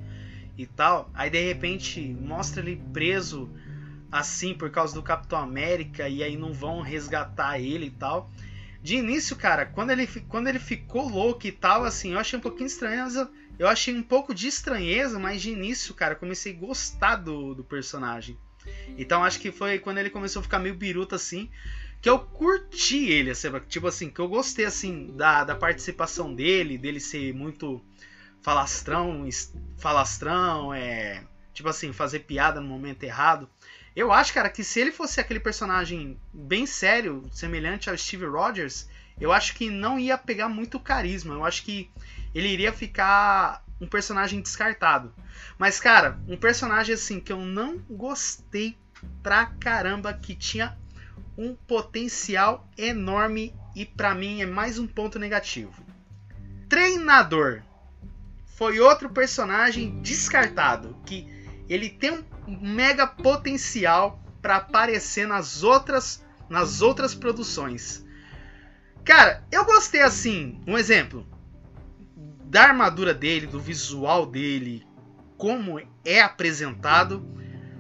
e 0.56 0.68
tal. 0.68 1.10
Aí 1.14 1.30
de 1.30 1.42
repente 1.44 2.16
mostra 2.22 2.62
ele 2.62 2.82
preso 2.94 3.50
assim 4.12 4.54
por 4.54 4.70
causa 4.70 4.94
do 4.94 5.02
Capitão 5.02 5.40
América 5.40 6.08
e 6.08 6.22
aí 6.24 6.38
não 6.38 6.54
vão 6.54 6.82
resgatar 6.82 7.60
ele 7.60 7.88
e 7.88 7.92
tal. 7.92 8.30
De 8.84 8.98
início, 8.98 9.36
cara, 9.36 9.66
quando 9.66 9.92
ele, 9.92 10.06
quando 10.28 10.50
ele 10.50 10.60
ficou 10.60 11.08
louco 11.08 11.48
e 11.48 11.52
tal, 11.52 11.86
assim, 11.86 12.12
eu 12.12 12.20
achei 12.20 12.38
um 12.38 12.42
pouquinho 12.42 12.68
estranho, 12.68 13.06
eu 13.64 13.70
achei 13.70 13.96
um 13.96 14.04
pouco 14.04 14.34
de 14.36 14.48
estranheza, 14.48 15.18
mas 15.18 15.42
de 15.42 15.50
início, 15.50 15.94
cara, 15.94 16.16
comecei 16.16 16.54
a 16.54 16.58
gostar 16.58 17.16
do, 17.16 17.56
do 17.56 17.64
personagem. 17.64 18.38
Então 18.98 19.24
acho 19.24 19.40
que 19.40 19.52
foi 19.52 19.80
quando 19.80 20.00
ele 20.00 20.10
começou 20.10 20.42
a 20.42 20.44
ficar 20.44 20.60
meio 20.60 20.76
biruta 20.76 21.16
assim, 21.16 21.50
que 22.02 22.10
eu 22.10 22.20
curti 22.20 23.10
ele, 23.10 23.32
assim, 23.32 23.48
tipo 23.70 23.88
assim, 23.88 24.10
que 24.10 24.20
eu 24.20 24.28
gostei 24.28 24.66
assim 24.66 25.16
da, 25.16 25.46
da 25.46 25.56
participação 25.56 26.34
dele, 26.34 26.78
dele 26.78 27.00
ser 27.00 27.34
muito 27.34 27.82
falastrão, 28.42 29.26
falastrão, 29.78 30.74
é, 30.74 31.24
tipo 31.54 31.70
assim, 31.70 31.94
fazer 31.94 32.20
piada 32.20 32.60
no 32.60 32.68
momento 32.68 33.04
errado. 33.04 33.50
Eu 33.96 34.12
acho, 34.12 34.34
cara, 34.34 34.50
que 34.50 34.64
se 34.64 34.82
ele 34.82 34.92
fosse 34.92 35.22
aquele 35.22 35.40
personagem 35.40 36.20
bem 36.34 36.66
sério, 36.66 37.30
semelhante 37.32 37.90
ao 37.90 37.98
Steve 37.98 38.26
Rogers, 38.26 38.90
eu 39.22 39.32
acho 39.32 39.54
que 39.56 39.70
não 39.70 39.98
ia 39.98 40.18
pegar 40.18 40.50
muito 40.50 40.80
carisma. 40.80 41.34
Eu 41.34 41.46
acho 41.46 41.64
que 41.64 41.90
ele 42.34 42.48
iria 42.48 42.74
ficar 42.74 43.64
um 43.80 43.88
personagem 43.88 44.42
descartado. 44.42 45.14
Mas, 45.58 45.80
cara, 45.80 46.20
um 46.28 46.38
personagem 46.38 46.96
assim 46.96 47.20
que 47.20 47.32
eu 47.32 47.40
não 47.40 47.78
gostei 47.90 48.78
pra 49.22 49.46
caramba, 49.46 50.14
que 50.14 50.36
tinha 50.36 50.78
um 51.38 51.56
potencial 51.56 52.68
enorme 52.78 53.54
e 53.76 53.86
para 53.86 54.16
mim 54.16 54.42
é 54.42 54.46
mais 54.46 54.80
um 54.80 54.88
ponto 54.88 55.20
negativo. 55.20 55.84
Treinador 56.70 57.62
foi 58.56 58.80
outro 58.80 59.10
personagem 59.10 60.02
descartado 60.02 60.96
que 61.06 61.28
ele 61.68 61.90
tem 61.90 62.12
um 62.12 62.26
mega 62.48 63.08
potencial 63.08 64.22
para 64.42 64.58
aparecer 64.58 65.28
nas 65.28 65.64
outras 65.64 66.24
nas 66.50 66.82
outras 66.82 67.16
produções. 67.16 68.06
Cara, 69.04 69.44
eu 69.52 69.66
gostei 69.66 70.02
assim, 70.02 70.62
um 70.68 70.78
exemplo 70.78 71.26
da 72.54 72.66
armadura 72.66 73.16
dele, 73.16 73.48
do 73.48 73.60
visual 73.60 74.28
dele, 74.28 74.86
como 75.38 75.82
é 76.06 76.22
apresentado. 76.22 77.28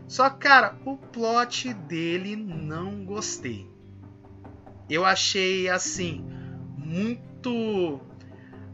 Só 0.07 0.32
cara, 0.32 0.76
o 0.84 0.97
plot 0.97 1.71
dele 1.74 2.36
não 2.36 3.05
gostei. 3.05 3.69
Eu 4.89 5.05
achei 5.05 5.69
assim 5.69 6.26
muito 6.76 8.01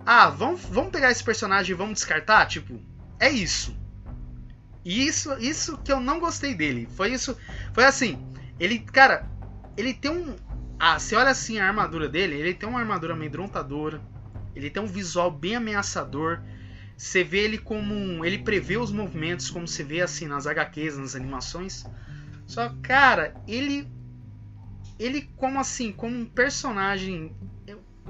ah, 0.06 0.30
vamos, 0.30 0.62
vamos 0.62 0.89
pegar 0.89 1.12
esse 1.12 1.24
personagem 1.24 1.74
e 1.74 1.78
vamos 1.78 1.95
descartar, 1.95 2.45
tipo, 2.45 2.80
é 3.20 3.30
isso. 3.30 3.78
E 4.86 5.06
isso, 5.06 5.34
isso 5.38 5.78
que 5.80 5.91
eu 5.91 6.00
não 6.00 6.18
gostei 6.18 6.56
dele. 6.56 6.88
Foi 6.95 7.12
isso. 7.12 7.38
Foi 7.74 7.84
assim. 7.84 8.26
Ele, 8.58 8.80
cara, 8.80 9.30
ele 9.76 9.93
tem 9.93 10.10
um. 10.10 10.36
Ah, 10.80 10.97
você 10.97 11.16
olha 11.16 11.30
assim 11.30 11.60
a 11.60 11.68
armadura 11.68 12.08
dele, 12.08 12.36
ele 12.36 12.54
tem 12.54 12.68
uma 12.68 12.80
armadura 12.80 13.14
amedrontadora. 13.14 14.02
Ele 14.56 14.70
tem 14.70 14.82
um 14.82 14.88
visual 14.88 15.32
bem 15.32 15.56
ameaçador. 15.56 16.41
Você 16.97 17.24
vê 17.24 17.39
ele 17.39 17.58
como 17.58 17.93
um. 17.93 18.26
Ele 18.26 18.39
prevê 18.39 18.78
os 18.78 18.91
movimentos, 18.91 19.50
como 19.50 19.68
você 19.68 19.84
vê 19.84 20.02
assim 20.02 20.28
nas 20.28 20.45
HQs, 20.45 20.97
nas 20.97 21.16
animações. 21.16 21.86
Só, 22.45 22.74
cara, 22.82 23.34
ele. 23.47 23.88
Ele, 24.97 25.30
como 25.38 25.60
assim, 25.60 25.91
como 25.91 26.18
um 26.18 26.26
personagem. 26.26 27.36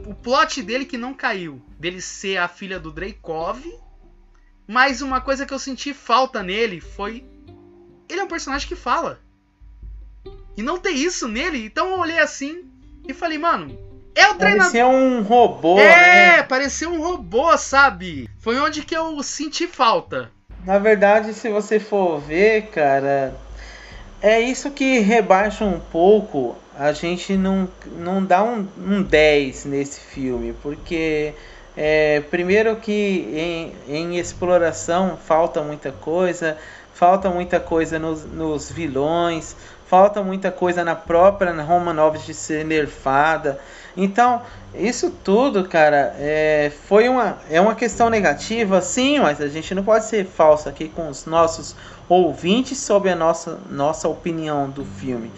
O 0.08 0.16
plot 0.16 0.64
dele 0.64 0.86
que 0.86 0.98
não 0.98 1.14
caiu. 1.14 1.62
Dele 1.78 2.02
ser 2.02 2.38
a 2.38 2.48
filha 2.48 2.80
do 2.80 2.92
Dreykov. 2.92 3.64
Mas 4.68 5.02
uma 5.02 5.20
coisa 5.20 5.46
que 5.46 5.54
eu 5.54 5.60
senti 5.60 5.94
falta 5.94 6.42
nele 6.42 6.80
foi. 6.80 7.24
Ele 8.08 8.22
é 8.22 8.24
um 8.24 8.28
personagem 8.28 8.68
que 8.68 8.76
fala. 8.76 9.22
E 10.58 10.64
não 10.64 10.80
tem 10.80 10.98
isso 10.98 11.28
nele. 11.28 11.64
Então 11.64 11.90
eu 11.90 12.00
olhei 12.00 12.20
assim 12.20 12.70
e 13.08 13.14
falei, 13.14 13.38
mano, 13.38 13.89
é 14.20 14.30
o 14.32 14.36
treinador. 14.36 14.72
Parecia 14.72 14.88
um 14.88 15.22
robô, 15.24 15.80
É, 15.80 16.38
né? 16.38 16.44
parecia 16.44 16.90
um 16.90 17.02
robô, 17.02 17.58
sabe? 17.58 18.30
Foi 18.40 18.60
onde 18.60 18.82
que 18.84 18.96
eu 18.96 19.22
senti 19.24 19.68
falta. 19.68 20.30
Na 20.66 20.78
verdade, 20.78 21.34
se 21.34 21.50
você 21.50 21.80
for 21.80 22.20
ver, 22.20 22.64
cara, 22.68 23.34
é 24.22 24.40
isso 24.42 24.72
que 24.72 25.00
rebaixa 25.00 25.64
um 25.64 25.80
pouco. 25.80 26.56
A 26.78 26.92
gente 26.94 27.36
não, 27.36 27.68
não 27.98 28.24
dá 28.24 28.44
um, 28.44 28.68
um 28.78 29.02
10 29.04 29.66
nesse 29.66 30.00
filme, 30.00 30.54
porque 30.62 31.34
é, 31.76 32.22
primeiro 32.32 32.76
que 32.78 33.72
em, 33.88 33.96
em 33.96 34.18
exploração 34.18 35.18
falta 35.18 35.62
muita 35.62 35.92
coisa, 35.92 36.58
falta 36.94 37.30
muita 37.30 37.60
coisa 37.60 38.00
nos, 38.00 38.24
nos 38.26 38.72
vilões, 38.72 39.56
falta 39.88 40.22
muita 40.24 40.52
coisa 40.52 40.84
na 40.84 40.96
própria 40.96 41.52
Romanovs 41.62 42.26
de 42.26 42.34
ser 42.34 42.64
nerfada. 42.66 43.60
Então, 43.98 44.42
isso 44.74 45.12
tudo, 45.24 45.66
cara, 45.68 46.16
é, 46.20 46.72
foi 46.88 47.10
uma, 47.10 47.38
é 47.50 47.60
uma 47.60 47.76
questão 47.76 48.10
negativa, 48.10 48.82
sim, 48.82 49.20
mas 49.20 49.42
a 49.42 49.48
gente 49.48 49.74
não 49.74 49.84
pode 49.84 50.06
ser 50.06 50.26
falso 50.26 50.70
aqui 50.70 50.90
com 50.90 51.10
os 51.10 51.26
nossos 51.26 51.76
ouvintes 52.08 52.78
sobre 52.78 53.10
a 53.10 53.16
nossa, 53.16 53.60
nossa 53.70 54.08
opinião 54.08 54.70
do 54.70 54.86
filme. 54.86 55.32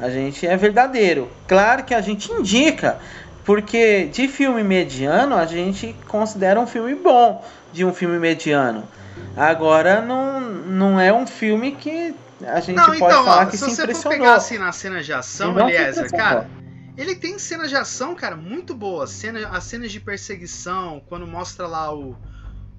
A 0.00 0.08
gente 0.10 0.46
é 0.46 0.56
verdadeiro. 0.56 1.28
Claro 1.46 1.84
que 1.84 1.92
a 1.94 2.00
gente 2.00 2.30
indica, 2.32 2.98
porque 3.44 4.06
de 4.06 4.28
filme 4.28 4.62
mediano 4.62 5.34
a 5.36 5.44
gente 5.44 5.94
considera 6.06 6.60
um 6.60 6.66
filme 6.66 6.94
bom 6.94 7.44
de 7.72 7.84
um 7.84 7.92
filme 7.92 8.18
mediano. 8.18 8.84
Agora 9.36 10.00
não, 10.00 10.40
não 10.40 11.00
é 11.00 11.12
um 11.12 11.26
filme 11.26 11.72
que 11.72 12.14
a 12.46 12.60
gente 12.60 12.76
Não, 12.76 12.84
pode 12.84 12.96
então, 12.98 13.24
falar 13.24 13.46
que 13.46 13.56
se 13.56 13.64
se 13.64 13.70
você 13.70 13.76
for 13.76 13.82
impressionou. 13.82 14.18
pegar 14.18 14.34
assim 14.36 14.58
na 14.58 14.70
cena 14.70 15.02
de 15.02 15.12
ação, 15.12 15.58
Eliezer, 15.58 16.04
impressionou. 16.04 16.24
cara, 16.24 16.50
ele 16.98 17.16
tem 17.16 17.38
cenas 17.38 17.70
de 17.70 17.76
ação, 17.76 18.14
cara, 18.14 18.36
muito 18.36 18.74
boas. 18.74 19.10
Cena, 19.10 19.48
as 19.50 19.64
cenas 19.64 19.92
de 19.92 20.00
perseguição, 20.00 21.00
quando 21.08 21.26
mostra 21.26 21.66
lá 21.66 21.94
o, 21.94 22.18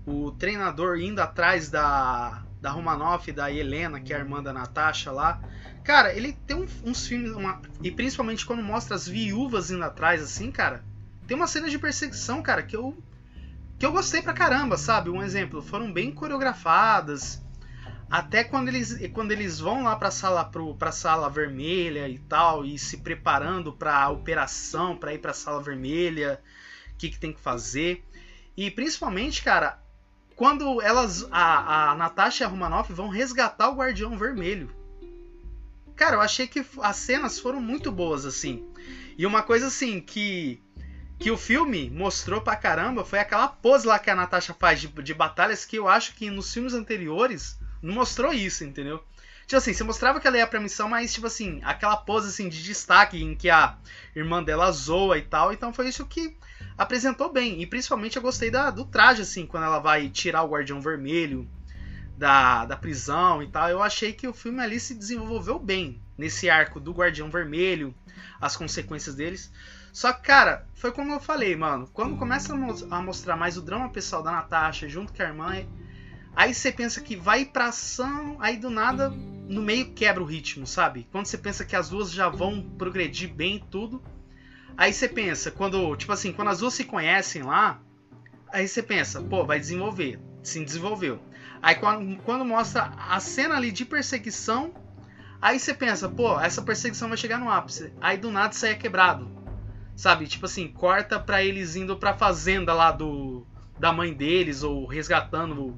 o 0.05 0.31
treinador 0.33 0.99
indo 0.99 1.21
atrás 1.21 1.69
da, 1.69 2.45
da 2.61 2.71
Romanoff 2.71 3.29
e 3.29 3.33
da 3.33 3.51
Helena, 3.51 3.99
que 4.01 4.13
é 4.13 4.17
a 4.17 4.19
irmã 4.19 4.43
da 4.43 4.53
Natasha 4.53 5.11
lá. 5.11 5.41
Cara, 5.83 6.13
ele 6.13 6.33
tem 6.33 6.57
um- 6.57 6.67
uns 6.83 7.07
filmes, 7.07 7.31
uma- 7.33 7.61
e 7.83 7.91
principalmente 7.91 8.45
quando 8.45 8.63
mostra 8.63 8.95
as 8.95 9.07
viúvas 9.07 9.71
indo 9.71 9.83
atrás, 9.83 10.21
assim, 10.23 10.51
cara, 10.51 10.85
tem 11.27 11.37
uma 11.37 11.47
cena 11.47 11.69
de 11.69 11.79
perseguição, 11.79 12.41
cara, 12.43 12.63
que 12.63 12.75
eu, 12.75 13.03
que 13.79 13.85
eu 13.85 13.91
gostei 13.91 14.21
pra 14.21 14.33
caramba, 14.33 14.77
sabe? 14.77 15.09
Um 15.09 15.23
exemplo, 15.23 15.61
foram 15.61 15.91
bem 15.91 16.11
coreografadas. 16.11 17.43
Até 18.09 18.43
quando 18.43 18.69
eles, 18.69 18.97
quando 19.13 19.31
eles 19.31 19.59
vão 19.59 19.83
lá 19.83 19.95
pra 19.95 20.09
sala, 20.09 20.43
pro, 20.43 20.73
pra 20.75 20.91
sala 20.91 21.29
vermelha 21.29 22.09
e 22.09 22.17
tal, 22.17 22.65
e 22.65 22.77
se 22.79 22.97
preparando 22.97 23.71
pra 23.71 24.09
operação, 24.09 24.97
pra 24.97 25.13
ir 25.13 25.19
pra 25.19 25.33
sala 25.33 25.61
vermelha, 25.61 26.41
o 26.91 26.97
que, 26.97 27.09
que 27.09 27.19
tem 27.19 27.31
que 27.31 27.39
fazer. 27.39 28.03
E 28.57 28.71
principalmente, 28.71 29.43
cara, 29.43 29.79
quando 30.35 30.81
elas, 30.81 31.27
a, 31.29 31.91
a 31.91 31.95
Natasha 31.95 32.43
e 32.43 32.45
a 32.45 32.49
Romanoff 32.49 32.91
vão 32.91 33.09
resgatar 33.09 33.69
o 33.69 33.75
Guardião 33.75 34.17
Vermelho. 34.17 34.73
Cara, 35.95 36.15
eu 36.15 36.21
achei 36.21 36.47
que 36.47 36.65
as 36.81 36.95
cenas 36.95 37.37
foram 37.37 37.61
muito 37.61 37.91
boas, 37.91 38.25
assim. 38.25 38.65
E 39.17 39.25
uma 39.25 39.43
coisa, 39.43 39.67
assim, 39.67 40.01
que 40.01 40.61
que 41.19 41.29
o 41.29 41.37
filme 41.37 41.89
mostrou 41.89 42.39
pra 42.39 42.55
caramba 42.55 43.03
foi 43.03 43.19
aquela 43.19 43.49
pose 43.49 43.85
lá 43.85 43.99
que 43.99 44.09
a 44.09 44.15
Natasha 44.15 44.53
faz 44.53 44.79
de, 44.79 44.87
de 44.87 45.13
batalhas 45.13 45.65
que 45.65 45.75
eu 45.75 45.85
acho 45.85 46.15
que 46.15 46.29
nos 46.29 46.53
filmes 46.53 46.73
anteriores 46.73 47.58
não 47.81 47.93
mostrou 47.95 48.33
isso, 48.33 48.63
entendeu? 48.63 49.03
Tipo 49.47 49.57
assim, 49.57 49.73
você 49.73 49.83
mostrava 49.83 50.19
que 50.19 50.27
ela 50.27 50.37
ia 50.37 50.45
pra 50.47 50.59
missão, 50.59 50.87
mas 50.89 51.13
tipo 51.13 51.25
assim, 51.27 51.59
aquela 51.63 51.97
pose 51.97 52.29
assim 52.29 52.47
de 52.49 52.61
destaque 52.63 53.21
em 53.21 53.35
que 53.35 53.49
a 53.49 53.77
irmã 54.15 54.43
dela 54.43 54.71
zoa 54.71 55.17
e 55.17 55.23
tal, 55.23 55.51
então 55.51 55.73
foi 55.73 55.87
isso 55.89 56.05
que 56.05 56.37
apresentou 56.77 57.31
bem. 57.31 57.61
E 57.61 57.65
principalmente 57.65 58.15
eu 58.17 58.21
gostei 58.21 58.51
da, 58.51 58.69
do 58.69 58.85
traje, 58.85 59.23
assim, 59.23 59.45
quando 59.47 59.63
ela 59.65 59.79
vai 59.79 60.09
tirar 60.09 60.43
o 60.43 60.49
Guardião 60.49 60.79
Vermelho 60.81 61.49
da, 62.15 62.65
da 62.65 62.75
prisão 62.77 63.41
e 63.41 63.47
tal. 63.47 63.69
Eu 63.69 63.81
achei 63.81 64.13
que 64.13 64.27
o 64.27 64.33
filme 64.33 64.61
ali 64.61 64.79
se 64.79 64.93
desenvolveu 64.95 65.59
bem 65.59 66.01
nesse 66.17 66.49
arco 66.49 66.79
do 66.79 66.91
Guardião 66.93 67.29
Vermelho, 67.29 67.95
as 68.39 68.55
consequências 68.55 69.15
deles. 69.15 69.51
Só 69.91 70.13
que, 70.13 70.21
cara, 70.23 70.67
foi 70.73 70.91
como 70.91 71.13
eu 71.13 71.19
falei, 71.19 71.55
mano. 71.55 71.87
Quando 71.93 72.17
começa 72.17 72.53
a, 72.53 72.57
mo- 72.57 72.87
a 72.91 73.01
mostrar 73.01 73.35
mais 73.35 73.57
o 73.57 73.61
drama 73.61 73.89
pessoal 73.89 74.21
da 74.21 74.31
Natasha 74.31 74.87
junto 74.87 75.13
com 75.13 75.23
a 75.23 75.25
irmã, 75.25 75.65
aí 76.39 76.53
você 76.53 76.71
pensa 76.71 77.01
que 77.01 77.17
vai 77.17 77.43
pra 77.43 77.65
ação, 77.65 78.37
aí 78.39 78.55
do 78.55 78.69
nada, 78.69 79.09
no 79.09 79.61
meio 79.61 79.91
quebra 79.91 80.23
o 80.23 80.25
ritmo, 80.25 80.65
sabe? 80.65 81.05
Quando 81.11 81.25
você 81.25 81.37
pensa 81.37 81.65
que 81.65 81.75
as 81.75 81.89
duas 81.89 82.09
já 82.13 82.29
vão 82.29 82.61
progredir 82.77 83.29
bem 83.29 83.57
e 83.57 83.59
tudo, 83.59 84.01
aí 84.77 84.93
você 84.93 85.09
pensa, 85.09 85.51
quando, 85.51 85.93
tipo 85.97 86.13
assim, 86.13 86.31
quando 86.31 86.47
as 86.47 86.59
duas 86.59 86.73
se 86.73 86.85
conhecem 86.85 87.43
lá, 87.43 87.81
aí 88.53 88.69
você 88.69 88.81
pensa, 88.81 89.21
pô, 89.21 89.45
vai 89.45 89.59
desenvolver. 89.59 90.17
Se 90.41 90.63
desenvolveu. 90.63 91.19
Aí 91.61 91.75
quando, 91.75 92.15
quando 92.21 92.45
mostra 92.45 92.83
a 92.97 93.19
cena 93.19 93.57
ali 93.57 93.69
de 93.69 93.83
perseguição, 93.83 94.73
aí 95.41 95.59
você 95.59 95.73
pensa, 95.73 96.07
pô, 96.07 96.39
essa 96.39 96.61
perseguição 96.61 97.09
vai 97.09 97.17
chegar 97.17 97.37
no 97.37 97.51
ápice. 97.51 97.91
Aí 97.99 98.15
do 98.15 98.31
nada 98.31 98.55
aí 98.63 98.71
é 98.71 98.75
quebrado. 98.75 99.29
Sabe? 99.93 100.25
Tipo 100.25 100.45
assim, 100.45 100.69
corta 100.69 101.19
pra 101.19 101.43
eles 101.43 101.75
indo 101.75 101.97
pra 101.97 102.13
fazenda 102.13 102.73
lá 102.73 102.93
do 102.93 103.45
da 103.77 103.91
mãe 103.93 104.13
deles 104.13 104.61
ou 104.61 104.85
resgatando 104.85 105.77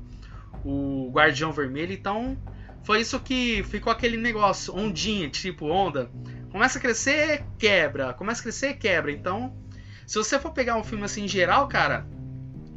o, 0.64 1.12
Guardião 1.12 1.52
Vermelho. 1.52 1.94
Então, 1.94 2.38
foi 2.84 3.02
isso 3.02 3.20
que 3.20 3.64
ficou 3.64 3.92
aquele 3.92 4.18
negócio, 4.18 4.76
ondinha, 4.76 5.30
tipo 5.30 5.68
onda. 5.68 6.10
Começa 6.52 6.78
a 6.78 6.82
crescer, 6.82 7.46
quebra. 7.58 8.14
Começa 8.14 8.42
a 8.42 8.44
crescer, 8.44 8.74
quebra. 8.76 9.12
Então, 9.12 9.56
se 10.06 10.16
você 10.18 10.38
for 10.40 10.52
pegar 10.52 10.76
um 10.76 10.84
filme 10.84 11.06
assim 11.06 11.24
em 11.24 11.28
geral, 11.28 11.68
cara, 11.68 12.06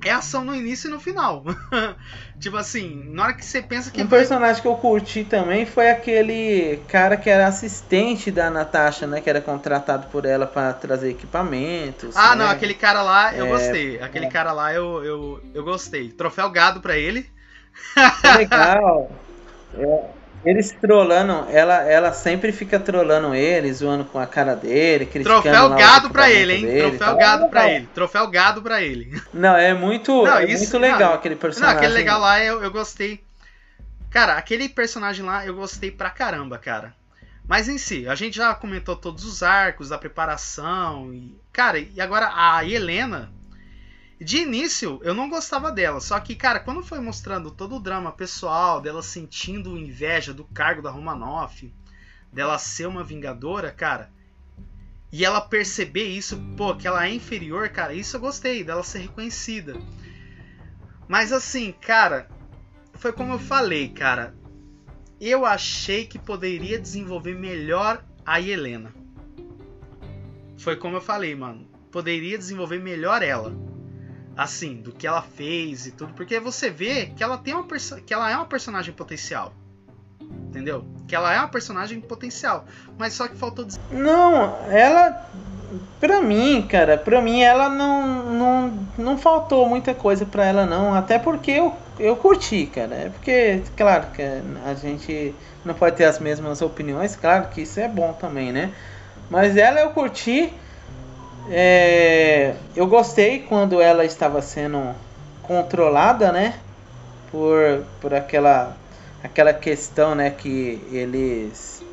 é 0.04 0.10
ação 0.12 0.44
no 0.44 0.54
início 0.54 0.88
e 0.88 0.90
no 0.90 1.00
final. 1.00 1.42
tipo 2.38 2.56
assim, 2.56 3.10
na 3.10 3.24
hora 3.24 3.32
que 3.32 3.44
você 3.44 3.62
pensa 3.62 3.90
que 3.90 4.02
Um 4.02 4.06
personagem 4.06 4.60
que 4.60 4.68
eu 4.68 4.76
curti 4.76 5.24
também 5.24 5.64
foi 5.64 5.90
aquele 5.90 6.78
cara 6.88 7.16
que 7.16 7.28
era 7.30 7.46
assistente 7.46 8.30
da 8.30 8.50
Natasha, 8.50 9.06
né? 9.06 9.20
Que 9.20 9.30
era 9.30 9.40
contratado 9.40 10.06
por 10.08 10.26
ela 10.26 10.46
para 10.46 10.72
trazer 10.74 11.10
equipamentos. 11.10 12.14
Ah, 12.16 12.36
né? 12.36 12.44
não, 12.44 12.50
aquele 12.50 12.74
cara 12.74 13.02
lá 13.02 13.34
eu 13.34 13.46
É, 13.46 13.48
gostei. 13.48 14.00
Aquele 14.00 14.28
cara 14.28 14.52
lá 14.52 14.72
eu, 14.72 15.02
eu, 15.02 15.40
eu 15.54 15.64
gostei. 15.64 16.10
Troféu 16.10 16.50
gado 16.50 16.80
pra 16.80 16.96
ele. 16.96 17.33
É 18.22 18.36
legal. 18.36 19.10
É, 19.76 20.04
eles 20.44 20.72
trolando, 20.72 21.46
ela, 21.50 21.82
ela 21.82 22.12
sempre 22.12 22.52
fica 22.52 22.78
trolando 22.78 23.34
ele, 23.34 23.72
zoando 23.72 24.04
com 24.04 24.18
a 24.18 24.26
cara 24.26 24.54
dele, 24.54 25.06
Troféu 25.06 25.70
gado 25.70 26.10
pra 26.10 26.30
ele, 26.30 26.52
hein? 26.54 26.62
dele 26.66 26.80
Troféu 26.80 26.98
tal. 27.06 27.16
gado 27.16 27.44
É 27.44 27.48
pra 27.48 27.70
ele. 27.70 27.88
Troféu 27.94 28.26
gado 28.28 28.62
pra 28.62 28.82
ele. 28.82 29.20
Não, 29.32 29.56
é 29.56 29.72
muito, 29.72 30.24
Não, 30.24 30.38
é 30.38 30.44
isso- 30.44 30.64
muito 30.64 30.78
legal 30.78 31.10
não, 31.10 31.14
aquele 31.14 31.34
Não, 31.34 31.40
personagem. 31.40 31.76
aquele 31.78 31.94
legal 31.94 32.20
lá 32.20 32.42
eu, 32.44 32.62
eu 32.62 32.70
gostei. 32.70 33.22
Cara, 34.10 34.34
aquele 34.34 34.68
personagem 34.68 35.24
lá 35.24 35.44
eu 35.46 35.54
gostei 35.54 35.90
pra 35.90 36.10
caramba, 36.10 36.58
cara. 36.58 36.94
Mas 37.48 37.68
em 37.68 37.76
si, 37.78 38.06
a 38.08 38.14
gente 38.14 38.36
já 38.36 38.54
comentou 38.54 38.96
todos 38.96 39.24
os 39.24 39.42
arcos, 39.42 39.88
da 39.88 39.98
preparação. 39.98 41.12
E, 41.12 41.34
cara, 41.52 41.78
e 41.78 42.00
agora 42.00 42.30
a 42.34 42.64
Helena. 42.64 43.30
De 44.24 44.38
início, 44.38 45.00
eu 45.02 45.12
não 45.12 45.28
gostava 45.28 45.70
dela. 45.70 46.00
Só 46.00 46.18
que, 46.18 46.34
cara, 46.34 46.58
quando 46.58 46.82
foi 46.82 46.98
mostrando 46.98 47.50
todo 47.50 47.76
o 47.76 47.80
drama 47.80 48.10
pessoal, 48.10 48.80
dela 48.80 49.02
sentindo 49.02 49.76
inveja 49.76 50.32
do 50.32 50.44
cargo 50.44 50.80
da 50.80 50.90
Romanoff, 50.90 51.70
dela 52.32 52.58
ser 52.58 52.86
uma 52.86 53.04
vingadora, 53.04 53.70
cara. 53.70 54.10
E 55.12 55.26
ela 55.26 55.42
perceber 55.42 56.04
isso, 56.04 56.40
pô, 56.56 56.74
que 56.74 56.88
ela 56.88 57.06
é 57.06 57.12
inferior, 57.12 57.68
cara, 57.68 57.92
isso 57.92 58.16
eu 58.16 58.20
gostei, 58.20 58.64
dela 58.64 58.82
ser 58.82 59.00
reconhecida. 59.00 59.76
Mas 61.06 61.30
assim, 61.30 61.70
cara, 61.72 62.26
foi 62.94 63.12
como 63.12 63.34
eu 63.34 63.38
falei, 63.38 63.90
cara. 63.90 64.34
Eu 65.20 65.44
achei 65.44 66.06
que 66.06 66.18
poderia 66.18 66.78
desenvolver 66.78 67.34
melhor 67.34 68.02
a 68.24 68.40
Helena. 68.40 68.90
Foi 70.56 70.76
como 70.76 70.96
eu 70.96 71.02
falei, 71.02 71.34
mano. 71.34 71.68
Poderia 71.92 72.38
desenvolver 72.38 72.80
melhor 72.80 73.22
ela. 73.22 73.54
Assim, 74.36 74.76
do 74.76 74.92
que 74.92 75.06
ela 75.06 75.22
fez 75.22 75.86
e 75.86 75.92
tudo. 75.92 76.12
Porque 76.14 76.40
você 76.40 76.70
vê 76.70 77.06
que 77.06 77.22
ela 77.22 77.38
tem 77.38 77.54
uma 77.54 77.64
que 78.04 78.12
ela 78.12 78.30
é 78.30 78.36
uma 78.36 78.46
personagem 78.46 78.92
potencial. 78.92 79.52
Entendeu? 80.48 80.84
Que 81.06 81.14
ela 81.14 81.32
é 81.32 81.38
uma 81.38 81.48
personagem 81.48 82.00
potencial. 82.00 82.64
Mas 82.98 83.12
só 83.14 83.28
que 83.28 83.36
faltou 83.36 83.66
Não, 83.90 84.56
ela. 84.70 85.28
Pra 85.98 86.20
mim, 86.20 86.62
cara, 86.68 86.96
pra 86.96 87.20
mim 87.20 87.40
ela 87.42 87.68
não, 87.68 88.30
não, 88.30 88.88
não 88.96 89.18
faltou 89.18 89.68
muita 89.68 89.92
coisa 89.92 90.24
pra 90.24 90.44
ela, 90.44 90.64
não. 90.64 90.94
Até 90.94 91.18
porque 91.18 91.50
eu, 91.50 91.74
eu 91.98 92.14
curti, 92.14 92.66
cara. 92.66 92.94
É 92.94 93.08
porque, 93.08 93.62
claro, 93.76 94.06
que 94.12 94.22
a 94.22 94.74
gente 94.74 95.34
não 95.64 95.74
pode 95.74 95.96
ter 95.96 96.04
as 96.04 96.20
mesmas 96.20 96.62
opiniões, 96.62 97.16
claro 97.16 97.48
que 97.48 97.62
isso 97.62 97.80
é 97.80 97.88
bom 97.88 98.12
também, 98.12 98.52
né? 98.52 98.72
Mas 99.28 99.56
ela 99.56 99.80
eu 99.80 99.90
curti. 99.90 100.52
É, 101.46 102.56
eu 102.74 102.86
gostei 102.86 103.40
quando 103.44 103.80
ela 103.80 104.04
estava 104.04 104.40
sendo 104.40 104.94
controlada, 105.42 106.32
né? 106.32 106.62
Por, 107.26 107.86
por 108.00 108.14
aquela, 108.14 108.78
aquela 109.22 109.54
questão, 109.54 110.14
né? 110.14 110.30
Que 110.30 110.86
eles, 110.90 111.84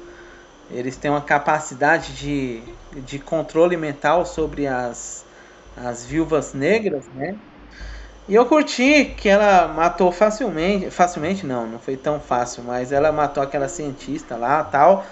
eles 0.69 0.97
têm 0.97 1.11
uma 1.11 1.21
capacidade 1.23 2.15
de, 2.15 2.77
de 3.01 3.19
controle 3.19 3.77
mental 3.77 4.25
sobre 4.25 4.67
as, 4.67 5.25
as 5.75 6.05
viúvas 6.05 6.53
negras, 6.53 7.07
né? 7.09 7.39
E 8.27 8.35
eu 8.35 8.45
curti 8.45 9.05
que 9.17 9.27
ela 9.27 9.67
matou 9.67 10.11
facilmente, 10.11 10.89
facilmente 10.91 11.45
não, 11.45 11.67
não 11.67 11.79
foi 11.79 11.97
tão 11.97 12.19
fácil, 12.19 12.63
mas 12.63 12.91
ela 12.91 13.11
matou 13.11 13.41
aquela 13.43 13.67
cientista 13.67 14.37
lá, 14.37 14.63
tal. 14.63 15.05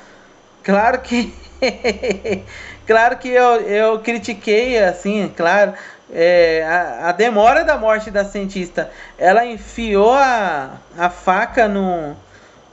Claro 0.64 1.02
que 1.02 1.34
claro 2.90 3.18
que 3.18 3.30
eu, 3.30 3.62
eu 3.62 4.00
critiquei 4.00 4.84
assim, 4.84 5.32
claro, 5.38 5.76
é, 6.12 6.66
a, 6.66 7.10
a, 7.10 7.12
demora 7.12 7.64
da 7.64 7.78
morte 7.78 8.10
da 8.10 8.26
cientista. 8.26 8.90
Ela 9.16 9.46
enfiou 9.46 10.12
a, 10.12 10.72
a 10.98 11.08
faca 11.08 11.68
no, 11.68 12.16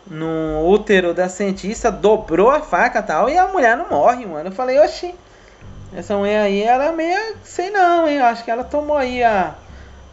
no 0.07 0.67
útero 0.67 1.12
da 1.12 1.29
cientista, 1.29 1.93
dobrou 1.93 2.49
a 2.49 2.62
faca 2.62 3.03
tal, 3.03 3.29
e 3.29 3.37
a 3.37 3.47
mulher 3.49 3.77
não 3.77 3.91
morre, 3.91 4.25
mano. 4.25 4.49
Eu 4.49 4.53
falei, 4.53 4.81
oxi, 4.81 5.14
essa 5.95 6.17
mulher 6.17 6.41
aí, 6.41 6.62
ela 6.62 6.87
é 6.87 6.93
meio, 6.93 7.37
sei 7.45 7.69
não, 7.69 8.09
hein, 8.09 8.19
acho 8.19 8.43
que 8.43 8.51
ela 8.51 8.64
tomou 8.64 8.97
aí 8.97 9.23
a 9.23 9.55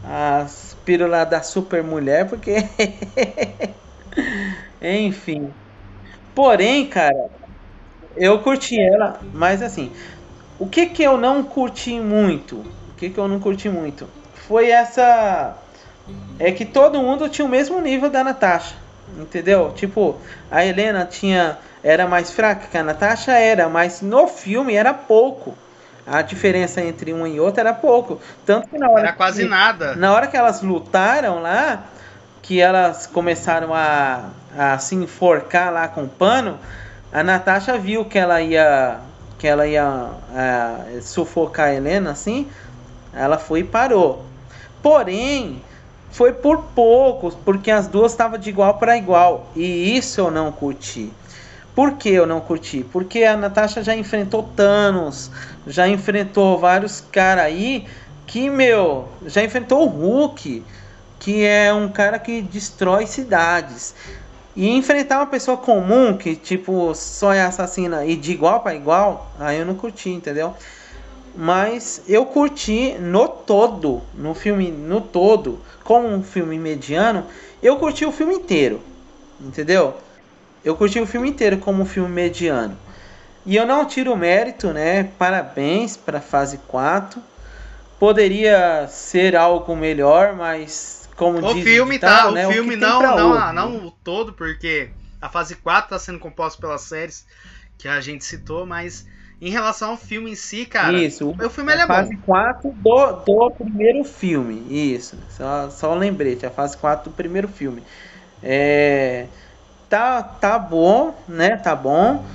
as 0.03 0.75
pílulas 0.83 1.29
da 1.29 1.41
super 1.41 1.81
mulher, 1.81 2.27
porque. 2.27 2.55
Enfim. 4.81 5.53
Porém, 6.35 6.87
cara, 6.87 7.29
eu 8.15 8.39
curti 8.39 8.79
ela, 8.79 9.19
mas 9.33 9.61
assim, 9.61 9.91
o 10.59 10.67
que 10.67 10.87
que 10.87 11.03
eu 11.03 11.17
não 11.17 11.43
curti 11.43 11.99
muito? 11.99 12.57
O 12.57 12.95
que 12.97 13.09
que 13.09 13.17
eu 13.17 13.27
não 13.27 13.39
curti 13.39 13.69
muito? 13.69 14.07
Foi 14.47 14.69
essa. 14.69 15.57
É 16.37 16.51
que 16.51 16.65
todo 16.65 17.01
mundo 17.01 17.29
tinha 17.29 17.45
o 17.45 17.49
mesmo 17.49 17.79
nível 17.81 18.09
da 18.09 18.23
Natasha. 18.23 18.75
Entendeu? 19.17 19.71
Tipo, 19.75 20.17
a 20.49 20.65
Helena 20.65 21.05
tinha. 21.05 21.57
Era 21.83 22.07
mais 22.07 22.31
fraca 22.31 22.67
que 22.71 22.77
a 22.77 22.83
Natasha 22.83 23.33
era, 23.33 23.67
mas 23.67 24.01
no 24.01 24.25
filme 24.27 24.73
era 24.73 24.93
pouco 24.93 25.53
a 26.05 26.21
diferença 26.21 26.81
entre 26.81 27.13
um 27.13 27.25
e 27.25 27.39
outro 27.39 27.61
era 27.61 27.73
pouco. 27.73 28.19
Tanto 28.45 28.69
que 28.69 28.77
na 28.77 28.89
hora. 28.89 29.01
Era 29.01 29.13
quase 29.13 29.43
que, 29.43 29.49
nada. 29.49 29.95
Na 29.95 30.13
hora 30.13 30.27
que 30.27 30.37
elas 30.37 30.61
lutaram 30.61 31.41
lá, 31.41 31.83
que 32.41 32.59
elas 32.59 33.07
começaram 33.07 33.73
a, 33.73 34.29
a 34.57 34.77
se 34.77 34.95
enforcar 34.95 35.71
lá 35.71 35.87
com 35.87 36.03
o 36.03 36.09
pano, 36.09 36.59
a 37.13 37.23
Natasha 37.23 37.77
viu 37.77 38.03
que 38.05 38.17
ela 38.17 38.41
ia. 38.41 38.99
que 39.37 39.47
ela 39.47 39.67
ia 39.67 40.09
é, 40.35 40.99
sufocar 41.01 41.67
a 41.67 41.73
Helena 41.73 42.11
assim. 42.11 42.47
Ela 43.13 43.37
foi 43.37 43.59
e 43.59 43.63
parou. 43.63 44.25
Porém, 44.81 45.61
foi 46.11 46.33
por 46.33 46.63
poucos, 46.75 47.35
porque 47.35 47.69
as 47.69 47.87
duas 47.87 48.11
estavam 48.11 48.39
de 48.39 48.49
igual 48.49 48.79
para 48.79 48.97
igual. 48.97 49.47
E 49.55 49.95
isso 49.95 50.21
eu 50.21 50.31
não 50.31 50.51
curti. 50.51 51.13
Por 51.75 51.93
que 51.93 52.09
eu 52.09 52.25
não 52.25 52.41
curti? 52.41 52.85
Porque 52.91 53.23
a 53.23 53.37
Natasha 53.37 53.83
já 53.83 53.95
enfrentou 53.95 54.43
Thanos, 54.55 55.31
já 55.65 55.87
enfrentou 55.87 56.59
vários 56.59 57.01
caras 57.01 57.45
aí 57.45 57.87
que, 58.27 58.49
meu, 58.49 59.07
já 59.25 59.43
enfrentou 59.43 59.85
o 59.85 59.89
Hulk, 59.89 60.63
que 61.19 61.43
é 61.43 61.73
um 61.73 61.89
cara 61.89 62.19
que 62.19 62.41
destrói 62.41 63.07
cidades. 63.07 63.95
E 64.55 64.69
enfrentar 64.69 65.17
uma 65.17 65.27
pessoa 65.27 65.57
comum 65.57 66.15
que, 66.15 66.35
tipo, 66.35 66.93
só 66.93 67.33
é 67.33 67.41
assassina 67.41 68.05
e 68.05 68.15
de 68.15 68.31
igual 68.31 68.59
para 68.59 68.75
igual, 68.75 69.31
aí 69.39 69.59
eu 69.59 69.65
não 69.65 69.75
curti, 69.75 70.09
entendeu? 70.09 70.53
Mas 71.35 72.03
eu 72.07 72.25
curti 72.27 72.95
no 72.99 73.27
todo, 73.27 74.01
no 74.13 74.35
filme 74.35 74.71
no 74.71 75.01
todo, 75.01 75.59
como 75.83 76.07
um 76.07 76.21
filme 76.21 76.59
mediano, 76.59 77.25
eu 77.61 77.77
curti 77.77 78.05
o 78.05 78.11
filme 78.11 78.35
inteiro, 78.35 78.79
entendeu? 79.41 79.95
Eu 80.63 80.75
curti 80.75 80.99
o 80.99 81.07
filme 81.07 81.29
inteiro 81.29 81.57
como 81.57 81.81
um 81.81 81.85
filme 81.85 82.09
mediano. 82.09 82.77
E 83.45 83.55
eu 83.55 83.65
não 83.65 83.85
tiro 83.85 84.13
o 84.13 84.17
mérito, 84.17 84.71
né? 84.71 85.09
Parabéns 85.17 85.97
para 85.97 86.21
fase 86.21 86.59
4. 86.67 87.21
Poderia 87.99 88.87
ser 88.87 89.35
algo 89.35 89.75
melhor, 89.75 90.33
mas 90.33 91.02
como 91.15 91.41
o 91.41 91.55
diz 91.55 91.63
filme 91.63 91.99
tá, 91.99 92.31
né? 92.31 92.47
o 92.47 92.53
filme 92.53 92.75
o 92.75 92.75
não, 92.75 93.01
não, 93.13 93.29
hoje, 93.29 93.53
não 93.53 93.77
né? 93.77 93.87
o 93.87 93.91
todo, 93.91 94.33
porque 94.33 94.91
a 95.21 95.29
fase 95.29 95.55
4 95.55 95.85
está 95.95 95.99
sendo 95.99 96.19
composta 96.19 96.59
pelas 96.59 96.81
séries 96.83 97.25
que 97.77 97.87
a 97.87 97.99
gente 98.01 98.23
citou, 98.25 98.65
mas 98.65 99.05
em 99.41 99.49
relação 99.49 99.91
ao 99.91 99.97
filme 99.97 100.31
em 100.31 100.35
si, 100.35 100.65
cara, 100.65 101.05
Isso, 101.05 101.33
o 101.41 101.49
filme 101.49 101.71
ele 101.73 101.81
é 101.81 101.85
a 101.85 101.87
fase 101.87 102.15
bom. 102.15 102.17
4 102.25 102.73
do, 102.75 103.23
do 103.25 103.51
primeiro 103.57 104.03
filme. 104.03 104.65
Isso, 104.69 105.17
só, 105.29 105.69
só 105.69 105.93
lembrete, 105.95 106.45
a 106.45 106.51
fase 106.51 106.77
4 106.77 107.09
do 107.11 107.15
primeiro 107.15 107.47
filme. 107.47 107.83
É, 108.41 109.27
tá, 109.89 110.21
tá 110.21 110.59
bom, 110.59 111.15
né? 111.27 111.57
Tá 111.57 111.75
bom. 111.75 112.25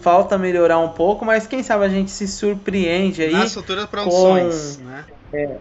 Falta 0.00 0.38
melhorar 0.38 0.78
um 0.78 0.90
pouco, 0.90 1.24
mas 1.24 1.46
quem 1.48 1.62
sabe 1.64 1.84
a 1.84 1.88
gente 1.88 2.10
se 2.12 2.28
surpreende 2.28 3.22
aí. 3.22 3.32
Nas 3.32 3.52
futuras 3.54 3.86
produções, 3.86 4.78
com- 4.78 4.84
né? 4.84 5.04
É, 5.34 5.58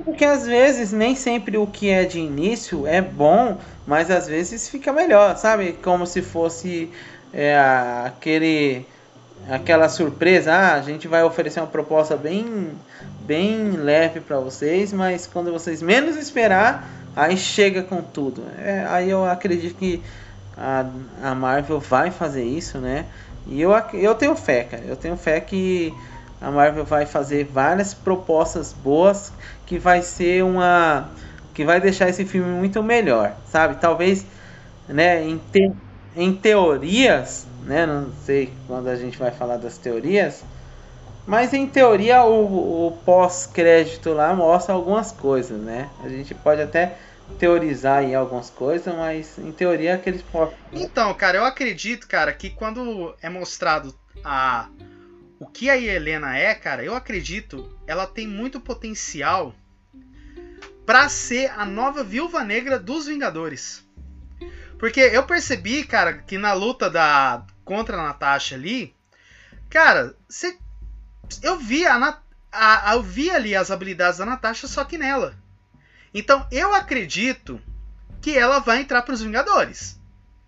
porque 0.00 0.24
às 0.24 0.46
vezes 0.46 0.92
nem 0.92 1.14
sempre 1.14 1.58
o 1.58 1.66
que 1.66 1.90
é 1.90 2.04
de 2.04 2.18
início 2.18 2.86
é 2.86 3.02
bom, 3.02 3.58
mas 3.86 4.10
às 4.10 4.26
vezes 4.26 4.68
fica 4.68 4.92
melhor, 4.92 5.36
sabe? 5.36 5.74
Como 5.82 6.06
se 6.06 6.22
fosse 6.22 6.90
é, 7.32 7.58
aquele 8.06 8.86
aquela 9.48 9.90
surpresa, 9.90 10.54
ah, 10.54 10.74
a 10.74 10.80
gente 10.80 11.06
vai 11.06 11.22
oferecer 11.22 11.60
uma 11.60 11.66
proposta 11.66 12.16
bem 12.16 12.72
bem 13.20 13.72
leve 13.72 14.20
para 14.20 14.38
vocês, 14.38 14.92
mas 14.92 15.26
quando 15.26 15.52
vocês 15.52 15.82
menos 15.82 16.16
esperar, 16.16 16.88
aí 17.14 17.36
chega 17.36 17.82
com 17.82 18.00
tudo. 18.00 18.42
É, 18.58 18.86
aí 18.88 19.10
eu 19.10 19.24
acredito 19.24 19.76
que 19.76 20.02
a, 20.56 20.86
a 21.22 21.34
Marvel 21.34 21.80
vai 21.80 22.10
fazer 22.10 22.44
isso, 22.44 22.78
né? 22.78 23.06
E 23.46 23.60
eu, 23.60 23.72
eu 23.92 24.14
tenho 24.14 24.34
fé, 24.34 24.64
cara. 24.64 24.82
Eu 24.86 24.96
tenho 24.96 25.16
fé 25.16 25.40
que 25.40 25.92
a 26.44 26.50
Marvel 26.50 26.84
vai 26.84 27.06
fazer 27.06 27.44
várias 27.44 27.94
propostas 27.94 28.72
boas 28.72 29.32
que 29.64 29.78
vai 29.78 30.02
ser 30.02 30.44
uma 30.44 31.08
que 31.54 31.64
vai 31.64 31.80
deixar 31.80 32.08
esse 32.08 32.24
filme 32.26 32.50
muito 32.50 32.82
melhor, 32.82 33.34
sabe? 33.46 33.76
Talvez, 33.80 34.26
né, 34.88 35.22
em, 35.22 35.38
te, 35.38 35.72
em 36.14 36.34
teorias, 36.34 37.46
né, 37.64 37.86
não 37.86 38.12
sei 38.24 38.52
quando 38.66 38.88
a 38.88 38.96
gente 38.96 39.16
vai 39.16 39.30
falar 39.30 39.56
das 39.56 39.78
teorias, 39.78 40.44
mas 41.24 41.54
em 41.54 41.66
teoria 41.66 42.24
o, 42.24 42.88
o 42.88 42.92
pós-crédito 43.04 44.12
lá 44.12 44.34
mostra 44.34 44.74
algumas 44.74 45.12
coisas, 45.12 45.58
né? 45.58 45.88
A 46.04 46.08
gente 46.08 46.34
pode 46.34 46.60
até 46.60 46.98
teorizar 47.38 47.98
aí 47.98 48.14
algumas 48.14 48.50
coisas, 48.50 48.92
mas 48.94 49.38
em 49.38 49.52
teoria 49.52 49.94
aqueles 49.94 50.22
pós 50.22 50.50
Então, 50.72 51.14
cara, 51.14 51.38
eu 51.38 51.44
acredito, 51.44 52.06
cara, 52.06 52.32
que 52.32 52.50
quando 52.50 53.14
é 53.22 53.30
mostrado 53.30 53.94
a 54.24 54.68
o 55.44 55.46
que 55.46 55.68
a 55.68 55.76
Helena 55.76 56.34
é, 56.38 56.54
cara, 56.54 56.82
eu 56.82 56.94
acredito, 56.94 57.78
ela 57.86 58.06
tem 58.06 58.26
muito 58.26 58.58
potencial 58.58 59.54
pra 60.86 61.06
ser 61.10 61.50
a 61.50 61.66
nova 61.66 62.02
Viúva 62.02 62.42
Negra 62.42 62.78
dos 62.78 63.04
Vingadores. 63.04 63.86
Porque 64.78 65.00
eu 65.00 65.22
percebi, 65.24 65.84
cara, 65.84 66.14
que 66.14 66.38
na 66.38 66.54
luta 66.54 66.88
da 66.88 67.44
contra 67.62 67.98
a 67.98 68.04
Natasha 68.04 68.54
ali, 68.54 68.94
cara, 69.68 70.16
você 70.26 70.56
eu 71.42 71.58
vi 71.58 71.86
a, 71.86 72.18
a, 72.50 72.94
eu 72.94 73.02
vi 73.02 73.30
ali 73.30 73.54
as 73.54 73.70
habilidades 73.70 74.18
da 74.18 74.24
Natasha 74.24 74.66
só 74.66 74.82
que 74.82 74.96
nela. 74.96 75.34
Então, 76.14 76.46
eu 76.50 76.74
acredito 76.74 77.60
que 78.22 78.38
ela 78.38 78.60
vai 78.60 78.80
entrar 78.80 79.02
pros 79.02 79.20
Vingadores. 79.20 80.00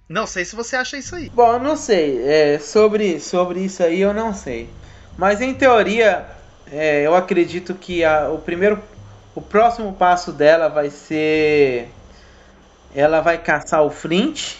Não 0.09 0.27
sei 0.27 0.45
se 0.45 0.57
você 0.57 0.77
acha 0.77 0.97
isso 0.97 1.17
aí. 1.17 1.29
Bom, 1.29 1.53
eu 1.53 1.61
não 1.61 1.77
sei. 1.77 2.23
É, 2.23 2.59
sobre, 2.59 3.21
sobre 3.21 3.61
isso 3.61 3.83
aí 3.83 4.01
eu 4.01 4.15
não 4.15 4.33
sei. 4.33 4.71
Mas 5.17 5.41
em 5.41 5.55
teoria, 5.55 6.25
é, 6.71 7.03
eu 7.03 7.14
acredito 7.14 7.75
que 7.75 8.05
a- 8.05 8.29
o 8.31 8.39
primeiro. 8.39 8.83
O 9.35 9.41
próximo 9.43 9.93
passo 9.93 10.33
dela 10.33 10.69
vai 10.69 10.91
ser. 10.91 11.91
Ela 12.95 13.21
vai 13.21 13.37
caçar 13.39 13.83
o 13.83 13.91
Flint 13.91 14.55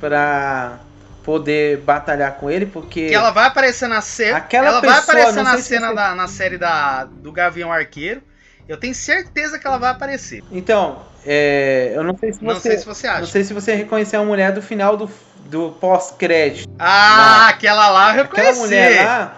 pra 0.00 0.78
poder 1.24 1.78
batalhar 1.78 2.32
com 2.34 2.50
ele, 2.50 2.66
porque. 2.66 3.08
Que 3.08 3.14
ela 3.14 3.30
vai 3.30 3.46
aparecer 3.46 3.88
na 3.88 4.00
cena. 4.00 4.38
Aquela 4.38 4.68
ela 4.68 4.80
vai 4.80 4.90
pessoa, 4.90 5.02
aparecer 5.02 5.36
não 5.36 5.42
na 5.44 5.58
cena 5.58 5.88
você- 5.88 5.94
da 5.94 6.14
na 6.14 6.28
série 6.28 6.58
da 6.58 7.04
do 7.04 7.32
Gavião 7.32 7.72
Arqueiro. 7.72 8.22
Eu 8.68 8.76
tenho 8.76 8.94
certeza 8.94 9.58
que 9.58 9.66
ela 9.66 9.78
vai 9.78 9.90
aparecer. 9.90 10.42
Então, 10.52 11.02
é, 11.26 11.92
eu 11.94 12.04
não 12.04 12.16
sei 12.18 12.32
se 12.32 12.44
Não 12.44 12.54
você. 12.54 12.68
sei 12.70 12.78
se 12.78 12.84
você 12.84 13.06
acha. 13.06 13.20
Não 13.20 13.26
sei 13.26 13.42
se 13.44 13.52
você 13.54 13.74
reconheceu 13.74 14.20
a 14.20 14.24
mulher 14.24 14.52
do 14.52 14.60
final 14.60 14.94
do, 14.96 15.10
do 15.46 15.70
pós-crédito. 15.80 16.68
Ah, 16.78 17.38
Não. 17.40 17.48
aquela 17.48 17.88
lá 17.90 18.14
eu 18.16 18.24
Aquela 18.24 18.24
reconheci. 18.50 18.60
mulher 18.60 19.04
lá, 19.06 19.36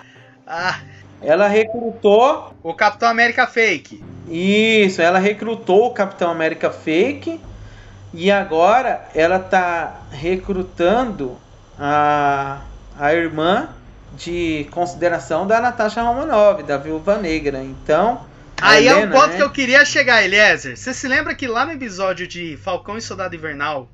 Ah, 0.53 0.80
ela 1.22 1.46
recrutou 1.46 2.53
o 2.61 2.74
Capitão 2.74 3.09
América 3.09 3.46
Fake. 3.46 4.03
Isso, 4.28 5.01
ela 5.01 5.20
recrutou 5.20 5.86
o 5.86 5.90
Capitão 5.92 6.28
América 6.28 6.72
Fake 6.72 7.40
e 8.12 8.32
agora 8.32 9.09
ela 9.14 9.38
tá 9.38 10.01
recrutando 10.11 11.38
a, 11.78 12.62
a 12.98 13.14
irmã 13.14 13.68
de 14.16 14.66
consideração 14.72 15.46
da 15.46 15.61
Natasha 15.61 16.03
Romanoff, 16.03 16.64
da 16.64 16.76
Viúva 16.76 17.16
Negra. 17.16 17.62
Então. 17.62 18.26
Aí 18.61 18.88
Helena, 18.88 19.03
é 19.03 19.07
um 19.07 19.11
ponto 19.12 19.28
né? 19.28 19.36
que 19.36 19.42
eu 19.44 19.51
queria 19.51 19.84
chegar, 19.84 20.24
Eliezer. 20.24 20.76
Você 20.76 20.92
se 20.92 21.07
lembra 21.07 21.32
que 21.32 21.46
lá 21.46 21.64
no 21.64 21.70
episódio 21.70 22.26
de 22.26 22.57
Falcão 22.57 22.98
e 22.98 23.01
Soldado 23.01 23.36
Invernal, 23.36 23.88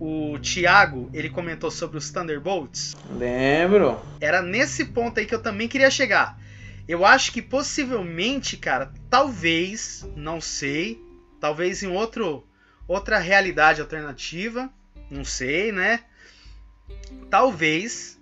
o 0.00 0.38
Thiago, 0.38 1.08
ele 1.12 1.30
comentou 1.30 1.70
sobre 1.70 1.96
os 1.96 2.10
Thunderbolts? 2.10 2.96
Lembro. 3.10 4.00
Era 4.20 4.42
nesse 4.42 4.84
ponto 4.86 5.18
aí 5.18 5.26
que 5.26 5.34
eu 5.34 5.42
também 5.42 5.68
queria 5.68 5.90
chegar. 5.90 6.38
Eu 6.88 7.04
acho 7.04 7.32
que 7.32 7.42
possivelmente, 7.42 8.56
cara, 8.56 8.92
talvez, 9.10 10.06
não 10.14 10.40
sei, 10.40 11.00
talvez 11.40 11.82
em 11.82 11.88
outro 11.88 12.44
outra 12.86 13.18
realidade 13.18 13.80
alternativa, 13.80 14.70
não 15.10 15.24
sei, 15.24 15.72
né? 15.72 16.00
Talvez 17.28 18.16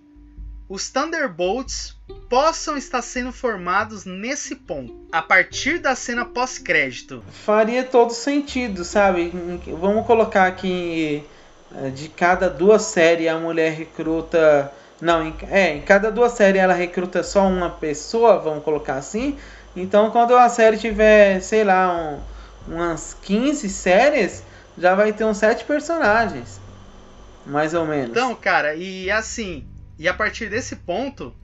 os 0.66 0.88
Thunderbolts 0.88 1.94
possam 2.30 2.76
estar 2.76 3.02
sendo 3.02 3.30
formados 3.30 4.06
nesse 4.06 4.56
ponto, 4.56 5.06
a 5.12 5.20
partir 5.20 5.78
da 5.78 5.94
cena 5.94 6.24
pós-crédito. 6.24 7.22
Faria 7.44 7.84
todo 7.84 8.12
sentido, 8.12 8.82
sabe? 8.84 9.30
Vamos 9.78 10.06
colocar 10.06 10.46
aqui 10.46 11.22
de 11.94 12.08
cada 12.08 12.48
duas 12.48 12.82
séries 12.82 13.28
a 13.28 13.38
mulher 13.38 13.72
recruta 13.72 14.72
não, 15.00 15.26
em, 15.26 15.34
é, 15.50 15.76
em 15.76 15.82
cada 15.82 16.10
duas 16.10 16.32
séries 16.32 16.60
ela 16.60 16.72
recruta 16.72 17.22
só 17.22 17.46
uma 17.46 17.68
pessoa, 17.68 18.38
vamos 18.38 18.64
colocar 18.64 18.94
assim. 18.94 19.36
Então 19.74 20.10
quando 20.10 20.36
a 20.36 20.48
série 20.48 20.78
tiver, 20.78 21.40
sei 21.40 21.64
lá, 21.64 21.92
um, 22.68 22.74
umas 22.74 23.14
15 23.22 23.68
séries, 23.68 24.42
já 24.78 24.94
vai 24.94 25.12
ter 25.12 25.24
uns 25.24 25.38
7 25.38 25.64
personagens. 25.64 26.60
Mais 27.44 27.74
ou 27.74 27.84
menos. 27.84 28.10
Então, 28.10 28.34
cara, 28.34 28.74
e 28.74 29.10
assim, 29.10 29.66
e 29.98 30.08
a 30.08 30.14
partir 30.14 30.48
desse 30.48 30.76
ponto, 30.76 31.34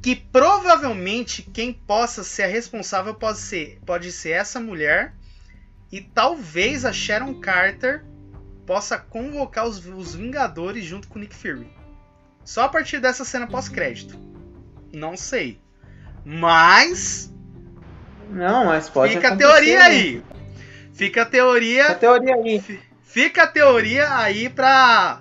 que 0.00 0.14
provavelmente 0.14 1.42
quem 1.42 1.72
possa 1.72 2.22
ser 2.22 2.44
a 2.44 2.46
responsável 2.46 3.14
pode 3.14 3.38
ser, 3.38 3.80
pode 3.84 4.12
ser 4.12 4.30
essa 4.30 4.60
mulher 4.60 5.14
e 5.90 6.00
talvez 6.00 6.84
a 6.84 6.92
Sharon 6.92 7.34
Carter 7.40 8.04
possa 8.70 8.96
convocar 8.96 9.66
os, 9.66 9.84
os 9.84 10.14
Vingadores 10.14 10.84
junto 10.84 11.08
com 11.08 11.18
o 11.18 11.20
Nick 11.20 11.34
Fury. 11.34 11.66
Só 12.44 12.66
a 12.66 12.68
partir 12.68 13.00
dessa 13.00 13.24
cena 13.24 13.44
pós-crédito. 13.48 14.16
Não 14.92 15.16
sei. 15.16 15.60
Mas. 16.24 17.34
Não, 18.30 18.66
mas 18.66 18.88
pode 18.88 19.14
Fica 19.14 19.32
a 19.32 19.36
teoria 19.36 19.82
aí. 19.82 20.22
Fica 20.94 21.22
a 21.22 21.26
teoria. 21.26 21.82
Fica 21.82 21.92
a 21.94 21.98
teoria 21.98 22.34
aí. 22.36 22.80
Fica 23.02 23.42
a 23.42 23.46
teoria 23.48 24.16
aí 24.18 24.48
pra. 24.48 25.20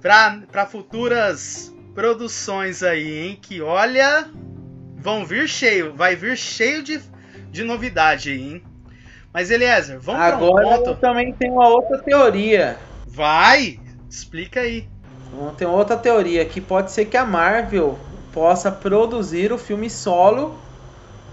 pra, 0.00 0.42
pra 0.50 0.66
futuras 0.66 1.72
produções 1.94 2.82
aí, 2.82 3.18
hein? 3.18 3.38
Que 3.40 3.60
olha. 3.60 4.28
Vão 4.96 5.24
vir 5.24 5.48
cheio. 5.48 5.94
Vai 5.94 6.16
vir 6.16 6.36
cheio 6.36 6.82
de, 6.82 7.00
de 7.52 7.62
novidade 7.62 8.32
aí, 8.32 8.54
hein? 8.54 8.64
Mas 9.32 9.50
Eliezer, 9.50 9.98
vamos 10.00 10.20
Agora 10.20 10.66
pra 10.66 10.74
um 10.76 10.84
ponto. 10.84 11.00
também 11.00 11.32
tenho 11.32 11.54
uma 11.54 11.68
outra 11.68 11.98
teoria. 11.98 12.76
Vai! 13.06 13.78
Explica 14.08 14.60
aí. 14.60 14.86
Tem 15.56 15.66
outra 15.66 15.96
teoria 15.96 16.44
que 16.44 16.60
pode 16.60 16.92
ser 16.92 17.06
que 17.06 17.16
a 17.16 17.24
Marvel 17.24 17.98
possa 18.32 18.70
produzir 18.70 19.50
o 19.52 19.56
filme 19.58 19.88
solo 19.88 20.58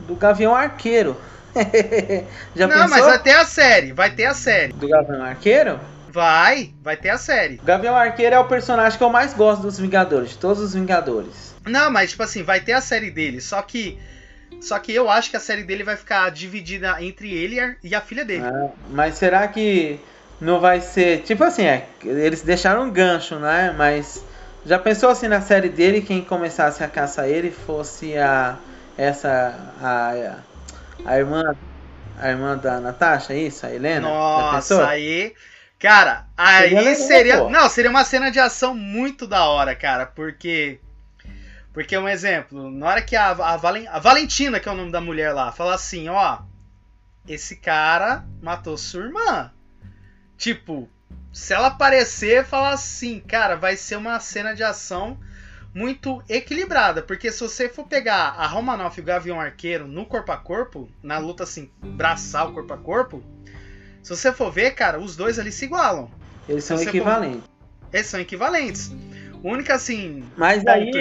do 0.08 0.16
Gavião 0.16 0.56
Arqueiro. 0.56 1.18
Já 2.56 2.68
Não, 2.68 2.76
pensou? 2.76 2.90
mas 2.90 3.06
vai 3.06 3.20
ter 3.20 3.34
a 3.36 3.44
série, 3.46 3.92
vai 3.92 4.10
ter 4.12 4.26
a 4.26 4.34
série. 4.34 4.72
Do 4.72 4.88
Gavião 4.88 5.22
Arqueiro? 5.22 5.80
Vai, 6.10 6.72
vai 6.82 6.96
ter 6.96 7.10
a 7.10 7.18
série. 7.18 7.60
Gavião 7.64 7.96
Arqueiro 7.96 8.36
é 8.36 8.40
o 8.40 8.46
personagem 8.46 8.98
que 8.98 9.04
eu 9.04 9.10
mais 9.10 9.34
gosto 9.34 9.62
dos 9.62 9.78
Vingadores, 9.78 10.32
de 10.32 10.38
todos 10.38 10.62
os 10.64 10.74
Vingadores. 10.74 11.54
Não, 11.66 11.92
mas 11.92 12.12
tipo 12.12 12.24
assim, 12.24 12.42
vai 12.44 12.62
ter 12.62 12.72
a 12.74 12.82
série 12.82 13.12
dele, 13.12 13.42
só 13.42 13.62
que 13.62 14.00
só 14.62 14.78
que 14.80 14.94
eu 14.94 15.10
acho 15.10 15.30
que 15.30 15.38
a 15.38 15.40
série 15.40 15.64
dele 15.64 15.84
vai 15.84 15.96
ficar 15.96 16.30
dividida 16.32 17.02
entre 17.02 17.34
ele 17.34 17.78
e 17.84 17.96
a 17.96 18.02
filha 18.02 18.26
dele. 18.26 18.44
Ah, 18.44 18.70
mas 18.90 19.16
será 19.16 19.48
que 19.48 20.00
não 20.40 20.60
vai 20.60 20.82
ser. 20.82 21.22
Tipo 21.24 21.44
assim, 21.44 21.66
é, 21.66 21.88
eles 22.04 22.42
deixaram 22.42 22.84
um 22.84 22.92
gancho, 22.92 23.38
né? 23.38 23.74
Mas 23.78 24.24
já 24.66 24.80
pensou 24.80 25.10
assim 25.10 25.28
na 25.28 25.42
série 25.42 25.70
dele, 25.70 26.02
quem 26.02 26.24
começasse 26.24 26.84
a 26.84 26.88
caçar 26.88 27.28
ele 27.28 27.52
fosse 27.52 28.18
a. 28.18 28.58
Essa. 28.98 29.56
A, 29.82 30.36
a 31.06 31.18
irmã. 31.18 31.44
A 32.22 32.30
irmã 32.30 32.58
da 32.58 32.82
Natasha, 32.82 33.34
isso? 33.34 33.66
A 33.66 33.74
Helena? 33.74 34.02
Nossa, 34.02 34.88
aí. 34.88 35.34
Cara, 35.80 36.26
aí 36.36 36.70
seria. 36.70 36.96
seria 36.96 37.50
não, 37.50 37.70
seria 37.70 37.90
uma 37.90 38.04
cena 38.04 38.30
de 38.30 38.40
ação 38.40 38.76
muito 38.76 39.26
da 39.26 39.46
hora, 39.46 39.74
cara, 39.74 40.06
porque. 40.06 40.80
Porque, 41.80 41.98
um 41.98 42.10
exemplo, 42.10 42.70
na 42.70 42.88
hora 42.88 43.02
que 43.02 43.16
a, 43.16 43.30
a, 43.30 43.56
Valen, 43.56 43.88
a 43.88 44.00
Valentina, 44.00 44.60
que 44.60 44.68
é 44.68 44.72
o 44.74 44.76
nome 44.76 44.92
da 44.92 45.00
mulher 45.00 45.32
lá, 45.32 45.50
fala 45.50 45.76
assim: 45.76 46.10
ó, 46.10 46.40
esse 47.26 47.56
cara 47.56 48.26
matou 48.42 48.78
sua 48.78 49.06
irmã. 49.06 49.50
Tipo, 50.36 50.90
se 51.32 51.54
ela 51.54 51.68
aparecer, 51.68 52.44
falar 52.46 52.72
assim, 52.72 53.22
cara, 53.22 53.56
vai 53.56 53.78
ser 53.78 53.96
uma 53.96 54.20
cena 54.20 54.54
de 54.54 54.62
ação 54.62 55.18
muito 55.74 56.22
equilibrada, 56.28 57.02
porque 57.02 57.32
se 57.32 57.40
você 57.40 57.70
for 57.70 57.88
pegar 57.88 58.36
a 58.38 58.46
Romanoff 58.46 59.00
e 59.00 59.02
o 59.02 59.06
Gavião 59.06 59.40
Arqueiro 59.40 59.88
no 59.88 60.06
corpo 60.06 60.34
a 60.34 60.38
corpo, 60.38 60.90
na 61.02 61.18
luta 61.18 61.44
assim, 61.44 61.72
braçal 61.82 62.52
corpo 62.52 62.74
a 62.74 62.78
corpo, 62.78 63.24
se 64.04 64.14
você 64.14 64.34
for 64.34 64.52
ver, 64.52 64.72
cara, 64.72 65.00
os 65.00 65.16
dois 65.16 65.40
ali 65.40 65.54
se 65.54 65.64
igualam. 65.64 66.12
Eles 66.50 66.66
são 66.66 66.82
equivalentes. 66.82 67.40
For... 67.40 67.50
Eles 67.94 68.08
são 68.08 68.20
equivalentes. 68.20 68.92
O 69.42 69.50
único 69.50 69.72
assim. 69.72 70.26
Mas 70.36 70.68
aí. 70.68 70.92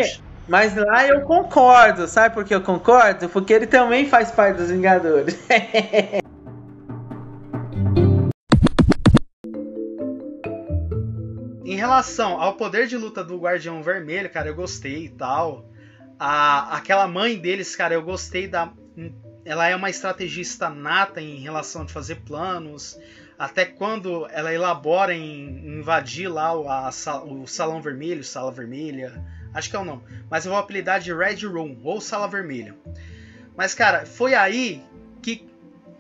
Mas 0.49 0.75
lá 0.75 1.07
eu 1.07 1.21
concordo, 1.23 2.09
sabe 2.09 2.35
por 2.35 2.45
que 2.45 2.55
eu 2.55 2.63
concordo? 2.63 3.29
Porque 3.29 3.53
ele 3.53 3.67
também 3.67 4.09
faz 4.09 4.31
parte 4.31 4.57
dos 4.57 4.71
Vingadores. 4.71 5.39
relação 11.79 12.41
ao 12.41 12.55
poder 12.55 12.87
de 12.87 12.97
luta 12.97 13.25
do 13.25 13.39
Guardião 13.39 13.83
Vermelho, 13.83 14.29
cara, 14.29 14.49
eu 14.49 14.55
gostei 14.55 15.07
e 15.07 15.09
tal. 15.09 15.71
A, 16.19 16.77
aquela 16.77 17.07
mãe 17.09 17.39
deles, 17.39 17.75
cara, 17.75 17.95
eu 17.95 18.03
gostei 18.03 18.47
da. 18.47 18.73
Ela 19.45 19.69
é 19.69 19.75
uma 19.75 19.89
estrategista 19.89 20.69
nata 20.69 21.21
em 21.21 21.41
relação 21.41 21.83
a 21.83 21.89
fazer 21.89 22.17
planos. 22.17 22.99
Até 23.39 23.65
quando 23.65 24.27
ela 24.31 24.53
elabora 24.53 25.15
em 25.15 25.79
invadir 25.79 26.29
lá 26.29 26.53
o, 26.53 26.69
a, 26.69 26.91
o 27.25 27.47
Salão 27.47 27.81
Vermelho, 27.81 28.25
Sala 28.25 28.53
Vermelha. 28.53 29.25
Acho 29.53 29.71
que 29.71 29.77
é 29.77 29.79
o 29.79 29.85
nome. 29.85 30.03
Mas 30.31 30.45
eu 30.45 30.53
vou 30.53 30.61
apelidar 30.61 31.01
de 31.01 31.13
Red 31.13 31.47
Room 31.47 31.79
ou 31.83 32.01
Sala 32.01 32.29
Vermelha. 32.29 32.75
Mas, 33.57 33.75
cara, 33.75 34.07
foi 34.07 34.35
aí 34.35 34.83
que. 35.23 35.49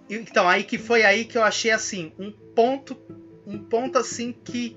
Então, 0.09 0.49
aí 0.49 0.64
que 0.64 0.78
foi 0.78 1.05
aí 1.05 1.24
que 1.24 1.36
eu 1.36 1.42
achei 1.42 1.70
assim, 1.70 2.12
um 2.18 2.30
ponto. 2.30 2.96
Um 3.46 3.59
ponto 3.59 3.96
assim 3.96 4.32
que 4.32 4.76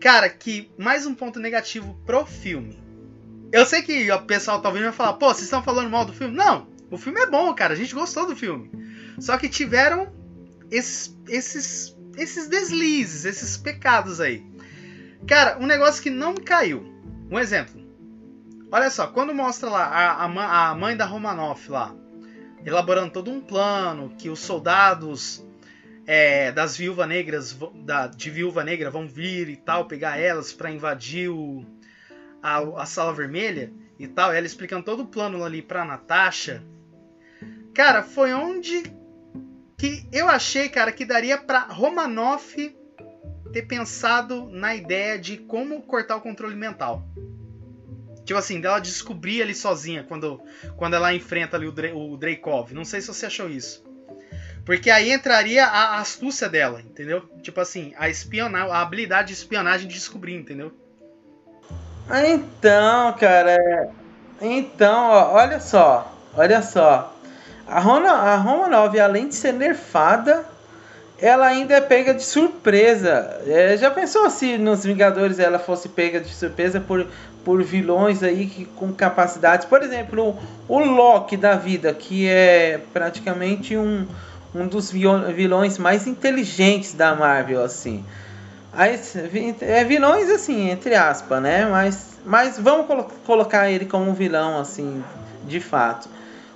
Cara, 0.00 0.30
que 0.30 0.70
mais 0.78 1.04
um 1.04 1.14
ponto 1.14 1.38
negativo 1.38 1.94
pro 2.06 2.24
filme. 2.24 2.82
Eu 3.52 3.66
sei 3.66 3.82
que 3.82 4.10
o 4.10 4.22
pessoal 4.22 4.62
talvez 4.62 4.82
vai 4.82 4.94
falar, 4.94 5.12
pô, 5.14 5.26
vocês 5.26 5.42
estão 5.42 5.62
falando 5.62 5.90
mal 5.90 6.06
do 6.06 6.14
filme? 6.14 6.34
Não, 6.34 6.66
o 6.90 6.96
filme 6.96 7.20
é 7.20 7.26
bom, 7.26 7.52
cara. 7.52 7.74
A 7.74 7.76
gente 7.76 7.94
gostou 7.94 8.26
do 8.26 8.34
filme. 8.34 8.70
Só 9.18 9.36
que 9.36 9.46
tiveram 9.46 10.10
esses, 10.70 11.14
esses, 11.28 11.94
esses 12.16 12.48
deslizes, 12.48 13.26
esses 13.26 13.58
pecados 13.58 14.22
aí. 14.22 14.42
Cara, 15.26 15.58
um 15.60 15.66
negócio 15.66 16.02
que 16.02 16.08
não 16.08 16.34
caiu. 16.34 16.82
Um 17.30 17.38
exemplo. 17.38 17.80
Olha 18.72 18.90
só, 18.90 19.06
quando 19.06 19.32
mostra 19.34 19.70
lá 19.70 19.84
a, 19.84 20.24
a, 20.24 20.70
a 20.70 20.74
mãe 20.74 20.96
da 20.96 21.04
Romanoff 21.04 21.70
lá, 21.70 21.94
elaborando 22.64 23.12
todo 23.12 23.30
um 23.30 23.40
plano, 23.40 24.12
que 24.18 24.28
os 24.28 24.40
soldados 24.40 25.44
é, 26.06 26.50
das 26.50 26.76
viúvas 26.76 27.08
negras, 27.08 27.56
da, 27.84 28.08
de 28.08 28.30
viúva 28.30 28.64
negra 28.64 28.90
vão 28.90 29.06
vir 29.06 29.48
e 29.48 29.56
tal, 29.56 29.86
pegar 29.86 30.18
elas 30.18 30.52
para 30.52 30.70
invadir 30.70 31.30
o, 31.30 31.64
a, 32.42 32.58
a, 32.82 32.86
sala 32.86 33.12
vermelha 33.12 33.72
e 33.98 34.08
tal. 34.08 34.32
ela 34.32 34.46
explicando 34.46 34.84
todo 34.84 35.04
o 35.04 35.06
plano 35.06 35.44
ali 35.44 35.62
pra 35.62 35.84
Natasha. 35.84 36.64
Cara, 37.72 38.02
foi 38.02 38.32
onde 38.32 38.82
que 39.78 40.06
eu 40.12 40.28
achei, 40.28 40.68
cara, 40.68 40.90
que 40.90 41.04
daria 41.04 41.38
pra 41.38 41.60
Romanoff 41.60 42.76
ter 43.52 43.62
pensado 43.62 44.48
na 44.50 44.74
ideia 44.74 45.18
de 45.18 45.36
como 45.36 45.82
cortar 45.82 46.16
o 46.16 46.20
controle 46.20 46.54
mental. 46.54 47.04
Tipo 48.24 48.38
assim, 48.38 48.60
dela 48.60 48.78
descobrir 48.78 49.42
ali 49.42 49.54
sozinha 49.54 50.04
quando, 50.04 50.40
quando 50.76 50.94
ela 50.94 51.12
enfrenta 51.12 51.56
ali 51.56 51.66
o, 51.66 51.72
Dre, 51.72 51.92
o 51.92 52.16
Dreykov. 52.16 52.72
Não 52.72 52.84
sei 52.84 53.00
se 53.00 53.08
você 53.08 53.26
achou 53.26 53.48
isso. 53.48 53.84
Porque 54.64 54.90
aí 54.90 55.10
entraria 55.10 55.64
a 55.66 55.98
astúcia 55.98 56.48
dela, 56.48 56.80
entendeu? 56.80 57.22
Tipo 57.42 57.60
assim, 57.60 57.92
a 57.98 58.08
espionagem, 58.08 58.70
a 58.70 58.80
habilidade 58.80 59.28
de 59.28 59.34
espionagem 59.34 59.88
de 59.88 59.94
descobrir, 59.94 60.34
entendeu? 60.34 60.72
Então, 62.24 63.12
cara. 63.14 63.90
Então, 64.40 65.10
ó, 65.10 65.32
olha 65.34 65.58
só. 65.58 66.16
Olha 66.36 66.62
só. 66.62 67.16
A, 67.66 67.80
Rona, 67.80 68.12
a 68.12 68.36
Romanov, 68.36 68.98
além 68.98 69.28
de 69.28 69.34
ser 69.34 69.52
nerfada, 69.52 70.44
ela 71.20 71.46
ainda 71.46 71.74
é 71.74 71.80
pega 71.80 72.14
de 72.14 72.24
surpresa. 72.24 73.40
É, 73.46 73.76
já 73.76 73.90
pensou 73.90 74.30
se 74.30 74.56
nos 74.56 74.84
Vingadores 74.84 75.38
ela 75.38 75.58
fosse 75.58 75.88
pega 75.88 76.20
de 76.20 76.34
surpresa 76.34 76.80
por, 76.80 77.06
por 77.44 77.62
vilões 77.62 78.22
aí 78.22 78.46
que, 78.46 78.64
com 78.64 78.92
capacidades? 78.92 79.66
Por 79.66 79.82
exemplo, 79.82 80.36
o, 80.66 80.78
Loki 80.78 81.36
da 81.36 81.56
vida, 81.56 81.92
que 81.92 82.26
é 82.26 82.80
praticamente 82.92 83.76
um, 83.76 84.06
um 84.54 84.66
dos 84.66 84.90
vilões 84.90 85.76
mais 85.76 86.06
inteligentes 86.06 86.94
da 86.94 87.14
Marvel, 87.14 87.62
assim. 87.62 88.04
É 89.60 89.84
vilões 89.84 90.30
assim, 90.30 90.70
entre 90.70 90.94
aspas, 90.94 91.42
né? 91.42 91.66
Mas, 91.66 92.18
mas 92.24 92.58
vamos 92.58 92.86
colo 92.86 93.10
colocar 93.26 93.68
ele 93.68 93.84
como 93.84 94.10
um 94.10 94.14
vilão, 94.14 94.58
assim, 94.58 95.04
de 95.46 95.60
fato. 95.60 96.08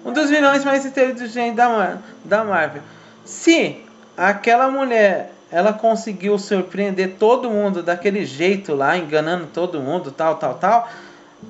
Um 0.04 0.12
dos 0.12 0.30
vilões 0.30 0.64
mais 0.64 0.86
inteligentes 0.86 1.56
da, 1.56 1.98
da 2.24 2.44
Marvel. 2.44 2.82
Se 3.24 3.83
aquela 4.16 4.70
mulher 4.70 5.34
ela 5.54 5.72
conseguiu 5.72 6.36
surpreender 6.36 7.14
todo 7.16 7.48
mundo 7.48 7.80
daquele 7.80 8.24
jeito 8.24 8.74
lá, 8.74 8.96
enganando 8.96 9.46
todo 9.46 9.80
mundo, 9.80 10.10
tal, 10.10 10.34
tal, 10.34 10.54
tal. 10.54 10.90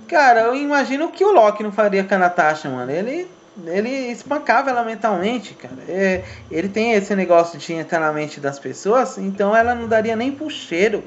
Cara, 0.07 0.43
eu 0.43 0.55
imagino 0.55 1.09
que 1.11 1.25
o 1.25 1.33
Loki 1.33 1.63
não 1.63 1.73
faria 1.73 2.05
com 2.05 2.15
a 2.15 2.19
Natasha, 2.19 2.69
mano. 2.69 2.91
Ele, 2.91 3.27
ele 3.67 3.89
espancava 3.89 4.69
ela 4.69 4.85
mentalmente, 4.85 5.55
cara. 5.55 5.79
É, 5.89 6.23
ele 6.51 6.69
tem 6.69 6.93
esse 6.93 7.15
negócio 7.15 7.59
de 7.59 7.73
entrar 7.73 7.99
na 7.99 8.13
mente 8.13 8.41
das 8.41 8.59
pessoas, 8.59 9.17
então 9.17 9.57
ela 9.57 9.75
não 9.75 9.89
daria 9.89 10.15
nem 10.15 10.31
pro 10.33 10.51
cheiro. 10.51 11.03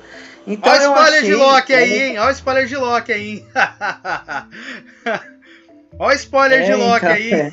Então, 0.47 0.71
Olha 0.71 0.89
o 0.89 0.93
spoiler 0.93 1.19
achei... 1.19 1.29
de 1.29 1.35
Loki 1.35 1.73
aí, 1.73 2.01
hein? 2.01 2.17
Olha 2.17 2.29
o 2.29 2.31
spoiler 2.31 2.65
de 2.65 2.77
Loki 2.77 3.13
aí, 3.13 3.29
hein? 3.29 3.45
Olha 5.99 6.15
o 6.15 6.19
spoiler 6.19 6.61
é, 6.61 6.65
de 6.65 6.73
Loki 6.73 7.05
então, 7.05 7.11
aí. 7.11 7.31
É. 7.31 7.51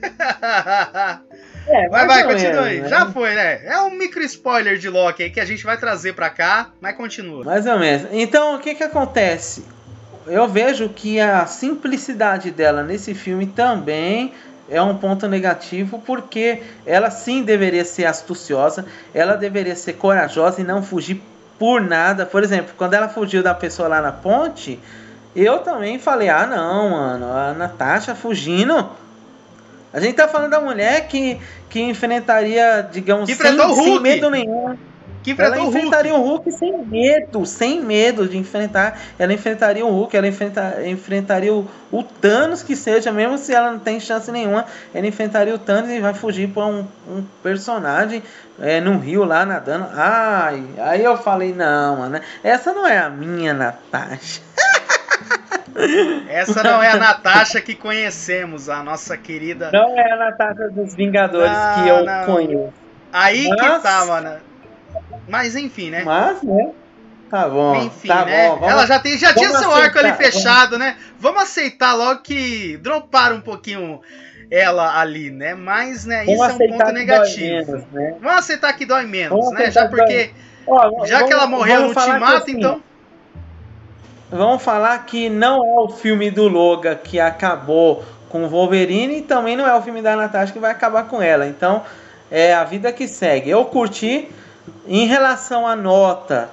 É, 1.66 1.88
vai, 1.88 2.06
vai, 2.06 2.24
continua 2.24 2.64
aí. 2.64 2.80
Né? 2.80 2.88
Já 2.88 3.06
foi, 3.06 3.34
né? 3.34 3.64
É 3.64 3.78
um 3.80 3.90
micro 3.90 4.22
spoiler 4.22 4.78
de 4.78 4.88
Loki 4.88 5.22
aí 5.22 5.30
que 5.30 5.40
a 5.40 5.44
gente 5.44 5.64
vai 5.64 5.76
trazer 5.76 6.14
pra 6.14 6.30
cá, 6.30 6.70
mas 6.80 6.96
continua. 6.96 7.44
Mais 7.44 7.66
ou 7.66 7.78
menos. 7.78 8.08
Então, 8.12 8.56
o 8.56 8.58
que 8.58 8.74
que 8.74 8.82
acontece? 8.82 9.64
Eu 10.26 10.46
vejo 10.48 10.88
que 10.88 11.20
a 11.20 11.46
simplicidade 11.46 12.50
dela 12.50 12.82
nesse 12.82 13.14
filme 13.14 13.46
também 13.46 14.32
é 14.68 14.80
um 14.80 14.96
ponto 14.96 15.26
negativo, 15.26 16.00
porque 16.06 16.62
ela 16.86 17.10
sim 17.10 17.42
deveria 17.42 17.84
ser 17.84 18.06
astuciosa, 18.06 18.86
ela 19.12 19.34
deveria 19.34 19.74
ser 19.74 19.94
corajosa 19.94 20.60
e 20.60 20.64
não 20.64 20.82
fugir 20.82 21.20
por 21.58 21.80
nada. 21.80 22.24
Por 22.24 22.42
exemplo, 22.42 22.72
quando 22.76 22.94
ela 22.94 23.08
fugiu 23.08 23.42
da 23.42 23.54
pessoa 23.54 23.88
lá 23.88 24.00
na 24.00 24.12
ponte, 24.12 24.78
eu 25.34 25.58
também 25.58 25.98
falei: 25.98 26.28
ah, 26.28 26.46
não, 26.46 26.90
mano, 26.90 27.32
a 27.32 27.52
Natasha 27.52 28.14
fugindo 28.14 28.88
a 29.92 30.00
gente 30.00 30.14
tá 30.14 30.28
falando 30.28 30.50
da 30.50 30.60
mulher 30.60 31.08
que, 31.08 31.38
que 31.68 31.80
enfrentaria, 31.80 32.88
digamos, 32.92 33.26
que 33.26 33.34
sem, 33.34 33.56
sem 33.74 34.00
medo 34.00 34.30
nenhum. 34.30 34.76
Que 35.22 35.32
ela 35.38 35.60
enfrentaria 35.60 36.14
o 36.14 36.16
Hulk. 36.16 36.48
o 36.48 36.50
Hulk 36.50 36.52
sem 36.52 36.86
medo, 36.86 37.44
sem 37.44 37.82
medo 37.82 38.26
de 38.26 38.38
enfrentar. 38.38 38.98
Ela 39.18 39.34
enfrentaria 39.34 39.84
o 39.84 39.90
Hulk, 39.90 40.16
ela 40.16 40.26
enfrenta, 40.26 40.78
enfrentaria 40.86 41.52
o, 41.52 41.68
o 41.92 42.02
Thanos, 42.02 42.62
que 42.62 42.74
seja, 42.74 43.12
mesmo 43.12 43.36
se 43.36 43.52
ela 43.52 43.70
não 43.70 43.78
tem 43.78 44.00
chance 44.00 44.32
nenhuma, 44.32 44.64
ela 44.94 45.06
enfrentaria 45.06 45.54
o 45.54 45.58
Thanos 45.58 45.90
e 45.90 46.00
vai 46.00 46.14
fugir 46.14 46.48
para 46.48 46.64
um, 46.64 46.86
um 47.06 47.22
personagem 47.42 48.22
é, 48.58 48.80
num 48.80 48.98
rio 48.98 49.24
lá 49.24 49.44
nadando. 49.44 49.88
Ai, 49.92 50.64
aí 50.78 51.04
eu 51.04 51.18
falei, 51.18 51.52
não, 51.52 51.98
mano, 51.98 52.20
essa 52.42 52.72
não 52.72 52.86
é 52.86 52.98
a 52.98 53.10
minha 53.10 53.52
Natasha. 53.52 54.40
Essa 56.28 56.62
não 56.62 56.82
é 56.82 56.90
a 56.90 56.96
Natasha 56.96 57.60
que 57.60 57.74
conhecemos, 57.74 58.68
a 58.68 58.82
nossa 58.82 59.16
querida. 59.16 59.70
Não 59.72 59.98
é 59.98 60.12
a 60.12 60.16
Natasha 60.16 60.68
dos 60.70 60.94
Vingadores 60.94 61.52
não, 61.52 61.74
que 61.74 61.88
eu 61.88 62.04
não. 62.04 62.26
conheço. 62.26 62.72
Aí 63.12 63.48
Mas... 63.48 63.60
que 63.60 63.82
tá, 63.82 64.06
mano. 64.06 64.36
Mas 65.28 65.56
enfim, 65.56 65.90
né? 65.90 66.02
Mas, 66.04 66.42
né? 66.42 66.70
Tá 67.30 67.48
bom. 67.48 67.76
Enfim, 67.76 68.08
tá 68.08 68.24
né? 68.24 68.48
Bom, 68.48 68.56
vamos, 68.56 68.68
Ela 68.70 68.86
já, 68.86 68.98
tem, 68.98 69.16
já 69.16 69.32
tinha 69.32 69.50
seu 69.50 69.72
arco 69.72 69.98
ali 69.98 70.12
fechado, 70.14 70.70
vamos... 70.70 70.86
né? 70.86 70.96
Vamos 71.18 71.42
aceitar 71.42 71.94
logo 71.94 72.22
que 72.22 72.76
droparam 72.78 73.36
um 73.36 73.40
pouquinho 73.40 74.00
ela 74.50 75.00
ali, 75.00 75.30
né? 75.30 75.54
Mas, 75.54 76.04
né, 76.04 76.24
vamos 76.24 76.34
isso 76.34 76.44
é 76.44 76.66
um 76.66 76.78
ponto 76.78 76.92
negativo. 76.92 77.72
Menos, 77.72 77.86
né? 77.92 78.14
Vamos 78.20 78.38
aceitar 78.38 78.72
que 78.72 78.84
dói 78.84 79.06
menos, 79.06 79.38
vamos 79.38 79.54
né? 79.54 79.70
Já 79.70 79.88
porque. 79.88 80.30
Ó, 80.66 81.06
já 81.06 81.22
que 81.22 81.32
ela 81.32 81.46
morreu 81.46 81.82
no 81.82 81.88
ultimato, 81.88 82.36
assim, 82.38 82.58
então. 82.58 82.82
Vamos 84.30 84.62
falar 84.62 84.96
que 85.06 85.28
não 85.28 85.64
é 85.64 85.80
o 85.80 85.88
filme 85.88 86.30
do 86.30 86.46
Logan 86.46 86.94
que 86.94 87.18
acabou 87.18 88.04
com 88.28 88.44
o 88.44 88.48
Wolverine 88.48 89.18
e 89.18 89.22
também 89.22 89.56
não 89.56 89.66
é 89.66 89.74
o 89.74 89.82
filme 89.82 90.00
da 90.00 90.14
Natasha 90.14 90.52
que 90.52 90.58
vai 90.60 90.70
acabar 90.70 91.08
com 91.08 91.20
ela. 91.20 91.48
Então, 91.48 91.84
é 92.30 92.54
a 92.54 92.62
vida 92.62 92.92
que 92.92 93.08
segue. 93.08 93.50
Eu 93.50 93.64
curti 93.64 94.28
em 94.86 95.06
relação 95.06 95.66
à 95.66 95.74
nota, 95.74 96.48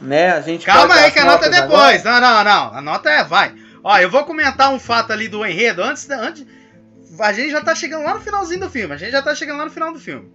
né? 0.00 0.32
A 0.32 0.40
gente 0.40 0.64
Calma 0.64 0.94
aí 0.94 1.10
que 1.10 1.18
a 1.18 1.26
nota 1.26 1.46
é 1.46 1.50
depois. 1.50 2.06
Agora. 2.06 2.20
Não, 2.20 2.36
não, 2.36 2.44
não. 2.44 2.78
A 2.78 2.80
nota 2.80 3.10
é 3.10 3.22
vai. 3.22 3.54
Ó, 3.84 3.98
eu 3.98 4.10
vou 4.10 4.24
comentar 4.24 4.72
um 4.72 4.78
fato 4.78 5.12
ali 5.12 5.28
do 5.28 5.44
enredo 5.44 5.82
antes, 5.82 6.08
antes 6.08 6.46
a 7.20 7.32
gente 7.34 7.50
já 7.50 7.60
tá 7.60 7.74
chegando 7.74 8.04
lá 8.04 8.14
no 8.14 8.20
finalzinho 8.20 8.60
do 8.60 8.70
filme. 8.70 8.94
A 8.94 8.96
gente 8.96 9.12
já 9.12 9.20
tá 9.20 9.34
chegando 9.34 9.58
lá 9.58 9.66
no 9.66 9.70
final 9.70 9.92
do 9.92 10.00
filme. 10.00 10.32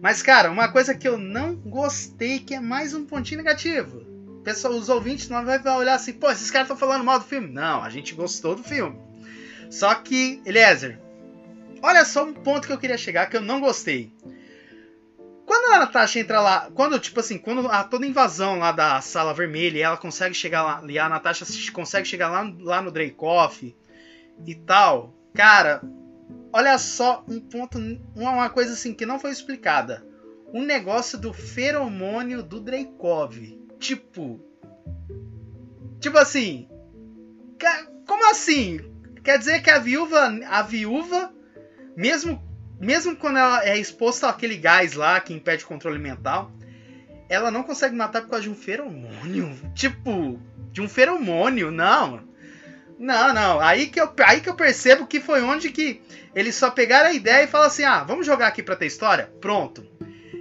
Mas 0.00 0.22
cara, 0.22 0.50
uma 0.50 0.68
coisa 0.68 0.94
que 0.94 1.06
eu 1.06 1.18
não 1.18 1.54
gostei 1.54 2.38
que 2.38 2.54
é 2.54 2.60
mais 2.60 2.94
um 2.94 3.04
pontinho 3.04 3.36
negativo 3.36 4.15
pessoal, 4.46 4.74
os 4.74 4.88
ouvintes 4.88 5.28
não 5.28 5.44
vai 5.44 5.60
olhar 5.76 5.94
assim, 5.94 6.12
pô, 6.12 6.30
esses 6.30 6.52
caras 6.52 6.66
estão 6.66 6.76
falando 6.76 7.02
mal 7.02 7.18
do 7.18 7.24
filme. 7.24 7.48
Não, 7.48 7.82
a 7.82 7.90
gente 7.90 8.14
gostou 8.14 8.54
do 8.54 8.62
filme. 8.62 8.96
Só 9.68 9.92
que, 9.96 10.40
Eliezer, 10.46 11.00
olha 11.82 12.04
só 12.04 12.24
um 12.24 12.32
ponto 12.32 12.68
que 12.68 12.72
eu 12.72 12.78
queria 12.78 12.96
chegar 12.96 13.26
que 13.26 13.36
eu 13.36 13.40
não 13.40 13.60
gostei. 13.60 14.12
Quando 15.44 15.74
a 15.74 15.80
Natasha 15.80 16.20
entra 16.20 16.40
lá, 16.40 16.70
quando, 16.72 16.96
tipo 17.00 17.18
assim, 17.18 17.38
quando 17.38 17.66
a 17.66 17.82
toda 17.82 18.06
invasão 18.06 18.60
lá 18.60 18.70
da 18.70 19.00
sala 19.00 19.34
vermelha 19.34 19.78
e 19.78 19.82
ela 19.82 19.96
consegue 19.96 20.34
chegar 20.34 20.62
lá, 20.62 20.80
e 20.88 20.96
a 20.96 21.08
Natasha 21.08 21.44
consegue 21.72 22.06
chegar 22.06 22.28
lá, 22.28 22.48
lá 22.60 22.80
no 22.80 22.92
Dreykov 22.92 23.74
e 24.46 24.54
tal, 24.54 25.12
cara, 25.34 25.82
olha 26.52 26.78
só 26.78 27.24
um 27.28 27.40
ponto, 27.40 27.78
uma 28.14 28.48
coisa 28.48 28.74
assim 28.74 28.94
que 28.94 29.04
não 29.04 29.18
foi 29.18 29.32
explicada. 29.32 30.06
O 30.52 30.60
um 30.60 30.64
negócio 30.64 31.18
do 31.18 31.32
feromônio 31.32 32.44
do 32.44 32.60
Dreykov. 32.60 33.65
Tipo. 33.78 34.40
Tipo 36.00 36.18
assim. 36.18 36.68
Como 38.06 38.30
assim? 38.30 38.80
Quer 39.22 39.38
dizer 39.38 39.62
que 39.62 39.70
a 39.70 39.78
viúva. 39.78 40.38
A 40.48 40.62
viúva, 40.62 41.32
mesmo, 41.96 42.42
mesmo 42.80 43.16
quando 43.16 43.38
ela 43.38 43.66
é 43.66 43.76
exposta 43.78 44.28
àquele 44.28 44.56
gás 44.56 44.94
lá 44.94 45.20
que 45.20 45.34
impede 45.34 45.64
o 45.64 45.68
controle 45.68 45.98
mental, 45.98 46.52
ela 47.28 47.50
não 47.50 47.62
consegue 47.62 47.94
matar 47.94 48.22
por 48.22 48.30
causa 48.30 48.44
de 48.44 48.50
um 48.50 48.54
feromônio. 48.54 49.54
Tipo, 49.74 50.40
de 50.72 50.80
um 50.80 50.88
feromônio, 50.88 51.70
não. 51.70 52.24
Não, 52.98 53.34
não. 53.34 53.60
Aí 53.60 53.86
que 53.88 54.00
eu, 54.00 54.10
aí 54.24 54.40
que 54.40 54.48
eu 54.48 54.54
percebo 54.54 55.06
que 55.06 55.20
foi 55.20 55.42
onde 55.42 55.70
que 55.70 56.00
eles 56.34 56.54
só 56.54 56.70
pegaram 56.70 57.08
a 57.08 57.12
ideia 57.12 57.44
e 57.44 57.46
falaram 57.46 57.70
assim: 57.70 57.84
ah, 57.84 58.04
vamos 58.04 58.26
jogar 58.26 58.46
aqui 58.48 58.62
pra 58.62 58.76
ter 58.76 58.86
história? 58.86 59.30
Pronto. 59.40 59.86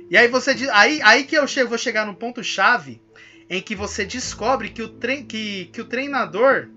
E 0.10 0.16
aí 0.16 0.28
você 0.28 0.56
aí, 0.72 1.02
aí 1.04 1.24
que 1.24 1.36
eu 1.36 1.48
chego, 1.48 1.70
vou 1.70 1.78
chegar 1.78 2.06
no 2.06 2.16
ponto 2.16 2.44
chave 2.44 3.02
em 3.50 3.62
que 3.62 3.76
você 3.76 4.06
descobre 4.06 4.70
que 4.70 4.82
o, 4.82 4.88
tre 4.88 5.24
que, 5.24 5.66
que 5.66 5.82
o 5.82 5.86
treinador 5.86 6.70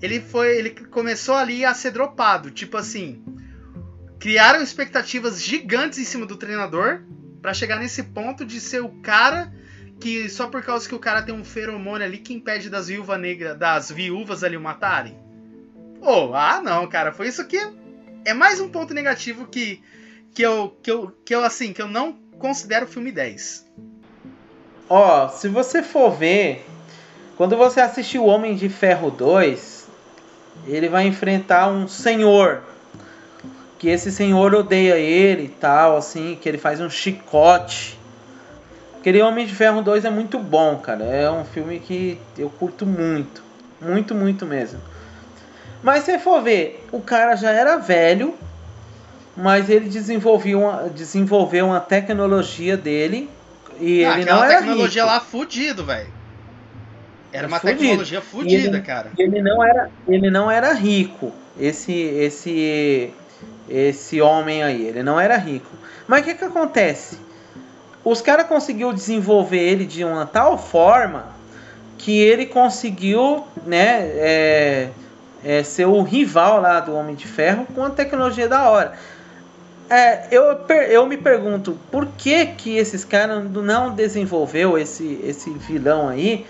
ele 0.00 0.20
foi 0.20 0.56
ele 0.56 0.70
começou 0.70 1.34
ali 1.34 1.64
a 1.64 1.74
ser 1.74 1.90
dropado, 1.90 2.50
tipo 2.50 2.76
assim, 2.76 3.22
criaram 4.18 4.62
expectativas 4.62 5.42
gigantes 5.42 5.98
em 5.98 6.04
cima 6.04 6.24
do 6.26 6.36
treinador 6.36 7.02
para 7.42 7.54
chegar 7.54 7.78
nesse 7.78 8.02
ponto 8.02 8.44
de 8.44 8.60
ser 8.60 8.82
o 8.82 8.88
cara 9.02 9.52
que 10.00 10.30
só 10.30 10.48
por 10.48 10.62
causa 10.62 10.88
que 10.88 10.94
o 10.94 10.98
cara 10.98 11.22
tem 11.22 11.34
um 11.34 11.44
feromônio 11.44 12.06
ali 12.06 12.18
que 12.18 12.32
impede 12.32 12.70
das 12.70 12.88
viúvas 12.88 13.20
negras, 13.20 13.58
das 13.58 13.90
viúvas 13.90 14.42
ali 14.42 14.56
o 14.56 14.60
matarem. 14.60 15.16
Oh, 16.00 16.32
ah 16.34 16.62
não, 16.62 16.88
cara, 16.88 17.12
foi 17.12 17.28
isso 17.28 17.46
que 17.46 17.58
é 18.24 18.32
mais 18.32 18.60
um 18.60 18.70
ponto 18.70 18.94
negativo 18.94 19.46
que 19.46 19.82
que 20.34 20.42
eu 20.42 20.78
que 20.82 20.90
eu 20.90 21.10
que 21.24 21.34
eu 21.34 21.44
assim, 21.44 21.74
que 21.74 21.82
eu 21.82 21.88
não 21.88 22.14
considero 22.38 22.86
o 22.86 22.88
filme 22.88 23.12
10. 23.12 23.66
Ó, 24.92 25.28
se 25.28 25.46
você 25.46 25.84
for 25.84 26.10
ver, 26.10 26.66
quando 27.36 27.56
você 27.56 27.80
assistir 27.80 28.18
o 28.18 28.24
Homem 28.24 28.56
de 28.56 28.68
Ferro 28.68 29.08
2, 29.08 29.86
ele 30.66 30.88
vai 30.88 31.06
enfrentar 31.06 31.68
um 31.68 31.86
senhor. 31.86 32.62
Que 33.78 33.88
esse 33.88 34.10
senhor 34.10 34.52
odeia 34.52 34.96
ele 34.96 35.44
e 35.44 35.48
tal, 35.48 35.96
assim, 35.96 36.36
que 36.42 36.48
ele 36.48 36.58
faz 36.58 36.80
um 36.80 36.90
chicote. 36.90 37.96
Aquele 38.98 39.22
Homem 39.22 39.46
de 39.46 39.54
Ferro 39.54 39.80
2 39.80 40.04
é 40.04 40.10
muito 40.10 40.40
bom, 40.40 40.78
cara. 40.78 41.04
É 41.04 41.30
um 41.30 41.44
filme 41.44 41.78
que 41.78 42.18
eu 42.36 42.50
curto 42.50 42.84
muito. 42.84 43.44
Muito, 43.80 44.12
muito 44.12 44.44
mesmo. 44.44 44.80
Mas 45.84 46.02
se 46.02 46.18
for 46.18 46.42
ver, 46.42 46.84
o 46.90 47.00
cara 47.00 47.36
já 47.36 47.52
era 47.52 47.76
velho, 47.76 48.34
mas 49.36 49.70
ele 49.70 49.88
desenvolveu 49.88 50.62
uma, 50.62 50.88
desenvolveu 50.88 51.66
uma 51.66 51.80
tecnologia 51.80 52.76
dele 52.76 53.30
e 53.80 54.04
ah, 54.04 54.14
ele 54.14 54.30
não 54.30 54.44
era 54.44 54.58
tecnologia 54.58 55.02
rico. 55.02 55.14
lá 55.14 55.20
fudido, 55.20 55.84
velho. 55.84 56.08
Era 57.32 57.46
uma 57.46 57.60
fudido. 57.60 57.78
tecnologia 57.78 58.20
fudida, 58.20 58.76
ele, 58.76 58.80
cara. 58.82 59.10
Ele 59.16 59.42
não 59.42 59.64
era, 59.64 59.90
ele 60.06 60.30
não 60.30 60.50
era 60.50 60.72
rico. 60.72 61.32
Esse 61.58 61.92
esse 61.92 63.12
esse 63.68 64.20
homem 64.20 64.62
aí, 64.62 64.86
ele 64.86 65.02
não 65.02 65.18
era 65.18 65.36
rico. 65.36 65.70
Mas 66.06 66.22
o 66.22 66.24
que 66.24 66.34
que 66.34 66.44
acontece? 66.44 67.18
os 68.04 68.20
caras 68.20 68.46
conseguiu 68.46 68.92
desenvolver 68.92 69.58
ele 69.58 69.84
de 69.84 70.04
uma 70.04 70.26
tal 70.26 70.56
forma 70.56 71.26
que 71.98 72.18
ele 72.18 72.46
conseguiu, 72.46 73.46
né, 73.66 74.00
é, 74.14 74.88
é, 75.44 75.62
ser 75.62 75.84
o 75.84 76.02
rival 76.02 76.60
lá 76.60 76.80
do 76.80 76.94
Homem 76.94 77.14
de 77.14 77.26
Ferro 77.26 77.66
com 77.74 77.84
a 77.84 77.90
tecnologia 77.90 78.48
da 78.48 78.68
hora. 78.70 78.94
É, 79.90 80.28
eu, 80.30 80.44
eu 80.88 81.04
me 81.04 81.16
pergunto 81.16 81.76
por 81.90 82.06
que 82.06 82.46
que 82.46 82.76
esses 82.76 83.04
caras 83.04 83.44
não 83.50 83.92
desenvolveu 83.92 84.78
esse, 84.78 85.20
esse 85.24 85.50
vilão 85.50 86.08
aí 86.08 86.46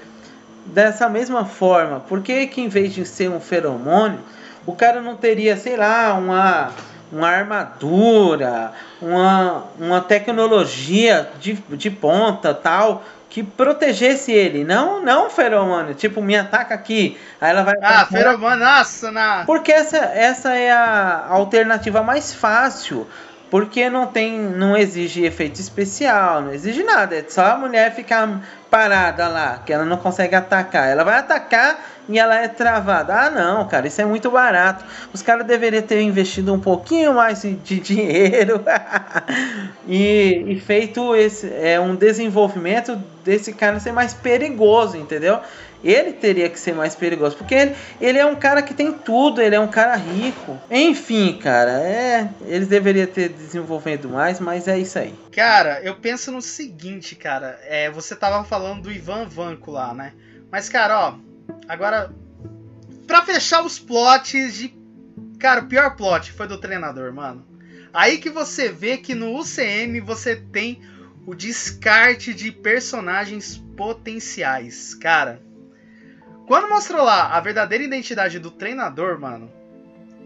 dessa 0.67 1.09
mesma 1.09 1.47
forma? 1.47 2.01
Por 2.01 2.21
que 2.21 2.47
que 2.47 2.61
em 2.61 2.69
vez 2.69 2.93
de 2.93 3.07
ser 3.07 3.31
um 3.31 3.41
feromônio, 3.41 4.21
o 4.67 4.75
cara 4.75 5.01
não 5.01 5.17
teria, 5.17 5.57
sei 5.57 5.77
lá, 5.77 6.13
uma 6.15 6.71
uma 7.13 7.29
armadura, 7.29 8.73
uma, 9.03 9.65
uma 9.79 10.01
tecnologia 10.01 11.29
de, 11.41 11.55
de 11.55 11.91
ponta 11.91 12.55
tal 12.55 13.03
que 13.29 13.43
protegesse 13.43 14.33
ele, 14.33 14.65
não 14.65 15.03
não 15.03 15.31
feromônio, 15.31 15.95
tipo 15.95 16.21
me 16.21 16.37
ataca 16.37 16.75
aqui, 16.75 17.19
aí 17.41 17.51
ela 17.51 17.63
vai 17.63 17.75
Ah, 17.81 18.05
feromônio, 18.05 18.59
nossa, 18.59 19.11
na... 19.11 19.45
Porque 19.45 19.73
essa 19.73 19.97
essa 19.97 20.55
é 20.55 20.71
a 20.71 21.27
alternativa 21.29 22.03
mais 22.03 22.35
fácil, 22.35 23.07
porque 23.51 23.91
não 23.91 24.07
tem 24.07 24.39
não 24.39 24.77
exige 24.77 25.25
efeito 25.25 25.61
especial, 25.61 26.43
não 26.43 26.53
exige 26.53 26.83
nada, 26.83 27.17
é 27.17 27.25
só 27.29 27.47
a 27.47 27.57
mulher 27.57 27.95
ficar 27.95 28.41
parada 28.71 29.27
lá, 29.27 29.61
que 29.67 29.73
ela 29.73 29.85
não 29.85 29.97
consegue 29.97 30.35
atacar. 30.35 30.89
Ela 30.89 31.03
vai 31.03 31.19
atacar 31.19 31.85
e 32.09 32.19
ela 32.19 32.37
é 32.37 32.47
travada. 32.47 33.13
Ah, 33.15 33.31
não, 33.31 33.67
cara, 33.67 33.89
isso 33.89 34.01
é 34.01 34.05
muito 34.05 34.31
barato. 34.31 34.85
Os 35.13 35.21
caras 35.21 35.45
deveriam 35.47 35.83
ter 35.83 36.01
investido 36.01 36.55
um 36.55 36.61
pouquinho 36.61 37.15
mais 37.15 37.43
de 37.43 37.81
dinheiro 37.81 38.63
e, 39.87 40.45
e, 40.47 40.61
feito 40.61 41.15
esse 41.17 41.53
é 41.53 41.81
um 41.81 41.97
desenvolvimento 41.97 42.97
desse 43.25 43.53
cara 43.53 43.81
ser 43.81 43.93
mais 43.93 44.15
perigoso, 44.15 44.97
entendeu? 44.97 45.41
Ele 45.83 46.13
teria 46.13 46.49
que 46.49 46.59
ser 46.59 46.75
mais 46.75 46.95
perigoso, 46.95 47.37
porque 47.37 47.55
ele, 47.55 47.77
ele 48.01 48.19
é 48.19 48.27
um 48.27 48.37
cara 48.37 48.63
que 48.63 48.75
tem 48.75 48.93
tudo, 48.93 49.41
ele 49.41 49.55
é 49.55 49.61
um 49.61 49.69
cara 49.69 49.97
rico. 49.97 50.61
Enfim, 50.71 51.39
cara, 51.39 51.73
é, 51.81 52.29
eles 52.47 52.69
deveriam 52.69 53.07
ter 53.07 53.31
desenvolvido 53.31 54.09
mais, 54.09 54.41
mas 54.41 54.69
é 54.69 54.79
isso 54.79 54.99
aí. 54.99 55.15
Cara, 55.33 55.81
eu 55.83 55.97
penso 55.97 56.31
no 56.31 56.43
seguinte, 56.43 57.15
cara, 57.17 57.59
é, 57.65 57.91
você 57.91 58.15
tava 58.15 58.45
falando 58.45 58.83
do 58.83 58.93
Ivan 58.93 59.27
Vanko 59.27 59.71
lá, 59.71 59.95
né? 59.95 60.13
Mas, 60.51 60.69
cara, 60.69 61.09
ó, 61.09 61.15
agora, 61.69 62.11
pra 63.07 63.23
fechar 63.23 63.65
os 63.65 63.79
plots 63.79 64.55
de. 64.55 64.75
Cara, 65.39 65.63
o 65.63 65.67
pior 65.67 65.97
plot 65.97 66.33
foi 66.33 66.47
do 66.47 66.61
treinador, 66.61 67.13
mano. 67.15 67.47
Aí 67.93 68.19
que 68.19 68.31
você 68.31 68.71
vê 68.71 68.99
que 68.99 69.15
no 69.15 69.39
UCM 69.39 70.01
você 70.01 70.37
tem 70.37 70.81
o 71.27 71.35
descarte 71.35 72.35
de 72.35 72.53
personagens 72.53 73.57
potenciais. 73.77 74.95
Cara, 74.95 75.41
quando 76.51 76.69
mostrou 76.69 77.05
lá 77.05 77.29
a 77.29 77.39
verdadeira 77.39 77.85
identidade 77.85 78.41
do 78.41 78.51
treinador, 78.51 79.21
mano, 79.21 79.49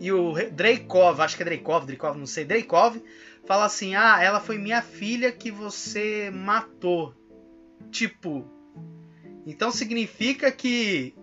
e 0.00 0.10
o 0.10 0.32
Dreykov, 0.32 1.20
acho 1.20 1.36
que 1.36 1.42
é 1.42 1.44
Dreykov, 1.44 1.84
Dreykov, 1.84 2.16
não 2.16 2.24
sei, 2.24 2.46
Dreykov, 2.46 2.96
fala 3.44 3.66
assim: 3.66 3.94
Ah, 3.94 4.22
ela 4.22 4.40
foi 4.40 4.56
minha 4.56 4.80
filha 4.80 5.30
que 5.30 5.50
você 5.50 6.30
matou. 6.32 7.14
Tipo. 7.90 8.50
Então 9.44 9.70
significa 9.70 10.50
que. 10.50 11.14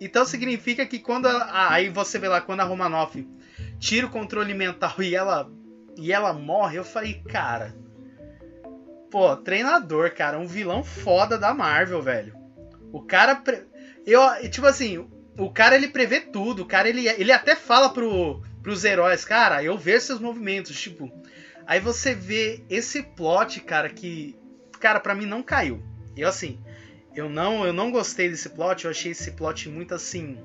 Então 0.00 0.24
significa 0.24 0.84
que 0.84 0.98
quando. 0.98 1.28
Aí 1.52 1.88
você 1.88 2.18
vê 2.18 2.26
lá 2.26 2.40
quando 2.40 2.62
a 2.62 2.64
Romanoff 2.64 3.24
tira 3.78 4.08
o 4.08 4.10
controle 4.10 4.52
mental 4.52 5.00
e 5.00 5.14
ela. 5.14 5.48
E 5.96 6.12
ela 6.12 6.32
morre, 6.32 6.76
eu 6.76 6.84
falei, 6.84 7.22
cara. 7.22 7.72
Pô, 9.12 9.36
treinador, 9.36 10.12
cara, 10.12 10.40
um 10.40 10.46
vilão 10.48 10.82
foda 10.82 11.38
da 11.38 11.54
Marvel, 11.54 12.02
velho. 12.02 12.34
O 12.92 13.00
cara. 13.00 13.40
Eu, 14.06 14.22
tipo 14.50 14.66
assim, 14.66 15.06
o 15.36 15.50
cara 15.50 15.74
ele 15.74 15.88
prevê 15.88 16.20
tudo. 16.20 16.62
O 16.62 16.66
cara 16.66 16.88
ele, 16.88 17.08
ele 17.08 17.32
até 17.32 17.56
fala 17.56 17.90
pro, 17.90 18.40
pros 18.62 18.84
heróis, 18.84 19.24
cara, 19.24 19.62
eu 19.62 19.76
vejo 19.76 20.06
seus 20.06 20.20
movimentos, 20.20 20.80
tipo. 20.80 21.12
Aí 21.66 21.80
você 21.80 22.14
vê 22.14 22.64
esse 22.70 23.02
plot, 23.02 23.60
cara, 23.60 23.88
que. 23.88 24.36
Cara, 24.78 25.00
para 25.00 25.14
mim 25.14 25.26
não 25.26 25.42
caiu. 25.42 25.82
Eu 26.16 26.28
assim, 26.28 26.58
eu 27.14 27.28
não, 27.28 27.66
eu 27.66 27.72
não 27.72 27.90
gostei 27.90 28.28
desse 28.28 28.48
plot, 28.50 28.84
eu 28.84 28.90
achei 28.90 29.12
esse 29.12 29.32
plot 29.32 29.68
muito 29.68 29.94
assim. 29.94 30.38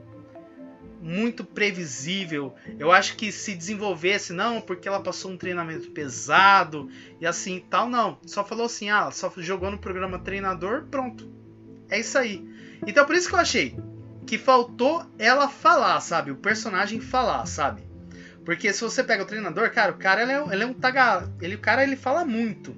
Muito 0.99 1.43
previsível. 1.43 2.53
Eu 2.79 2.91
acho 2.91 3.15
que 3.15 3.31
se 3.31 3.55
desenvolvesse, 3.55 4.33
não, 4.33 4.61
porque 4.61 4.87
ela 4.87 5.01
passou 5.01 5.31
um 5.31 5.37
treinamento 5.37 5.91
pesado 5.91 6.89
e 7.19 7.25
assim 7.25 7.63
tal, 7.69 7.89
não. 7.89 8.19
Só 8.25 8.43
falou 8.43 8.65
assim, 8.65 8.89
ah, 8.89 9.09
só 9.11 9.31
jogou 9.37 9.71
no 9.71 9.79
programa 9.79 10.19
treinador, 10.19 10.85
pronto. 10.89 11.29
É 11.89 11.99
isso 11.99 12.17
aí. 12.17 12.47
Então 12.85 13.05
por 13.05 13.15
isso 13.15 13.29
que 13.29 13.35
eu 13.35 13.39
achei 13.39 13.75
que 14.25 14.37
faltou 14.37 15.05
ela 15.19 15.47
falar, 15.49 15.99
sabe? 15.99 16.31
O 16.31 16.37
personagem 16.37 16.99
falar, 16.99 17.45
sabe? 17.45 17.83
Porque 18.45 18.71
se 18.73 18.81
você 18.81 19.03
pega 19.03 19.23
o 19.23 19.25
treinador, 19.25 19.69
cara, 19.71 19.91
o 19.91 19.97
cara 19.97 20.21
ele 20.21 20.31
é, 20.31 20.53
ele 20.53 20.63
é 20.63 20.65
um 20.65 20.73
taga, 20.73 21.29
ele 21.41 21.55
o 21.55 21.59
cara 21.59 21.83
ele 21.83 21.95
fala 21.95 22.23
muito. 22.23 22.75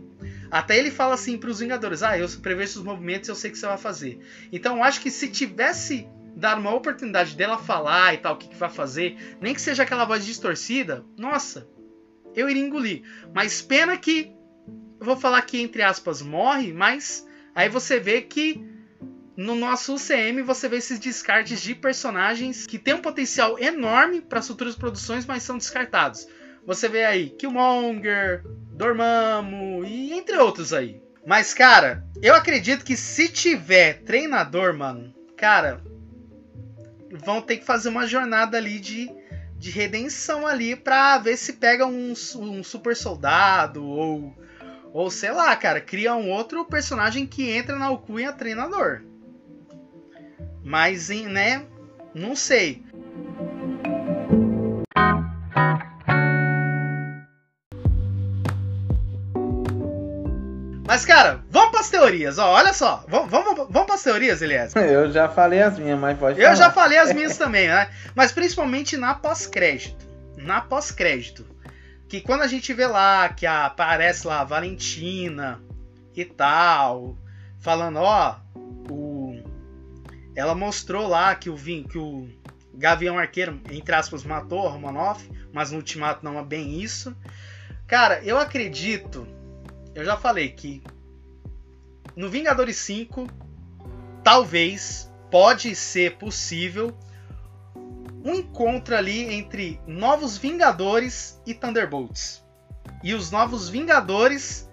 Até 0.52 0.78
ele 0.78 0.92
fala 0.92 1.14
assim 1.14 1.38
para 1.38 1.50
os 1.50 1.60
Vingadores: 1.60 2.04
"Ah, 2.04 2.18
eu 2.18 2.28
prevejo 2.42 2.80
os 2.80 2.86
movimentos, 2.86 3.30
eu 3.30 3.36
sei 3.36 3.50
que 3.52 3.58
você 3.58 3.66
vai 3.66 3.78
fazer". 3.78 4.20
Então, 4.52 4.78
eu 4.78 4.84
acho 4.84 5.00
que 5.00 5.10
se 5.10 5.28
tivesse 5.28 6.08
dar 6.36 6.58
uma 6.58 6.74
oportunidade 6.74 7.36
dela 7.36 7.58
falar 7.58 8.14
e 8.14 8.18
tal, 8.18 8.34
o 8.34 8.38
que, 8.38 8.50
que 8.50 8.56
vai 8.56 8.70
fazer, 8.70 9.38
nem 9.40 9.54
que 9.54 9.62
seja 9.62 9.84
aquela 9.84 10.06
voz 10.06 10.26
distorcida, 10.26 11.04
nossa, 11.18 11.68
eu 12.36 12.50
iria 12.50 12.64
engolir. 12.64 13.04
Mas 13.34 13.62
pena 13.62 13.98
que 13.98 14.32
eu 15.00 15.06
vou 15.06 15.16
falar 15.16 15.42
que 15.44 15.62
entre 15.62 15.82
aspas 15.82 16.22
morre, 16.22 16.74
mas 16.74 17.26
aí 17.54 17.70
você 17.70 18.00
vê 18.00 18.22
que 18.22 18.60
no 19.36 19.56
nosso 19.56 19.96
UCM 19.96 20.44
você 20.44 20.70
vê 20.70 20.78
esses 20.78 21.00
descartes 21.00 21.62
de 21.62 21.74
personagens 21.74 22.68
que 22.68 22.78
têm 22.78 22.94
um 22.94 23.02
potencial 23.02 23.58
enorme 23.58 24.22
para 24.22 24.42
futuras 24.42 24.76
produções, 24.76 25.26
mas 25.26 25.44
são 25.44 25.58
descartados. 25.58 26.28
Você 26.66 26.88
vê 26.88 27.04
aí 27.04 27.30
Killmonger, 27.32 28.44
Dormammu 28.72 29.84
e 29.86 30.14
entre 30.14 30.38
outros 30.38 30.72
aí. 30.74 31.02
Mas 31.26 31.54
cara, 31.54 32.06
eu 32.22 32.36
acredito 32.36 32.86
que 32.86 32.96
se 32.96 33.28
tiver 33.28 34.04
treinador, 34.04 34.74
mano, 34.78 35.14
cara, 35.36 35.82
vão 37.12 37.42
ter 37.42 37.58
que 37.58 37.66
fazer 37.66 37.90
uma 37.90 38.06
jornada 38.06 38.58
ali 38.58 38.80
de, 38.80 39.10
de 39.58 39.72
redenção 39.72 40.46
ali 40.46 40.76
pra 40.76 41.18
ver 41.18 41.38
se 41.38 41.54
pega 41.54 41.86
um, 41.86 42.14
um 42.36 42.64
super 42.64 42.96
soldado 42.96 43.84
ou 43.84 44.38
ou 44.94 45.10
sei 45.10 45.32
lá, 45.32 45.56
cara, 45.56 45.82
cria 45.82 46.14
um 46.14 46.30
outro 46.30 46.64
personagem 46.66 47.26
que 47.26 47.50
entra 47.50 47.80
na 47.80 47.88
alcunha 47.88 48.32
treinador. 48.32 49.02
Mas, 50.64 51.10
né? 51.10 51.66
Não 52.14 52.36
sei. 52.36 52.84
Mas, 60.86 61.06
cara, 61.06 61.44
vamos 61.50 61.72
para 61.72 61.80
as 61.80 61.90
teorias. 61.90 62.38
Ó, 62.38 62.52
olha 62.54 62.74
só. 62.74 63.04
Vamos, 63.08 63.32
vamos, 63.32 63.56
vamos 63.56 63.86
para 63.86 63.96
as 63.96 64.04
teorias, 64.04 64.42
Elias. 64.42 64.76
Eu 64.78 65.12
já 65.12 65.30
falei 65.30 65.62
as 65.62 65.80
minhas, 65.80 65.98
mas 66.00 66.18
pode 66.18 66.40
Eu 66.40 66.44
falar. 66.46 66.56
já 66.56 66.72
falei 66.72 66.98
as 66.98 67.12
minhas 67.16 67.38
também, 67.38 67.68
né? 67.68 67.90
Mas 68.14 68.32
principalmente 68.32 68.98
na 68.98 69.14
pós-crédito. 69.16 70.06
Na 70.38 70.62
pós-crédito. 70.62 71.46
Que 72.08 72.22
quando 72.22 72.42
a 72.42 72.48
gente 72.48 72.72
vê 72.74 72.86
lá 72.86 73.30
que 73.30 73.46
aparece 73.46 74.28
lá 74.28 74.42
a 74.42 74.44
Valentina 74.44 75.60
e 76.16 76.26
tal, 76.26 77.18
falando, 77.60 77.98
ó, 77.98 78.36
ela 80.36 80.56
mostrou 80.56 81.08
lá 81.08 81.36
que 81.36 81.50
o, 81.50 81.56
que 81.56 81.98
o 81.98 82.28
Gavião 82.74 83.18
Arqueiro, 83.18 83.62
entre 83.72 83.94
aspas, 83.94 84.24
matou 84.24 84.68
a 84.68 84.72
Romanoff, 84.72 85.30
mas 85.52 85.72
no 85.72 85.78
Ultimato 85.78 86.26
não 86.26 86.40
é 86.40 86.44
bem 86.44 86.82
isso. 86.82 87.16
Cara, 87.88 88.24
eu 88.24 88.38
acredito, 88.38 89.28
eu 89.94 90.04
já 90.04 90.18
falei 90.18 90.50
que 90.50 90.82
no 92.16 92.30
Vingadores 92.30 92.78
5, 92.78 93.28
talvez, 94.24 95.12
pode 95.30 95.76
ser 95.76 96.18
possível 96.18 96.98
um 98.24 98.36
encontro 98.36 98.96
ali 98.96 99.34
entre 99.34 99.82
Novos 99.86 100.38
Vingadores 100.38 101.42
e 101.46 101.54
Thunderbolts. 101.54 102.44
E 103.04 103.14
os 103.14 103.32
Novos 103.32 103.68
Vingadores 103.68 104.70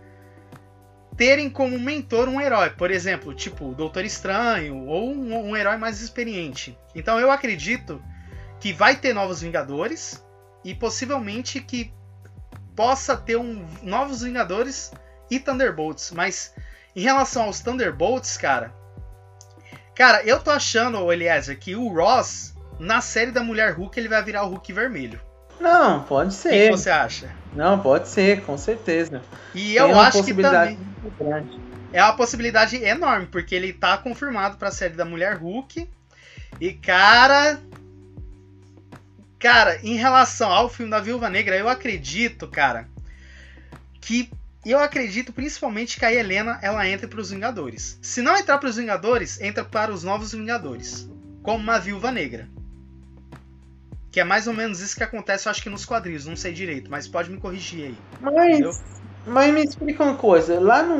terem 1.20 1.50
como 1.50 1.78
mentor 1.78 2.30
um 2.30 2.40
herói, 2.40 2.70
por 2.70 2.90
exemplo, 2.90 3.34
tipo 3.34 3.68
o 3.68 3.74
Doutor 3.74 4.06
Estranho 4.06 4.86
ou 4.86 5.12
um, 5.12 5.50
um 5.50 5.54
herói 5.54 5.76
mais 5.76 6.00
experiente. 6.00 6.78
Então 6.94 7.20
eu 7.20 7.30
acredito 7.30 8.02
que 8.58 8.72
vai 8.72 8.96
ter 8.96 9.12
novos 9.12 9.42
Vingadores 9.42 10.24
e 10.64 10.74
possivelmente 10.74 11.60
que 11.60 11.92
possa 12.74 13.18
ter 13.18 13.36
um 13.36 13.66
novos 13.82 14.22
Vingadores 14.22 14.92
e 15.30 15.38
Thunderbolts, 15.38 16.10
mas 16.10 16.54
em 16.96 17.02
relação 17.02 17.42
aos 17.42 17.60
Thunderbolts, 17.60 18.38
cara, 18.38 18.74
cara, 19.94 20.22
eu 20.24 20.40
tô 20.40 20.50
achando, 20.50 21.12
Eliezer, 21.12 21.58
que 21.58 21.76
o 21.76 21.88
Ross 21.88 22.54
na 22.78 23.02
série 23.02 23.30
da 23.30 23.44
Mulher 23.44 23.74
Hulk 23.74 24.00
ele 24.00 24.08
vai 24.08 24.24
virar 24.24 24.44
o 24.44 24.48
Hulk 24.48 24.72
vermelho. 24.72 25.20
Não, 25.60 26.02
pode 26.04 26.30
O 26.30 26.32
ser. 26.32 26.50
que, 26.50 26.64
que 26.70 26.76
você 26.76 26.90
acha? 26.90 27.30
Não, 27.54 27.78
pode 27.80 28.08
ser, 28.08 28.42
com 28.42 28.56
certeza. 28.56 29.20
E 29.54 29.76
eu 29.76 29.98
acho 29.98 30.12
que 30.12 30.18
possibilidade 30.18 30.76
também 30.76 30.86
muito 31.02 31.24
grande. 31.24 31.60
é 31.92 32.02
uma 32.02 32.16
possibilidade 32.16 32.76
enorme, 32.76 33.26
porque 33.26 33.54
ele 33.54 33.72
tá 33.72 33.98
confirmado 33.98 34.56
pra 34.56 34.70
série 34.70 34.94
da 34.94 35.04
Mulher 35.04 35.36
Hulk. 35.36 35.88
E 36.60 36.72
cara, 36.72 37.60
cara, 39.38 39.78
em 39.82 39.96
relação 39.96 40.50
ao 40.50 40.68
filme 40.68 40.90
da 40.90 41.00
Viúva 41.00 41.28
Negra, 41.28 41.56
eu 41.56 41.68
acredito, 41.68 42.46
cara, 42.48 42.88
que 44.00 44.30
eu 44.64 44.78
acredito 44.78 45.32
principalmente 45.32 45.98
que 45.98 46.04
a 46.04 46.12
Helena 46.12 46.58
ela 46.62 46.86
entra 46.86 47.08
para 47.08 47.20
os 47.20 47.30
Vingadores. 47.30 47.98
Se 48.02 48.20
não 48.22 48.36
entrar 48.36 48.58
para 48.58 48.68
os 48.68 48.76
Vingadores, 48.76 49.40
entra 49.40 49.64
para 49.64 49.90
os 49.92 50.04
Novos 50.04 50.32
Vingadores, 50.32 51.08
como 51.42 51.58
uma 51.58 51.78
Viúva 51.78 52.10
Negra. 52.10 52.48
Que 54.10 54.20
é 54.20 54.24
mais 54.24 54.46
ou 54.46 54.54
menos 54.54 54.80
isso 54.80 54.96
que 54.96 55.04
acontece, 55.04 55.46
eu 55.46 55.50
acho 55.50 55.62
que 55.62 55.70
nos 55.70 55.84
quadrinhos, 55.84 56.26
não 56.26 56.36
sei 56.36 56.52
direito, 56.52 56.90
mas 56.90 57.06
pode 57.08 57.30
me 57.30 57.38
corrigir 57.38 57.86
aí. 57.86 58.06
Entendeu? 58.42 58.70
Mas, 58.72 59.00
mas 59.24 59.52
me 59.54 59.62
explica 59.62 60.02
uma 60.02 60.16
coisa, 60.16 60.58
lá 60.60 60.82
no, 60.82 60.96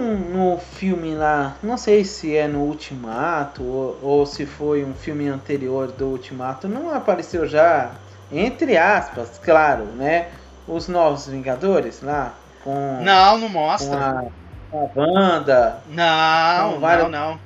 no 0.52 0.58
filme 0.58 1.14
lá, 1.14 1.56
não 1.62 1.76
sei 1.76 2.04
se 2.04 2.36
é 2.36 2.46
no 2.46 2.60
Ultimato 2.60 3.62
ou, 3.64 3.98
ou 4.02 4.26
se 4.26 4.46
foi 4.46 4.84
um 4.84 4.94
filme 4.94 5.28
anterior 5.28 5.90
do 5.92 6.06
Ultimato, 6.08 6.68
não 6.68 6.90
apareceu 6.94 7.46
já, 7.46 7.90
entre 8.30 8.76
aspas, 8.76 9.38
claro, 9.38 9.84
né? 9.86 10.28
Os 10.68 10.86
Novos 10.86 11.26
Vingadores 11.26 12.00
lá, 12.02 12.34
com, 12.62 13.02
Não, 13.02 13.38
não 13.38 13.48
com 13.48 13.52
mostra. 13.54 14.10
a, 14.10 14.22
com 14.70 14.78
a 14.78 15.00
Wanda. 15.00 15.82
Não, 15.88 16.78
Não, 16.78 16.80
não, 16.80 17.08
não. 17.10 17.40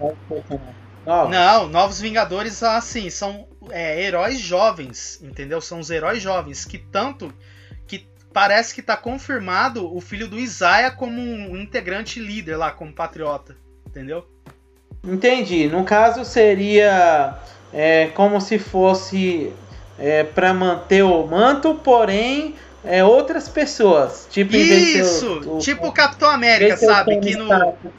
Novos. 1.06 1.30
Não, 1.30 1.68
Novos 1.68 2.00
Vingadores, 2.00 2.62
assim, 2.62 3.08
são 3.10 3.46
é, 3.70 4.02
heróis 4.02 4.38
jovens, 4.38 5.20
entendeu? 5.22 5.60
São 5.60 5.80
os 5.80 5.90
heróis 5.90 6.22
jovens, 6.22 6.64
que 6.64 6.78
tanto 6.78 7.32
que 7.86 8.06
parece 8.32 8.74
que 8.74 8.82
tá 8.82 8.96
confirmado 8.96 9.94
o 9.94 10.00
filho 10.00 10.26
do 10.28 10.38
Isaiah 10.38 10.90
como 10.90 11.20
um 11.20 11.56
integrante 11.56 12.18
líder 12.20 12.56
lá, 12.56 12.70
como 12.70 12.92
patriota, 12.92 13.56
entendeu? 13.86 14.26
Entendi. 15.02 15.68
No 15.68 15.84
caso 15.84 16.24
seria 16.24 17.36
é, 17.72 18.06
como 18.14 18.40
se 18.40 18.58
fosse 18.58 19.52
é, 19.98 20.24
para 20.24 20.54
manter 20.54 21.02
o 21.02 21.26
manto, 21.26 21.74
porém 21.76 22.54
é, 22.84 23.04
outras 23.04 23.48
pessoas. 23.48 24.26
Tipo, 24.30 24.54
Isso! 24.56 25.40
o- 25.46 25.56
o- 25.56 25.58
tipo 25.58 25.86
o 25.86 25.92
Capitão 25.92 26.30
América, 26.30 26.76
sabe? 26.76 27.18
Que 27.20 27.36
no. 27.36 27.48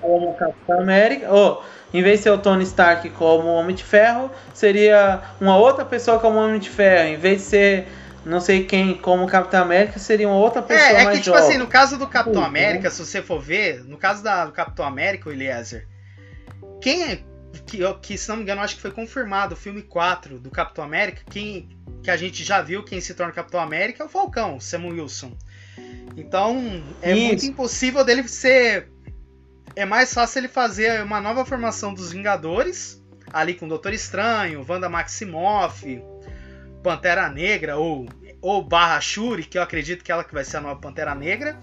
Como 0.01 0.33
Capitão 0.35 0.79
América, 0.79 1.31
ou 1.31 1.63
em 1.97 2.03
vez 2.03 2.19
de 2.19 2.23
ser 2.23 2.29
o 2.31 2.37
Tony 2.37 2.63
Stark 2.63 3.09
como 3.11 3.47
Homem 3.47 3.75
de 3.75 3.83
Ferro, 3.83 4.31
seria 4.53 5.21
uma 5.39 5.57
outra 5.57 5.85
pessoa 5.85 6.19
como 6.19 6.37
Homem 6.37 6.59
de 6.59 6.69
Ferro. 6.69 7.09
Em 7.09 7.17
vez 7.17 7.41
de 7.41 7.47
ser 7.47 7.87
não 8.25 8.41
sei 8.41 8.65
quem 8.65 8.95
como 8.97 9.27
Capitão 9.27 9.61
América, 9.61 9.99
seria 9.99 10.27
uma 10.27 10.37
outra 10.37 10.61
pessoa 10.61 10.97
É, 10.97 11.01
é 11.01 11.03
mais 11.03 11.17
que, 11.19 11.23
tipo 11.23 11.37
jovem. 11.37 11.49
assim, 11.49 11.57
no 11.59 11.67
caso 11.67 11.97
do 11.97 12.07
Capitão 12.07 12.41
Uhum. 12.41 12.47
América, 12.47 12.89
se 12.89 13.05
você 13.05 13.21
for 13.21 13.39
ver, 13.39 13.83
no 13.83 13.97
caso 13.97 14.23
da, 14.23 14.45
do 14.45 14.51
Capitão 14.51 14.83
América, 14.85 15.29
o 15.29 15.31
Eliezer, 15.31 15.87
quem 16.81 17.03
é. 17.03 17.19
Que, 17.65 17.79
que, 18.01 18.17
se 18.17 18.27
não 18.27 18.35
me 18.35 18.41
engano, 18.41 18.59
eu 18.59 18.65
acho 18.65 18.75
que 18.75 18.81
foi 18.81 18.91
confirmado, 18.91 19.53
o 19.53 19.57
filme 19.57 19.81
4 19.81 20.39
do 20.39 20.51
Capitão 20.51 20.83
América, 20.83 21.21
quem 21.29 21.69
que 22.03 22.11
a 22.11 22.17
gente 22.17 22.43
já 22.43 22.61
viu 22.61 22.83
quem 22.83 22.99
se 22.99 23.13
torna 23.13 23.31
Capitão 23.31 23.59
América 23.59 24.03
é 24.03 24.05
o 24.05 24.09
Falcão, 24.09 24.59
Samuel 24.59 25.03
Wilson. 25.03 25.31
Então, 26.17 26.83
é 27.01 27.13
Isso. 27.13 27.25
muito 27.27 27.45
impossível 27.45 28.03
dele 28.03 28.27
ser. 28.27 28.91
É 29.75 29.85
mais 29.85 30.13
fácil 30.13 30.39
ele 30.39 30.47
fazer 30.47 31.03
uma 31.03 31.19
nova 31.19 31.45
formação 31.45 31.93
dos 31.93 32.11
Vingadores, 32.11 33.03
ali 33.33 33.53
com 33.53 33.65
o 33.65 33.69
Doutor 33.69 33.93
Estranho, 33.93 34.65
Wanda 34.67 34.87
Maximoff, 34.87 36.01
Pantera 36.81 37.29
Negra 37.29 37.75
ou, 37.77 38.07
ou 38.41 38.63
Barra 38.63 39.01
Shuri, 39.01 39.43
que 39.43 39.57
eu 39.57 39.61
acredito 39.61 40.03
que 40.03 40.11
ela 40.11 40.23
que 40.23 40.33
vai 40.33 40.45
ser 40.45 40.57
a 40.57 40.61
nova 40.61 40.79
Pantera 40.79 41.13
Negra. 41.13 41.59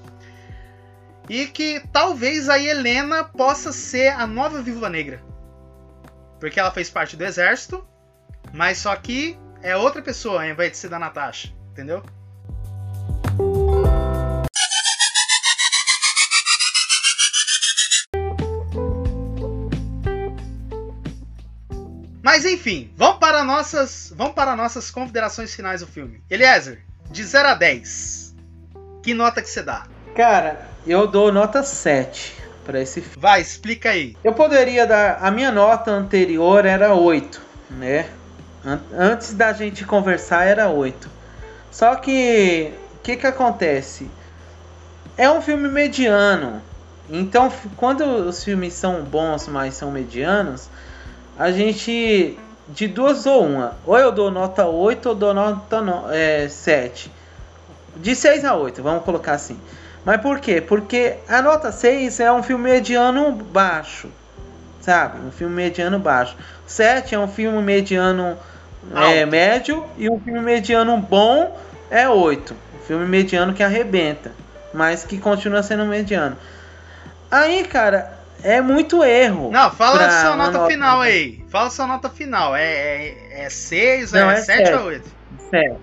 E 1.28 1.46
que 1.46 1.80
talvez 1.92 2.48
a 2.48 2.58
Helena 2.58 3.24
possa 3.24 3.72
ser 3.72 4.08
a 4.08 4.26
nova 4.26 4.60
Viúva 4.60 4.90
Negra. 4.90 5.22
Porque 6.38 6.58
ela 6.60 6.72
fez 6.72 6.90
parte 6.90 7.16
do 7.16 7.24
exército, 7.24 7.86
mas 8.52 8.78
só 8.78 8.94
que 8.96 9.38
é 9.62 9.76
outra 9.76 10.02
pessoa 10.02 10.42
ao 10.42 10.48
invés 10.48 10.72
de 10.72 10.76
ser 10.78 10.88
da 10.88 10.98
Natasha, 10.98 11.54
entendeu? 11.70 12.02
Enfim, 22.52 22.92
vamos 22.96 23.18
para 23.18 23.42
nossas, 23.44 24.12
vamos 24.16 24.34
para 24.34 24.54
nossas 24.56 24.90
considerações 24.90 25.54
finais 25.54 25.80
do 25.80 25.86
filme. 25.86 26.22
Eliezer, 26.30 26.80
de 27.10 27.22
0 27.24 27.48
a 27.48 27.54
10, 27.54 28.34
que 29.02 29.14
nota 29.14 29.42
que 29.42 29.48
você 29.48 29.62
dá? 29.62 29.84
Cara, 30.14 30.68
eu 30.86 31.06
dou 31.06 31.32
nota 31.32 31.62
7 31.62 32.34
para 32.64 32.80
esse 32.80 33.00
filme. 33.00 33.16
Vai, 33.20 33.40
explica 33.40 33.90
aí. 33.90 34.16
Eu 34.22 34.32
poderia 34.34 34.86
dar. 34.86 35.18
A 35.20 35.30
minha 35.30 35.50
nota 35.50 35.90
anterior 35.90 36.64
era 36.66 36.94
8, 36.94 37.40
né? 37.70 38.08
An- 38.64 38.80
Antes 38.96 39.32
da 39.34 39.52
gente 39.52 39.84
conversar 39.84 40.44
era 40.46 40.68
8. 40.68 41.10
Só 41.70 41.94
que. 41.96 42.72
O 42.96 43.02
que 43.02 43.16
que 43.16 43.26
acontece? 43.26 44.08
É 45.16 45.28
um 45.28 45.42
filme 45.42 45.68
mediano. 45.68 46.62
Então, 47.10 47.52
quando 47.76 48.04
os 48.04 48.44
filmes 48.44 48.74
são 48.74 49.02
bons, 49.02 49.48
mas 49.48 49.74
são 49.74 49.90
medianos, 49.90 50.68
a 51.42 51.50
gente. 51.50 52.38
De 52.68 52.86
duas 52.86 53.26
ou 53.26 53.44
uma. 53.44 53.76
Ou 53.84 53.98
eu 53.98 54.12
dou 54.12 54.30
nota 54.30 54.64
8 54.64 55.08
ou 55.08 55.14
dou 55.14 55.34
nota 55.34 55.80
no, 55.80 56.04
é, 56.08 56.48
7. 56.48 57.10
De 57.96 58.14
6 58.14 58.44
a 58.44 58.54
8, 58.54 58.80
vamos 58.80 59.04
colocar 59.04 59.32
assim. 59.32 59.58
Mas 60.04 60.20
por 60.20 60.38
quê? 60.38 60.60
Porque 60.60 61.16
a 61.28 61.42
nota 61.42 61.72
6 61.72 62.20
é 62.20 62.32
um 62.32 62.44
filme 62.44 62.70
mediano 62.70 63.32
baixo. 63.32 64.08
Sabe? 64.80 65.18
Um 65.26 65.32
filme 65.32 65.54
mediano 65.56 65.98
baixo. 65.98 66.36
7 66.64 67.16
é 67.16 67.18
um 67.18 67.26
filme 67.26 67.60
mediano 67.60 68.38
é, 68.94 69.26
médio. 69.26 69.84
E 69.98 70.08
um 70.08 70.20
filme 70.20 70.40
mediano 70.40 70.96
bom 70.96 71.58
é 71.90 72.08
8. 72.08 72.54
Um 72.54 72.86
filme 72.86 73.04
mediano 73.04 73.52
que 73.52 73.64
arrebenta. 73.64 74.30
Mas 74.72 75.04
que 75.04 75.18
continua 75.18 75.62
sendo 75.64 75.84
mediano. 75.86 76.36
Aí, 77.28 77.64
cara, 77.64 78.21
é 78.42 78.60
muito 78.60 79.02
erro. 79.04 79.50
Não, 79.50 79.70
fala 79.70 80.10
sua 80.10 80.36
nota, 80.36 80.58
nota- 80.58 80.66
final 80.70 81.00
aí. 81.00 81.44
Fala 81.50 81.70
sua 81.70 81.86
nota 81.86 82.08
final. 82.10 82.54
É, 82.54 82.64
é, 82.64 83.44
é 83.44 83.50
6, 83.50 84.12
Não, 84.12 84.30
é 84.30 84.34
é 84.34 84.36
7 84.42 84.66
sete. 84.66 84.78
ou 84.78 84.84
8? 84.86 85.10
7. 85.50 85.76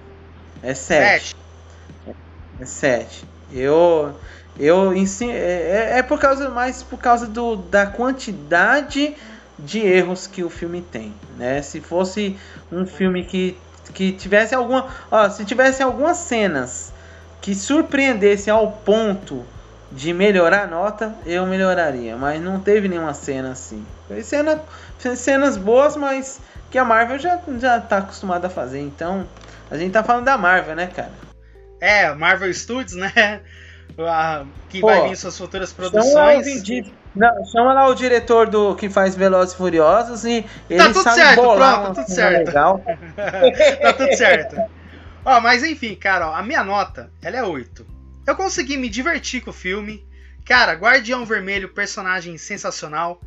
É 0.64 0.74
7. 0.74 1.26
7. 1.26 1.36
É 2.60 2.66
7. 2.66 3.26
Eu. 3.52 4.20
Eu 4.60 4.94
ensi- 4.94 5.30
é, 5.32 5.92
é- 5.94 6.00
é 6.00 6.04
por 6.04 6.20
causa 6.20 6.50
mais 6.50 6.84
por 6.84 7.00
causa 7.00 7.26
do, 7.28 7.56
da 7.56 7.86
quantidade 7.86 9.16
de 9.58 9.80
erros 9.80 10.28
que 10.28 10.44
o 10.44 10.50
filme 10.50 10.82
tem, 10.82 11.14
né? 11.38 11.62
Se 11.62 11.80
fosse 11.80 12.38
um 12.72 12.86
filme 12.86 13.24
que, 13.24 13.58
que 13.94 14.12
tivesse 14.12 14.54
alguma, 14.54 14.88
ó, 15.10 15.30
se 15.30 15.46
tivesse 15.46 15.82
algumas 15.82 16.18
cenas 16.18 16.92
que 17.42 17.56
surpreendesse 17.56 18.50
ao 18.50 18.70
ponto 18.72 19.46
de 19.92 20.14
melhorar 20.14 20.64
a 20.64 20.68
nota, 20.68 21.16
eu 21.26 21.46
melhoraria, 21.46 22.16
mas 22.16 22.42
não 22.42 22.60
teve 22.60 22.88
nenhuma 22.88 23.14
cena 23.14 23.52
assim. 23.52 23.86
Foi 24.08 24.22
cena, 24.22 24.62
cenas 25.16 25.58
boas, 25.58 25.96
mas 25.96 26.40
que 26.70 26.78
a 26.78 26.86
Marvel 26.86 27.18
já 27.18 27.40
já 27.58 27.80
tá 27.80 27.98
acostumada 27.98 28.48
a 28.48 28.50
fazer, 28.50 28.80
então 28.80 29.26
a 29.70 29.78
gente 29.78 29.92
tá 29.92 30.04
falando 30.04 30.26
da 30.26 30.38
Marvel, 30.38 30.76
né, 30.76 30.88
cara? 30.88 31.12
É, 31.82 32.14
Marvel 32.14 32.54
Studios, 32.54 32.96
né? 32.96 33.42
Que 34.70 34.80
Pô, 34.80 34.88
vai 34.88 35.10
vir 35.10 35.18
suas 35.18 35.38
futuras 35.38 35.74
produções. 35.74 36.46
Não, 37.14 37.46
chama 37.46 37.74
lá 37.74 37.88
o 37.88 37.96
diretor 37.96 38.48
do 38.48 38.76
que 38.76 38.88
faz 38.88 39.16
Velozes 39.16 39.54
e 39.54 39.58
Furiosos 39.58 40.24
e 40.24 40.46
ele 40.70 40.84
tudo 40.86 41.04
sabe 41.04 41.16
certo, 41.16 41.42
bolar 41.42 41.82
pronto, 41.82 41.98
uma 41.98 42.06
tudo 42.06 42.16
certo. 42.16 42.48
legal. 42.48 42.84
tá 43.82 43.94
tudo 43.94 44.16
certo. 44.16 44.62
Ó, 45.26 45.42
mas 45.42 45.64
enfim, 45.64 45.96
cara, 45.96 46.30
ó, 46.30 46.36
a 46.36 46.44
minha 46.44 46.64
nota, 46.64 47.12
ela 47.22 47.38
é 47.38 47.44
8. 47.44 47.99
Eu 48.30 48.36
consegui 48.36 48.78
me 48.78 48.90
divertir 48.90 49.42
com 49.42 49.50
o 49.50 49.54
filme. 49.54 50.08
Cara, 50.46 50.74
Guardião 50.74 51.26
Vermelho, 51.26 51.74
personagem 51.74 52.38
sensacional. 52.38 53.20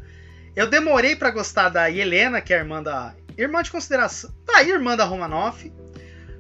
Eu 0.54 0.68
demorei 0.68 1.16
pra 1.16 1.30
gostar 1.32 1.70
da 1.70 1.90
Helena, 1.90 2.40
que 2.40 2.52
é 2.54 2.56
a 2.56 2.60
irmã 2.60 2.80
da. 2.80 3.12
Irmã 3.36 3.62
de 3.62 3.70
consideração. 3.72 4.32
Tá, 4.46 4.62
irmã 4.62 4.96
da 4.96 5.04
Romanoff. 5.04 5.72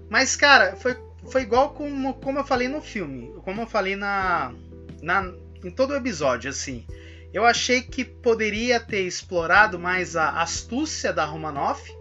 Mas, 0.08 0.36
cara, 0.36 0.76
foi, 0.76 0.96
foi 1.28 1.42
igual 1.42 1.70
como, 1.70 2.14
como 2.14 2.38
eu 2.38 2.44
falei 2.44 2.68
no 2.68 2.80
filme. 2.80 3.32
Como 3.42 3.62
eu 3.62 3.66
falei 3.66 3.96
na, 3.96 4.54
na. 5.02 5.32
Em 5.64 5.70
todo 5.70 5.90
o 5.90 5.96
episódio, 5.96 6.48
assim. 6.48 6.86
Eu 7.32 7.44
achei 7.44 7.80
que 7.82 8.04
poderia 8.04 8.78
ter 8.78 9.00
explorado 9.00 9.76
mais 9.76 10.14
a 10.14 10.40
astúcia 10.40 11.12
da 11.12 11.24
Romanoff 11.24 11.92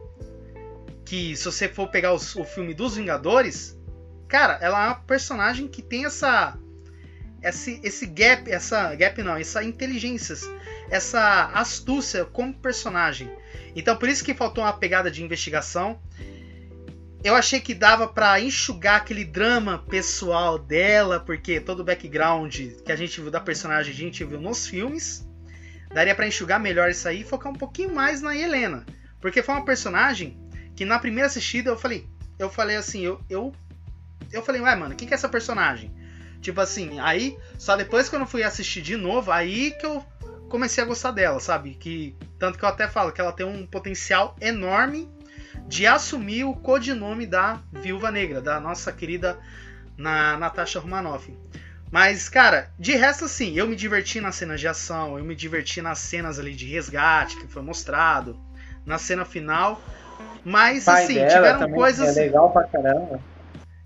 que 1.06 1.36
se 1.36 1.46
você 1.46 1.68
for 1.68 1.88
pegar 1.88 2.14
os- 2.14 2.36
o 2.36 2.44
filme 2.44 2.74
dos 2.74 2.96
Vingadores, 2.98 3.78
cara, 4.32 4.58
ela 4.62 4.82
é 4.82 4.88
uma 4.88 4.96
personagem 4.96 5.68
que 5.68 5.82
tem 5.82 6.06
essa 6.06 6.58
esse, 7.44 7.82
esse 7.84 8.06
gap, 8.06 8.50
essa 8.50 8.96
gap 8.96 9.22
não, 9.22 9.36
essa 9.36 9.62
inteligência, 9.62 10.36
essa 10.90 11.52
astúcia 11.54 12.24
como 12.24 12.54
personagem. 12.54 13.30
Então 13.76 13.98
por 13.98 14.08
isso 14.08 14.24
que 14.24 14.34
faltou 14.34 14.64
uma 14.64 14.72
pegada 14.72 15.12
de 15.12 15.22
investigação. 15.22 16.00
eu 17.26 17.36
achei 17.36 17.60
que 17.60 17.74
dava 17.74 18.08
para 18.08 18.40
enxugar 18.40 19.02
aquele 19.02 19.26
drama 19.26 19.80
pessoal 19.90 20.58
dela, 20.58 21.20
porque 21.20 21.60
todo 21.60 21.82
o 21.82 21.84
background 21.84 22.56
que 22.86 22.92
a 22.92 22.96
gente 22.96 23.20
viu 23.20 23.30
da 23.30 23.42
personagem 23.42 23.94
a 23.94 23.98
gente 23.98 24.24
viu 24.24 24.40
nos 24.40 24.66
filmes. 24.66 25.28
Daria 25.94 26.16
para 26.16 26.26
enxugar 26.26 26.58
melhor 26.58 26.90
isso 26.90 27.06
aí 27.06 27.20
e 27.20 27.26
focar 27.26 27.52
um 27.52 27.56
pouquinho 27.56 27.94
mais 27.94 28.22
na 28.22 28.34
Helena, 28.34 28.86
porque 29.20 29.44
foi 29.44 29.56
uma 29.56 29.66
personagem 29.66 30.40
que 30.74 30.86
na 30.86 30.98
primeira 30.98 31.28
assistida 31.28 31.70
eu 31.70 31.78
falei, 31.78 32.08
eu 32.40 32.50
falei 32.50 32.78
assim, 32.78 33.02
eu 33.02 33.20
eu, 33.30 33.54
eu 34.32 34.44
falei, 34.44 34.62
ué, 34.62 34.76
mano, 34.76 34.96
quem 34.96 35.08
que 35.08 35.14
é 35.14 35.16
essa 35.16 35.30
personagem? 35.30 35.94
Tipo 36.42 36.60
assim, 36.62 37.00
aí 37.00 37.38
só 37.58 37.76
depois 37.76 38.10
que 38.10 38.16
eu 38.16 38.20
não 38.20 38.28
fui 38.28 38.44
assistir 38.44 38.82
de 38.82 38.98
novo, 38.98 39.32
aí 39.32 39.72
que 39.72 39.86
eu 39.86 40.04
comecei 40.50 40.84
a 40.84 40.88
gostar 40.88 41.12
dela, 41.12 41.40
sabe? 41.40 41.76
Que 41.76 42.16
tanto 42.38 42.58
que 42.58 42.66
eu 42.66 42.70
até 42.70 42.88
falo 42.88 43.12
que 43.12 43.22
ela 43.22 43.32
tem 43.32 43.46
um 43.46 43.66
potencial 43.66 44.36
enorme 44.42 45.10
de 45.68 45.88
assumir 45.88 46.44
o 46.44 46.54
codinome 46.54 47.26
da 47.26 47.62
Viúva 47.72 48.12
Negra, 48.12 48.42
da 48.42 48.60
nossa 48.60 48.92
querida 48.92 49.40
na, 49.96 50.38
Natasha 50.38 50.80
Romanoff. 50.80 51.34
Mas, 51.92 52.30
cara, 52.30 52.70
de 52.80 52.96
resto, 52.96 53.26
assim, 53.26 53.58
eu 53.58 53.68
me 53.68 53.76
diverti 53.76 54.22
nas 54.22 54.36
cenas 54.36 54.60
de 54.60 54.68
ação, 54.68 55.18
eu 55.18 55.26
me 55.26 55.36
diverti 55.36 55.82
nas 55.82 56.00
cenas 56.00 56.40
ali 56.40 56.54
de 56.54 56.66
resgate 56.66 57.38
que 57.38 57.48
foi 57.48 57.62
mostrado, 57.62 58.40
na 58.86 58.98
cena 58.98 59.26
final. 59.26 59.82
Mas, 60.44 60.88
assim, 60.88 61.26
tiveram 61.28 61.70
coisas. 61.72 62.18
É 62.18 62.22
legal 62.22 62.50
pra 62.50 62.64
caramba. 62.64 63.20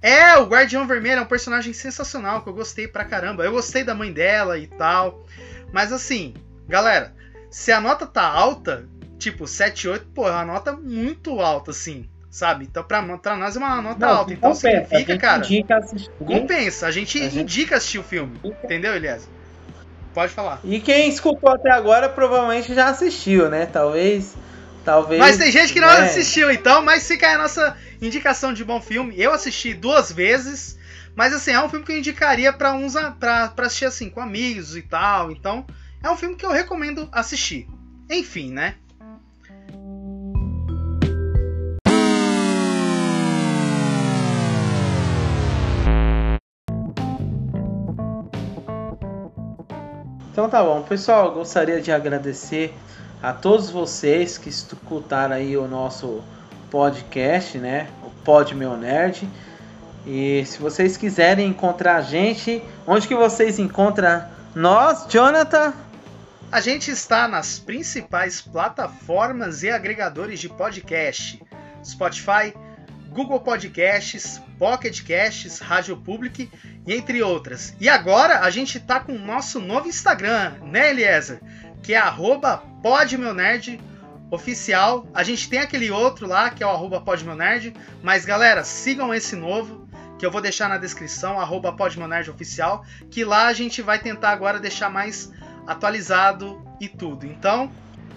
É, 0.05 0.37
o 0.37 0.45
Guardião 0.45 0.85
Vermelho 0.85 1.17
é 1.17 1.21
um 1.23 1.25
personagem 1.25 1.73
sensacional 1.73 2.43
que 2.43 2.47
eu 2.47 2.53
gostei 2.53 2.87
pra 2.87 3.03
caramba. 3.03 3.43
Eu 3.43 3.51
gostei 3.51 3.83
da 3.83 3.95
mãe 3.95 4.13
dela 4.13 4.55
e 4.55 4.67
tal. 4.67 5.25
Mas, 5.73 5.91
assim, 5.91 6.35
galera, 6.67 7.11
se 7.49 7.71
a 7.71 7.81
nota 7.81 8.05
tá 8.05 8.21
alta, 8.21 8.87
tipo, 9.17 9.47
7, 9.47 9.87
8, 9.87 10.05
pô, 10.13 10.27
é 10.27 10.31
uma 10.31 10.45
nota 10.45 10.73
muito 10.73 11.39
alta, 11.39 11.71
assim, 11.71 12.07
sabe? 12.29 12.65
Então, 12.65 12.83
pra, 12.83 13.01
pra 13.17 13.35
nós 13.35 13.55
é 13.55 13.59
uma 13.59 13.81
nota 13.81 14.05
Não, 14.05 14.17
alta. 14.17 14.31
Então, 14.31 14.51
compensa, 14.51 14.83
significa, 14.83 15.17
cara. 15.17 15.43
Indica 15.43 15.77
assistir. 15.77 16.11
Compensa, 16.19 16.85
a 16.85 16.91
gente 16.91 17.19
a 17.19 17.25
indica 17.25 17.77
assistir 17.77 17.97
o 17.97 18.03
filme. 18.03 18.39
Entendeu, 18.43 18.95
Elias? 18.95 19.27
Pode 20.13 20.31
falar. 20.31 20.59
E 20.63 20.79
quem 20.79 21.09
escutou 21.09 21.49
até 21.49 21.71
agora 21.71 22.09
provavelmente 22.09 22.75
já 22.75 22.89
assistiu, 22.89 23.49
né? 23.49 23.65
Talvez. 23.65 24.37
Talvez. 24.85 25.19
Mas 25.19 25.37
tem 25.37 25.51
gente 25.51 25.73
que 25.73 25.81
não 25.81 25.87
né? 25.87 26.01
assistiu, 26.01 26.51
então, 26.51 26.83
mas 26.83 27.07
fica 27.07 27.27
a 27.27 27.37
nossa 27.39 27.75
indicação 27.99 28.53
de 28.53 28.63
bom 28.63 28.79
filme. 28.79 29.19
Eu 29.19 29.33
assisti 29.33 29.73
duas 29.73 30.11
vezes. 30.11 30.77
Mas 31.15 31.33
assim, 31.33 31.51
é 31.51 31.59
um 31.59 31.67
filme 31.67 31.83
que 31.83 31.91
eu 31.91 31.97
indicaria 31.97 32.53
para 32.53 32.73
uns 32.73 32.93
pra, 33.19 33.47
pra 33.47 33.65
assistir 33.65 33.85
assim, 33.85 34.11
com 34.11 34.21
amigos 34.21 34.77
e 34.77 34.83
tal. 34.83 35.31
Então, 35.31 35.65
é 36.03 36.09
um 36.09 36.15
filme 36.15 36.35
que 36.35 36.45
eu 36.45 36.51
recomendo 36.51 37.09
assistir. 37.11 37.67
Enfim, 38.09 38.51
né? 38.51 38.75
Então 50.31 50.49
tá 50.49 50.61
bom, 50.61 50.83
pessoal, 50.83 51.31
gostaria 51.33 51.81
de 51.81 51.93
agradecer 51.93 52.73
a 53.25 53.33
todos 53.33 53.71
vocês 53.71 54.37
que 54.37 54.49
escutaram 54.49 55.35
aí 55.35 55.57
o 55.57 55.67
nosso 55.67 56.23
podcast, 56.69 57.57
né? 57.57 57.87
O 58.03 58.11
Pod 58.23 58.53
Meu 58.53 58.77
Nerd. 58.77 59.27
E 60.05 60.45
se 60.45 60.59
vocês 60.59 60.95
quiserem 60.95 61.47
encontrar 61.47 61.95
a 61.95 62.01
gente, 62.01 62.63
onde 62.85 63.07
que 63.07 63.15
vocês 63.15 63.57
encontram 63.57 64.23
nós, 64.53 65.07
Jonathan? 65.09 65.73
A 66.51 66.61
gente 66.61 66.91
está 66.91 67.27
nas 67.27 67.57
principais 67.57 68.41
plataformas 68.41 69.63
e 69.63 69.71
agregadores 69.71 70.39
de 70.39 70.47
podcast: 70.47 71.41
Spotify, 71.83 72.53
Google 73.09 73.39
Podcasts, 73.39 74.39
Pocket 74.59 75.01
Casts, 75.01 75.57
Rádio 75.57 75.97
Public 75.97 76.47
e 76.85 76.93
entre 76.93 77.23
outras. 77.23 77.73
E 77.79 77.89
agora 77.89 78.41
a 78.41 78.51
gente 78.51 78.77
está 78.77 78.99
com 78.99 79.13
o 79.13 79.19
nosso 79.19 79.59
novo 79.59 79.87
Instagram, 79.87 80.51
né, 80.61 80.91
Eliezer? 80.91 81.41
Que 81.85 81.93
é 81.93 82.01
@podmeunerd 82.81 83.79
oficial. 84.31 85.05
A 85.13 85.21
gente 85.23 85.47
tem 85.47 85.59
aquele 85.59 85.91
outro 85.91 86.27
lá 86.27 86.49
que 86.49 86.63
é 86.63 86.67
o 86.67 86.89
@podmeunerd, 87.01 87.73
mas 88.01 88.25
galera, 88.25 88.63
sigam 88.63 89.13
esse 89.13 89.35
novo 89.35 89.87
que 90.17 90.25
eu 90.25 90.31
vou 90.31 90.41
deixar 90.41 90.67
na 90.67 90.77
descrição, 90.77 91.35
@podmeunerd 91.77 92.29
oficial, 92.29 92.83
que 93.11 93.23
lá 93.23 93.47
a 93.47 93.53
gente 93.53 93.81
vai 93.81 93.99
tentar 93.99 94.31
agora 94.31 94.59
deixar 94.59 94.89
mais 94.89 95.31
atualizado 95.67 96.59
e 96.81 96.87
tudo. 96.87 97.25
Então, 97.25 97.69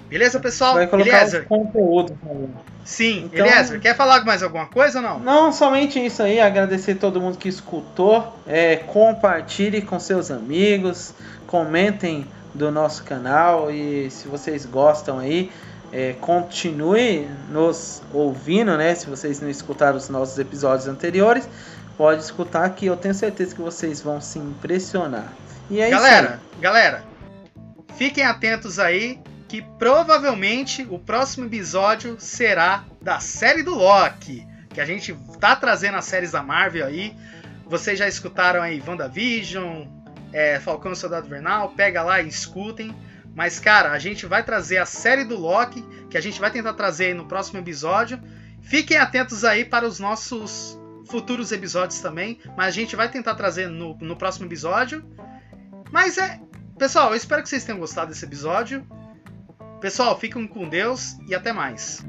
beleza, 0.08 0.40
pessoal? 0.40 0.74
Vai 0.74 0.86
colocar 0.86 1.18
Eliezer. 1.18 1.44
conteúdo 1.44 2.16
também. 2.22 2.48
Sim, 2.84 3.28
então, 3.30 3.46
Eliezer, 3.46 3.80
quer 3.80 3.94
falar 3.94 4.24
mais 4.24 4.42
alguma 4.42 4.66
coisa 4.66 5.00
ou 5.00 5.04
não? 5.04 5.18
Não, 5.18 5.52
somente 5.52 6.02
isso 6.02 6.22
aí, 6.22 6.40
agradecer 6.40 6.94
todo 6.94 7.20
mundo 7.20 7.36
que 7.36 7.50
escutou, 7.50 8.34
é, 8.46 8.76
compartilhe 8.76 9.82
com 9.82 10.00
seus 10.00 10.30
amigos, 10.30 11.12
comentem 11.46 12.26
do 12.58 12.70
nosso 12.70 13.04
canal 13.04 13.70
e 13.70 14.10
se 14.10 14.28
vocês 14.28 14.66
gostam 14.66 15.18
aí, 15.18 15.50
é, 15.92 16.14
continue 16.20 17.26
nos 17.48 18.02
ouvindo, 18.12 18.76
né? 18.76 18.94
Se 18.94 19.08
vocês 19.08 19.40
não 19.40 19.48
escutaram 19.48 19.96
os 19.96 20.08
nossos 20.08 20.38
episódios 20.38 20.86
anteriores, 20.86 21.48
pode 21.96 22.22
escutar 22.22 22.68
que 22.70 22.86
eu 22.86 22.96
tenho 22.96 23.14
certeza 23.14 23.54
que 23.54 23.62
vocês 23.62 24.00
vão 24.02 24.20
se 24.20 24.38
impressionar. 24.38 25.32
E 25.70 25.80
é 25.80 25.88
galera, 25.88 26.26
isso 26.26 26.34
aí. 26.34 26.60
galera, 26.60 27.04
fiquem 27.96 28.24
atentos 28.24 28.78
aí 28.78 29.20
que 29.48 29.62
provavelmente 29.62 30.86
o 30.90 30.98
próximo 30.98 31.46
episódio 31.46 32.16
será 32.18 32.84
da 33.00 33.18
série 33.18 33.62
do 33.62 33.74
Loki, 33.74 34.46
que 34.74 34.80
a 34.80 34.84
gente 34.84 35.16
tá 35.40 35.56
trazendo 35.56 35.96
as 35.96 36.04
séries 36.04 36.32
da 36.32 36.42
Marvel 36.42 36.86
aí. 36.86 37.16
Vocês 37.66 37.98
já 37.98 38.06
escutaram 38.06 38.62
aí 38.62 38.82
WandaVision, 38.86 39.86
é, 40.32 40.58
Falcão 40.60 40.92
e 40.92 40.96
Soldado 40.96 41.28
Vernal, 41.28 41.70
pega 41.70 42.02
lá 42.02 42.20
e 42.20 42.28
escutem. 42.28 42.94
Mas, 43.34 43.60
cara, 43.60 43.92
a 43.92 43.98
gente 43.98 44.26
vai 44.26 44.42
trazer 44.42 44.78
a 44.78 44.86
série 44.86 45.24
do 45.24 45.38
Loki, 45.38 45.82
que 46.10 46.18
a 46.18 46.20
gente 46.20 46.40
vai 46.40 46.50
tentar 46.50 46.74
trazer 46.74 47.06
aí 47.06 47.14
no 47.14 47.26
próximo 47.26 47.58
episódio. 47.58 48.20
Fiquem 48.62 48.96
atentos 48.96 49.44
aí 49.44 49.64
para 49.64 49.86
os 49.86 50.00
nossos 50.00 50.78
futuros 51.08 51.52
episódios 51.52 52.00
também, 52.00 52.38
mas 52.56 52.66
a 52.66 52.70
gente 52.70 52.94
vai 52.96 53.08
tentar 53.08 53.34
trazer 53.34 53.68
no, 53.68 53.96
no 54.00 54.16
próximo 54.16 54.46
episódio. 54.46 55.04
Mas 55.90 56.18
é. 56.18 56.40
Pessoal, 56.78 57.10
eu 57.10 57.16
espero 57.16 57.42
que 57.42 57.48
vocês 57.48 57.64
tenham 57.64 57.80
gostado 57.80 58.10
desse 58.10 58.24
episódio. 58.24 58.86
Pessoal, 59.80 60.18
fiquem 60.18 60.46
com 60.46 60.68
Deus 60.68 61.16
e 61.28 61.34
até 61.34 61.52
mais. 61.52 62.04